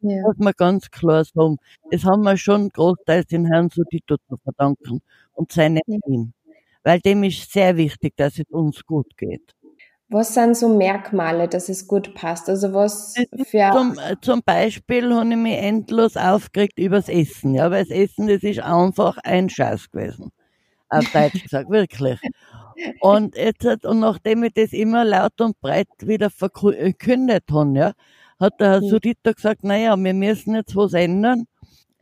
Ja. 0.00 0.22
Muss 0.22 0.36
man 0.38 0.52
ganz 0.56 0.90
klar 0.90 1.24
sagen. 1.24 1.56
Das 1.90 2.04
haben 2.04 2.22
wir 2.22 2.36
schon 2.36 2.68
großteils 2.70 3.26
den 3.26 3.46
Herrn 3.46 3.68
Sudito 3.70 4.16
zu 4.28 4.36
verdanken 4.44 5.00
und 5.32 5.52
seinem 5.52 5.80
ja. 5.86 5.98
Team. 6.06 6.34
Weil 6.84 7.00
dem 7.00 7.24
ist 7.24 7.52
sehr 7.52 7.76
wichtig, 7.76 8.14
dass 8.16 8.38
es 8.38 8.46
uns 8.50 8.84
gut 8.84 9.16
geht. 9.16 9.54
Was 10.12 10.34
sind 10.34 10.56
so 10.58 10.68
Merkmale, 10.68 11.48
dass 11.48 11.70
es 11.70 11.88
gut 11.88 12.14
passt? 12.14 12.50
Also 12.50 12.74
was 12.74 13.14
für... 13.46 13.70
Zum, 13.72 13.96
zum 14.20 14.42
Beispiel 14.44 15.14
habe 15.14 15.30
ich 15.30 15.36
mich 15.36 15.56
endlos 15.56 16.18
aufgeregt 16.18 16.78
übers 16.78 17.08
Essen. 17.08 17.54
Ja, 17.54 17.70
weil 17.70 17.84
das 17.84 17.96
Essen, 17.96 18.26
das 18.26 18.42
ist 18.42 18.60
einfach 18.60 19.16
ein 19.24 19.48
Scheiß 19.48 19.90
gewesen. 19.90 20.30
Auf 20.90 21.10
Deutsch 21.12 21.42
gesagt, 21.42 21.70
wirklich. 21.70 22.20
Und 23.00 23.36
jetzt 23.36 23.64
hat, 23.64 23.86
und 23.86 24.00
nachdem 24.00 24.44
ich 24.44 24.52
das 24.52 24.74
immer 24.74 25.04
laut 25.06 25.40
und 25.40 25.58
breit 25.60 25.88
wieder 26.00 26.28
verkündet 26.28 27.44
habe, 27.50 27.78
ja, 27.78 27.92
hat 28.38 28.60
der 28.60 28.70
Herr 28.70 28.80
hm. 28.80 28.88
Sudita 28.88 29.32
gesagt, 29.32 29.64
naja, 29.64 29.96
wir 29.96 30.14
müssen 30.14 30.54
jetzt 30.54 30.76
was 30.76 30.92
ändern. 30.92 31.46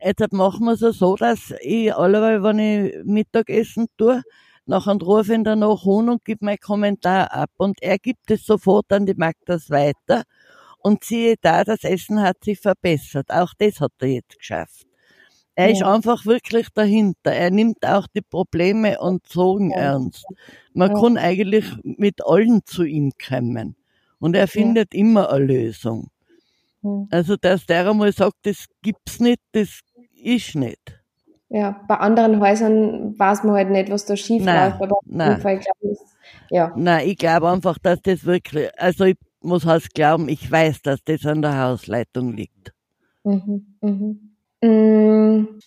Jetzt 0.03 0.33
machen 0.33 0.65
wir 0.65 0.73
es 0.73 0.97
so, 0.97 1.15
dass 1.15 1.53
ich 1.61 1.95
alleweil, 1.95 2.43
wenn 2.43 2.59
ich 2.59 2.93
Mittagessen 3.05 3.87
tue, 3.97 4.21
Nachher 4.71 4.95
rufe 4.95 5.33
ihn 5.33 5.43
danach 5.43 5.85
an 5.85 6.07
und 6.07 6.23
gebe 6.23 6.45
meinen 6.45 6.57
Kommentar 6.57 7.33
ab. 7.33 7.49
Und 7.57 7.83
er 7.83 7.99
gibt 7.99 8.31
es 8.31 8.45
sofort 8.45 8.89
an 8.93 9.05
die 9.05 9.15
Magdas 9.15 9.69
weiter. 9.69 10.23
Und 10.77 11.03
siehe 11.03 11.35
da, 11.41 11.65
das 11.65 11.83
Essen 11.83 12.21
hat 12.21 12.41
sich 12.41 12.57
verbessert. 12.57 13.29
Auch 13.31 13.53
das 13.57 13.81
hat 13.81 13.91
er 13.99 14.07
jetzt 14.07 14.39
geschafft. 14.39 14.87
Er 15.55 15.67
ja. 15.67 15.73
ist 15.73 15.83
einfach 15.83 16.25
wirklich 16.25 16.69
dahinter. 16.73 17.33
Er 17.33 17.51
nimmt 17.51 17.85
auch 17.85 18.07
die 18.15 18.21
Probleme 18.21 18.97
und 19.01 19.27
Sorgen 19.27 19.71
ja. 19.71 19.77
ernst. 19.77 20.25
Man 20.73 20.91
ja. 20.95 21.01
kann 21.01 21.17
eigentlich 21.17 21.65
mit 21.83 22.25
allen 22.25 22.61
zu 22.65 22.85
ihm 22.85 23.11
kommen. 23.27 23.75
Und 24.19 24.37
er 24.37 24.47
findet 24.47 24.93
immer 24.93 25.31
eine 25.31 25.43
Lösung. 25.47 26.11
Also, 27.09 27.35
dass 27.35 27.65
der 27.65 27.89
einmal 27.89 28.13
sagt, 28.13 28.37
das 28.43 28.67
gibt's 28.81 29.19
nicht, 29.19 29.41
das 29.51 29.81
ist 30.15 30.55
nicht. 30.55 31.00
Ja, 31.53 31.83
bei 31.85 31.97
anderen 31.97 32.39
Häusern 32.39 33.19
weiß 33.19 33.43
man 33.43 33.55
halt 33.55 33.71
nicht, 33.71 33.91
was 33.91 34.05
da 34.05 34.15
schief 34.15 34.45
nein, 34.45 34.71
läuft, 34.71 34.81
aber 34.81 34.95
nein. 35.05 35.41
Fall, 35.41 35.59
glaube 35.59 35.93
ich, 35.93 35.99
ja. 36.49 36.71
Nein, 36.77 37.09
ich 37.09 37.17
glaube 37.17 37.49
einfach, 37.49 37.77
dass 37.77 38.01
das 38.01 38.23
wirklich, 38.23 38.69
also 38.79 39.03
ich 39.03 39.17
muss 39.41 39.65
halt 39.65 39.93
glauben, 39.93 40.29
ich 40.29 40.49
weiß, 40.49 40.81
dass 40.81 41.03
das 41.03 41.25
an 41.25 41.41
der 41.41 41.61
Hausleitung 41.61 42.31
liegt. 42.31 42.73
Mhm, 43.25 43.65
mhm. 43.81 44.30
Mm, 44.63 45.59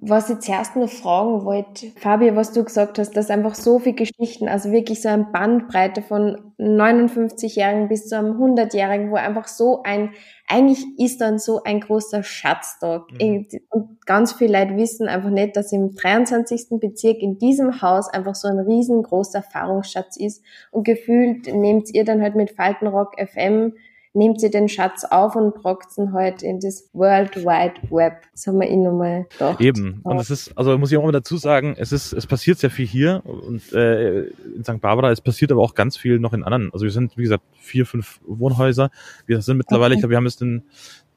was 0.00 0.30
ich 0.30 0.38
zuerst 0.38 0.76
noch 0.76 0.88
fragen 0.88 1.44
wollte, 1.44 1.88
Fabi, 1.96 2.36
was 2.36 2.52
du 2.52 2.62
gesagt 2.62 3.00
hast, 3.00 3.16
dass 3.16 3.30
einfach 3.30 3.56
so 3.56 3.80
viele 3.80 3.96
Geschichten, 3.96 4.48
also 4.48 4.70
wirklich 4.70 5.02
so 5.02 5.08
eine 5.08 5.24
Bandbreite 5.24 6.02
von 6.02 6.52
59-Jährigen 6.58 7.88
bis 7.88 8.06
zu 8.08 8.16
einem 8.16 8.40
100-Jährigen, 8.40 9.10
wo 9.10 9.16
einfach 9.16 9.48
so 9.48 9.82
ein, 9.82 10.10
eigentlich 10.46 10.84
ist 10.98 11.20
dann 11.20 11.40
so 11.40 11.64
ein 11.64 11.80
großer 11.80 12.22
Schatz 12.22 12.78
da. 12.80 13.04
Mhm. 13.20 13.48
Und 13.70 14.06
ganz 14.06 14.34
viele 14.34 14.56
Leute 14.56 14.76
wissen 14.76 15.08
einfach 15.08 15.30
nicht, 15.30 15.56
dass 15.56 15.72
im 15.72 15.96
23. 15.96 16.78
Bezirk 16.80 17.18
in 17.18 17.38
diesem 17.38 17.82
Haus 17.82 18.08
einfach 18.08 18.36
so 18.36 18.46
ein 18.46 18.60
riesengroßer 18.60 19.38
Erfahrungsschatz 19.38 20.16
ist. 20.16 20.44
Und 20.70 20.84
gefühlt 20.84 21.52
nehmt 21.52 21.92
ihr 21.92 22.04
dann 22.04 22.22
halt 22.22 22.36
mit 22.36 22.52
Faltenrock 22.52 23.16
FM 23.20 23.72
nehmt 24.16 24.40
sie 24.40 24.50
den 24.50 24.68
Schatz 24.68 25.04
auf 25.04 25.36
und 25.36 25.54
tragt 25.62 25.96
ihn 25.98 26.12
halt 26.12 26.42
in 26.42 26.58
das 26.58 26.88
World 26.92 27.36
Wide 27.36 27.90
Web. 27.90 28.22
Das 28.32 28.46
haben 28.46 28.58
wir 28.58 28.68
eh 28.68 28.76
nochmal 28.76 29.26
gedacht. 29.30 29.60
Eben. 29.60 30.00
Und 30.02 30.18
es 30.18 30.30
ist, 30.30 30.56
also 30.56 30.76
muss 30.78 30.90
ich 30.90 30.98
auch 30.98 31.04
mal 31.04 31.12
dazu 31.12 31.36
sagen, 31.36 31.76
es 31.78 31.92
ist, 31.92 32.12
es 32.12 32.26
passiert 32.26 32.58
sehr 32.58 32.70
viel 32.70 32.86
hier 32.86 33.22
und 33.24 33.72
äh, 33.72 34.22
in 34.22 34.64
St. 34.64 34.80
Barbara, 34.80 35.10
es 35.10 35.20
passiert 35.20 35.52
aber 35.52 35.62
auch 35.62 35.74
ganz 35.74 35.96
viel 35.96 36.18
noch 36.18 36.32
in 36.32 36.42
anderen. 36.42 36.72
Also 36.72 36.84
wir 36.84 36.90
sind, 36.90 37.16
wie 37.16 37.22
gesagt, 37.22 37.44
vier, 37.60 37.86
fünf 37.86 38.20
Wohnhäuser. 38.26 38.90
Wir 39.26 39.42
sind 39.42 39.58
mittlerweile, 39.58 39.92
okay. 39.92 39.94
ich 39.94 40.00
glaube, 40.00 40.10
wir 40.10 40.16
haben 40.16 40.26
jetzt 40.26 40.40
den 40.40 40.64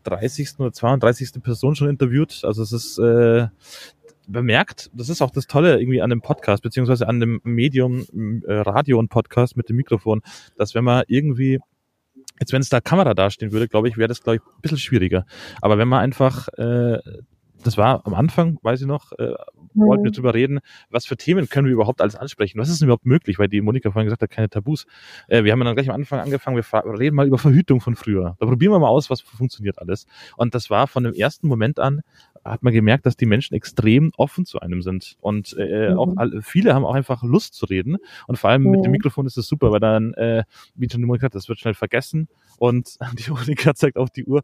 30. 0.03 0.59
oder 0.59 0.73
32. 0.73 1.41
Person 1.41 1.75
schon 1.75 1.89
interviewt. 1.89 2.41
Also 2.43 2.61
es 2.61 2.71
ist 2.71 2.99
äh, 2.99 3.47
bemerkt, 4.27 4.89
das 4.93 5.09
ist 5.09 5.21
auch 5.21 5.31
das 5.31 5.47
Tolle 5.47 5.79
irgendwie 5.79 6.01
an 6.01 6.09
dem 6.09 6.21
Podcast, 6.21 6.63
beziehungsweise 6.63 7.07
an 7.07 7.19
dem 7.19 7.41
Medium 7.43 8.05
äh, 8.45 8.53
Radio 8.53 8.99
und 8.99 9.09
Podcast 9.09 9.57
mit 9.57 9.69
dem 9.69 9.75
Mikrofon, 9.75 10.21
dass 10.57 10.75
wenn 10.75 10.83
man 10.83 11.03
irgendwie 11.07 11.59
Jetzt, 12.39 12.53
wenn 12.53 12.61
es 12.61 12.69
da 12.69 12.81
Kamera 12.81 13.13
dastehen 13.13 13.51
würde, 13.51 13.67
glaube 13.67 13.89
ich, 13.89 13.97
wäre 13.97 14.07
das, 14.07 14.21
glaube 14.21 14.37
ich, 14.37 14.41
ein 14.41 14.61
bisschen 14.61 14.77
schwieriger. 14.77 15.25
Aber 15.61 15.77
wenn 15.77 15.87
man 15.87 15.99
einfach, 15.99 16.47
äh, 16.57 16.99
das 17.63 17.77
war 17.77 18.05
am 18.05 18.13
Anfang, 18.13 18.57
weiß 18.61 18.81
ich 18.81 18.87
noch, 18.87 19.11
äh, 19.13 19.33
wollten 19.73 20.03
wir 20.03 20.11
mhm. 20.11 20.15
drüber 20.15 20.33
reden, 20.33 20.59
was 20.89 21.05
für 21.05 21.17
Themen 21.17 21.49
können 21.49 21.67
wir 21.67 21.73
überhaupt 21.73 22.01
alles 22.01 22.15
ansprechen? 22.15 22.59
Was 22.59 22.69
ist 22.69 22.81
denn 22.81 22.87
überhaupt 22.87 23.05
möglich? 23.05 23.39
Weil 23.39 23.47
die 23.47 23.61
Monika 23.61 23.91
vorhin 23.91 24.05
gesagt 24.05 24.21
hat, 24.21 24.29
keine 24.29 24.49
Tabus. 24.49 24.85
Äh, 25.27 25.43
wir 25.43 25.51
haben 25.51 25.59
dann 25.59 25.75
gleich 25.75 25.89
am 25.89 25.95
Anfang 25.95 26.19
angefangen, 26.19 26.57
wir 26.57 26.99
reden 26.99 27.15
mal 27.15 27.27
über 27.27 27.37
Verhütung 27.37 27.81
von 27.81 27.95
früher. 27.95 28.35
Da 28.39 28.45
probieren 28.45 28.71
wir 28.71 28.79
mal 28.79 28.87
aus, 28.87 29.09
was 29.09 29.21
funktioniert 29.21 29.79
alles. 29.79 30.05
Und 30.37 30.55
das 30.55 30.69
war 30.69 30.87
von 30.87 31.03
dem 31.03 31.13
ersten 31.13 31.47
Moment 31.47 31.79
an, 31.79 32.01
hat 32.43 32.63
man 32.63 32.73
gemerkt, 32.73 33.05
dass 33.05 33.17
die 33.17 33.25
Menschen 33.25 33.53
extrem 33.53 34.11
offen 34.17 34.45
zu 34.45 34.59
einem 34.59 34.81
sind. 34.81 35.17
Und 35.19 35.55
äh, 35.57 35.89
mhm. 35.89 35.99
auch 35.99 36.13
alle, 36.17 36.41
viele 36.41 36.73
haben 36.73 36.85
auch 36.85 36.95
einfach 36.95 37.23
Lust 37.23 37.53
zu 37.53 37.65
reden. 37.65 37.97
Und 38.27 38.37
vor 38.37 38.49
allem 38.49 38.63
mhm. 38.63 38.71
mit 38.71 38.85
dem 38.85 38.91
Mikrofon 38.91 39.25
ist 39.25 39.37
es 39.37 39.47
super, 39.47 39.71
weil 39.71 39.79
dann, 39.79 40.13
äh, 40.13 40.43
wie 40.75 40.89
schon 40.89 41.01
die 41.01 41.07
Monika 41.07 41.25
hat, 41.25 41.35
das 41.35 41.49
wird 41.49 41.59
schnell 41.59 41.73
vergessen. 41.73 42.27
Und 42.57 42.97
die 43.19 43.31
Monika 43.31 43.73
zeigt 43.75 43.97
auf 43.97 44.09
die 44.09 44.25
Uhr. 44.25 44.41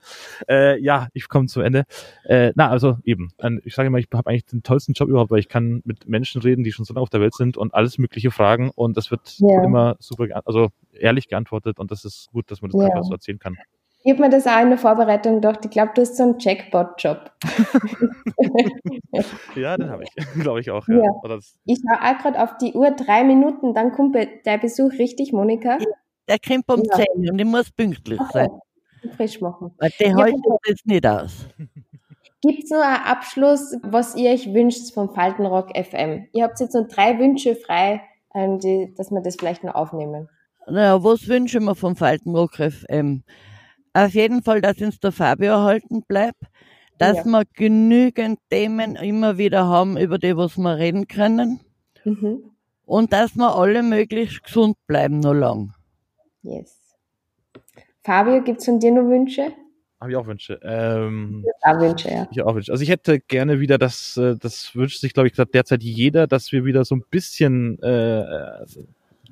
Äh, 0.50 0.82
ja, 0.82 1.08
ich 1.14 1.28
komme 1.30 1.48
zum 1.48 1.64
Ende. 1.64 1.86
Äh, 2.26 2.52
na, 2.56 2.70
also 2.70 2.98
eben. 3.06 3.32
Ich 3.64 3.76
sage 3.76 3.88
immer, 3.88 3.98
ich 3.98 4.08
habe 4.14 4.30
eigentlich 4.30 4.46
den 4.46 4.64
tollsten 4.64 4.94
Job 4.94 5.10
überhaupt, 5.10 5.32
weil 5.32 5.40
ich 5.40 5.50
kann 5.50 5.82
mit 5.86 6.08
Menschen 6.08 6.42
reden, 6.42 6.64
die 6.64 6.72
schon 6.72 6.86
so 6.86 6.94
lange 6.94 7.04
auf 7.04 7.10
der 7.10 7.22
Welt 7.22 7.34
sind 7.34 7.58
und 7.58 7.74
alles 7.74 7.98
mögliche 7.98 8.32
fragen. 8.32 8.72
Und 8.76 8.98
das 8.98 9.12
wird 9.12 9.22
ja. 9.38 9.64
immer 9.64 9.96
super, 10.00 10.26
also 10.46 10.70
ehrlich 10.92 11.28
geantwortet. 11.28 11.80
Und 11.80 11.92
das 11.92 12.06
ist 12.06 12.30
gut, 12.32 12.52
dass 12.52 12.62
man 12.62 12.72
das 12.72 12.82
ja. 12.82 12.88
einfach 12.88 13.04
so 13.04 13.14
erzählen 13.14 13.40
kann. 13.40 13.58
Ich 14.04 14.12
habe 14.12 14.22
mir 14.22 14.30
das 14.30 14.46
auch 14.46 14.62
in 14.62 14.70
der 14.70 14.78
Vorbereitung 14.78 15.36
gedacht, 15.36 15.66
ich 15.66 15.72
glaube, 15.72 15.94
du 15.96 16.02
hast 16.02 16.16
so 16.16 16.22
einen 16.22 16.38
Jackpot-Job. 16.38 17.32
ja, 19.56 19.78
den 19.78 19.90
habe 19.90 20.04
ich, 20.04 20.10
glaube 20.42 20.60
ich 20.60 20.70
auch. 20.70 20.88
Ja. 20.88 20.98
ja. 20.98 21.40
Ich 21.66 21.80
schaue 21.80 22.00
auch 22.00 22.22
gerade 22.22 22.44
auf 22.44 22.58
die 22.58 22.74
Uhr, 22.74 22.92
drei 22.92 23.24
Minuten, 23.24 23.74
dann 23.74 23.94
kommt 23.94 24.16
der 24.16 24.58
Besuch 24.60 24.92
richtig, 25.00 25.34
Monika. 25.34 25.80
Der 26.28 26.38
kommt 26.38 26.70
um 26.70 26.84
ja. 26.84 27.04
10 27.16 27.32
und 27.32 27.40
ich 27.40 27.46
muss 27.46 27.72
pünktlich 27.72 28.22
sein. 28.32 28.50
Frisch 29.18 29.42
machen. 29.42 29.72
Weil 29.80 29.90
der 30.00 30.10
ja, 30.10 30.26
hält 30.26 30.36
das 30.68 30.86
nicht 30.86 31.08
aus. 31.08 31.48
Gibt 32.42 32.66
es 32.66 32.70
noch 32.70 32.82
einen 32.82 33.04
Abschluss, 33.06 33.76
was 33.82 34.16
ihr 34.16 34.32
euch 34.32 34.54
wünscht 34.54 34.94
vom 34.94 35.14
Faltenrock 35.14 35.76
FM? 35.76 36.28
Ihr 36.34 36.44
habt 36.44 36.60
jetzt 36.60 36.76
noch 36.76 36.88
drei 36.88 37.18
Wünsche 37.18 37.56
frei, 37.56 38.02
ähm, 38.34 38.60
die, 38.60 38.94
dass 38.96 39.12
wir 39.12 39.22
das 39.22 39.36
vielleicht 39.36 39.64
noch 39.64 39.76
aufnehmen. 39.76 40.30
Naja, 40.68 41.04
was 41.04 41.28
wünschen 41.28 41.64
wir 41.64 41.76
vom 41.76 41.96
Faltenrock 41.96 42.56
FM? 42.56 43.24
Auf 43.94 44.14
jeden 44.14 44.44
Fall, 44.44 44.62
dass 44.62 44.82
uns 44.82 45.00
der 45.00 45.12
Fabio 45.12 45.54
erhalten 45.54 46.04
bleibt, 46.04 46.42
dass 46.98 47.18
ja. 47.18 47.26
wir 47.26 47.44
genügend 47.54 48.40
Themen 48.50 48.96
immer 48.96 49.38
wieder 49.38 49.68
haben, 49.68 49.98
über 49.98 50.18
die 50.18 50.36
was 50.36 50.58
wir 50.58 50.78
reden 50.78 51.08
können. 51.08 51.62
Mhm. 52.04 52.52
Und 52.86 53.14
dass 53.14 53.36
wir 53.36 53.56
alle 53.56 53.84
möglichst 53.84 54.44
gesund 54.44 54.76
bleiben, 54.86 55.20
noch 55.20 55.34
lang. 55.34 55.74
Yes. 56.42 56.78
Fabio, 58.04 58.44
gibt's 58.44 58.66
von 58.66 58.80
dir 58.80 58.92
noch 58.92 59.10
Wünsche? 59.10 59.52
Habe 60.00 60.12
ich 60.12 60.18
auch 60.18 60.28
Wünsche. 60.28 60.60
Ähm, 60.62 61.46
auch 61.62 61.80
Wünsche, 61.80 62.10
ja. 62.10 62.28
Ich 62.32 62.42
auch 62.42 62.54
Wünsche. 62.54 62.72
Also 62.72 62.84
ich 62.84 62.90
hätte 62.90 63.20
gerne 63.20 63.60
wieder, 63.60 63.78
das, 63.78 64.18
äh, 64.18 64.36
das 64.38 64.76
wünscht 64.76 65.00
sich, 65.00 65.14
glaube 65.14 65.28
ich, 65.28 65.34
derzeit 65.34 65.84
jeder, 65.84 66.28
dass 66.28 66.52
wir 66.52 66.66
wieder 66.66 66.84
so 66.84 66.96
ein 66.96 67.04
bisschen 67.10 67.82
äh, 67.82 68.26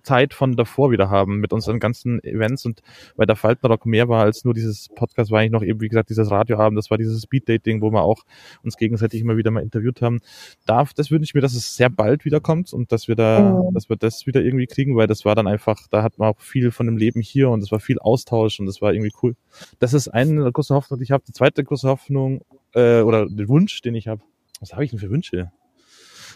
Zeit 0.03 0.33
von 0.33 0.55
davor 0.55 0.91
wieder 0.91 1.09
haben 1.09 1.37
mit 1.37 1.53
unseren 1.53 1.79
ganzen 1.79 2.23
Events 2.23 2.65
und 2.65 2.81
weil 3.15 3.25
der 3.25 3.35
Faltenrock 3.35 3.85
mehr 3.85 4.09
war 4.09 4.23
als 4.23 4.45
nur 4.45 4.53
dieses 4.53 4.89
Podcast, 4.89 5.31
war 5.31 5.39
eigentlich 5.39 5.51
noch 5.51 5.63
eben, 5.63 5.81
wie 5.81 5.87
gesagt, 5.87 6.09
dieses 6.09 6.29
Radioabend, 6.31 6.77
das 6.77 6.89
war 6.89 6.97
dieses 6.97 7.21
Speed-Dating, 7.21 7.81
wo 7.81 7.91
wir 7.91 8.01
auch 8.01 8.23
uns 8.63 8.77
gegenseitig 8.77 9.21
immer 9.21 9.37
wieder 9.37 9.51
mal 9.51 9.63
interviewt 9.63 10.01
haben. 10.01 10.19
Darf, 10.65 10.93
das 10.93 11.11
wünsche 11.11 11.25
ich 11.25 11.33
mir, 11.33 11.41
dass 11.41 11.55
es 11.55 11.75
sehr 11.75 11.89
bald 11.89 12.25
wiederkommt 12.25 12.73
und 12.73 12.91
dass 12.91 13.07
wir 13.07 13.15
da, 13.15 13.61
mhm. 13.61 13.73
dass 13.73 13.89
wir 13.89 13.95
das 13.95 14.27
wieder 14.27 14.41
irgendwie 14.41 14.67
kriegen, 14.67 14.95
weil 14.95 15.07
das 15.07 15.25
war 15.25 15.35
dann 15.35 15.47
einfach, 15.47 15.87
da 15.89 16.03
hat 16.03 16.19
man 16.19 16.29
auch 16.29 16.39
viel 16.39 16.71
von 16.71 16.85
dem 16.85 16.97
Leben 16.97 17.21
hier 17.21 17.49
und 17.49 17.63
es 17.63 17.71
war 17.71 17.79
viel 17.79 17.99
Austausch 17.99 18.59
und 18.59 18.65
das 18.65 18.81
war 18.81 18.93
irgendwie 18.93 19.13
cool. 19.21 19.35
Das 19.79 19.93
ist 19.93 20.07
eine 20.07 20.51
große 20.51 20.73
Hoffnung, 20.75 20.99
die 20.99 21.03
ich 21.03 21.11
habe. 21.11 21.23
Die 21.27 21.33
zweite 21.33 21.63
große 21.63 21.87
Hoffnung, 21.87 22.41
äh, 22.73 23.01
oder 23.01 23.27
der 23.29 23.47
Wunsch, 23.47 23.81
den 23.81 23.95
ich 23.95 24.07
habe. 24.07 24.21
Was 24.59 24.73
habe 24.73 24.83
ich 24.83 24.91
denn 24.91 24.99
für 24.99 25.09
Wünsche? 25.09 25.51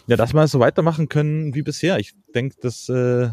Ja, 0.06 0.16
dass 0.16 0.32
wir 0.32 0.46
so 0.48 0.60
weitermachen 0.60 1.08
können 1.08 1.54
wie 1.54 1.62
bisher. 1.62 1.98
Ich 1.98 2.14
denke, 2.34 2.56
dass 2.60 2.88
äh, 2.88 3.30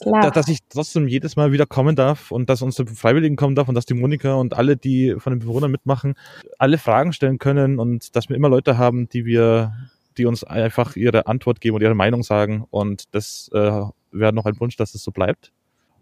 da, 0.00 0.30
dass 0.30 0.48
ich 0.48 0.58
trotzdem 0.68 1.06
jedes 1.06 1.36
Mal 1.36 1.52
wieder 1.52 1.66
kommen 1.66 1.94
darf 1.96 2.30
und 2.30 2.50
dass 2.50 2.62
unsere 2.62 2.88
Freiwilligen 2.88 3.36
kommen 3.36 3.54
darf 3.54 3.68
und 3.68 3.74
dass 3.74 3.86
die 3.86 3.94
Monika 3.94 4.34
und 4.34 4.54
alle, 4.54 4.76
die 4.76 5.14
von 5.18 5.32
den 5.32 5.40
Bewohnern 5.40 5.70
mitmachen, 5.70 6.14
alle 6.58 6.78
Fragen 6.78 7.12
stellen 7.12 7.38
können 7.38 7.78
und 7.78 8.16
dass 8.16 8.28
wir 8.28 8.36
immer 8.36 8.48
Leute 8.48 8.76
haben, 8.76 9.08
die 9.08 9.24
wir, 9.24 9.72
die 10.18 10.26
uns 10.26 10.42
einfach 10.42 10.96
ihre 10.96 11.26
Antwort 11.26 11.60
geben 11.60 11.76
und 11.76 11.82
ihre 11.82 11.94
Meinung 11.94 12.22
sagen. 12.22 12.66
Und 12.70 13.14
das 13.14 13.50
äh, 13.52 13.82
wäre 14.10 14.32
noch 14.32 14.46
ein 14.46 14.58
Wunsch, 14.58 14.76
dass 14.76 14.94
es 14.94 15.04
so 15.04 15.12
bleibt. 15.12 15.52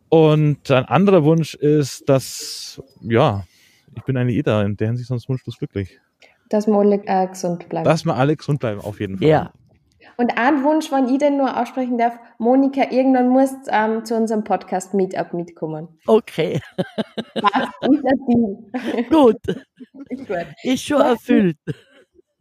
Und 0.09 0.70
ein 0.70 0.84
anderer 0.84 1.24
Wunsch 1.24 1.55
ist, 1.55 2.09
dass, 2.09 2.82
ja, 3.01 3.45
ich 3.97 4.03
bin 4.05 4.16
eine 4.16 4.32
Ida, 4.32 4.62
in 4.62 4.76
der 4.76 4.88
Hinsicht 4.88 5.09
sonst 5.09 5.28
wunschlos 5.28 5.59
glücklich. 5.59 5.99
Dass 6.49 6.66
wir 6.66 6.78
alle 6.78 7.03
äh, 7.07 7.26
gesund 7.28 7.68
bleiben. 7.68 7.84
Dass 7.84 8.05
wir 8.05 8.14
alle 8.14 8.36
gesund 8.36 8.61
bleiben, 8.61 8.80
auf 8.80 9.01
jeden 9.01 9.18
Fall. 9.18 9.28
Ja, 9.28 9.53
und 10.16 10.38
ein 10.38 10.64
Wunsch, 10.64 10.90
wenn 10.92 11.09
ich 11.09 11.18
den 11.18 11.36
nur 11.36 11.59
aussprechen 11.61 11.98
darf, 11.98 12.18
Monika, 12.38 12.90
irgendwann 12.90 13.28
musst 13.28 13.68
ähm, 13.70 14.05
zu 14.05 14.14
unserem 14.16 14.44
Podcast 14.44 14.94
Meetup 14.94 15.32
mitkommen. 15.32 15.88
Okay. 16.07 16.61
Was 17.34 17.68
ist 17.90 18.05
Ding? 18.28 19.09
Gut. 19.11 19.38
Ist 20.62 20.84
schon 20.84 21.00
erfüllt. 21.00 21.59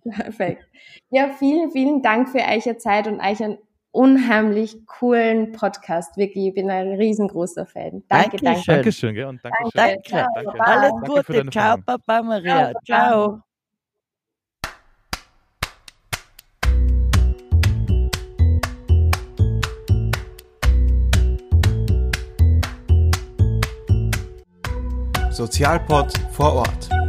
Perfekt. 0.04 0.64
Ja, 1.10 1.30
vielen, 1.38 1.72
vielen 1.72 2.02
Dank 2.02 2.30
für 2.30 2.40
eure 2.40 2.78
Zeit 2.78 3.08
und 3.08 3.20
euch 3.20 3.44
einen 3.44 3.58
unheimlich 3.92 4.86
coolen 4.86 5.52
Podcast. 5.52 6.18
Wirklich, 6.18 6.48
ich 6.48 6.54
bin 6.54 6.70
ein 6.70 6.94
riesengroßer 6.94 7.66
Fan. 7.66 8.04
Danke, 8.08 8.38
Dankeschön. 8.38 8.42
danke. 8.44 8.66
Dankeschön, 8.66 9.16
gell? 9.16 9.26
Und 9.26 9.42
danke. 9.44 9.58
Danke. 9.74 10.02
Ciao, 10.04 10.28
danke. 10.34 10.60
Alles 10.66 10.92
Danke 11.04 11.24
Gute. 11.34 11.50
Ciao. 11.52 11.78
Papa 11.86 12.24
Maria. 12.24 12.72
Ciao, 12.72 12.84
Ciao. 12.86 13.51
Sozialpod 25.32 26.14
vor 26.32 26.54
Ort. 26.54 27.01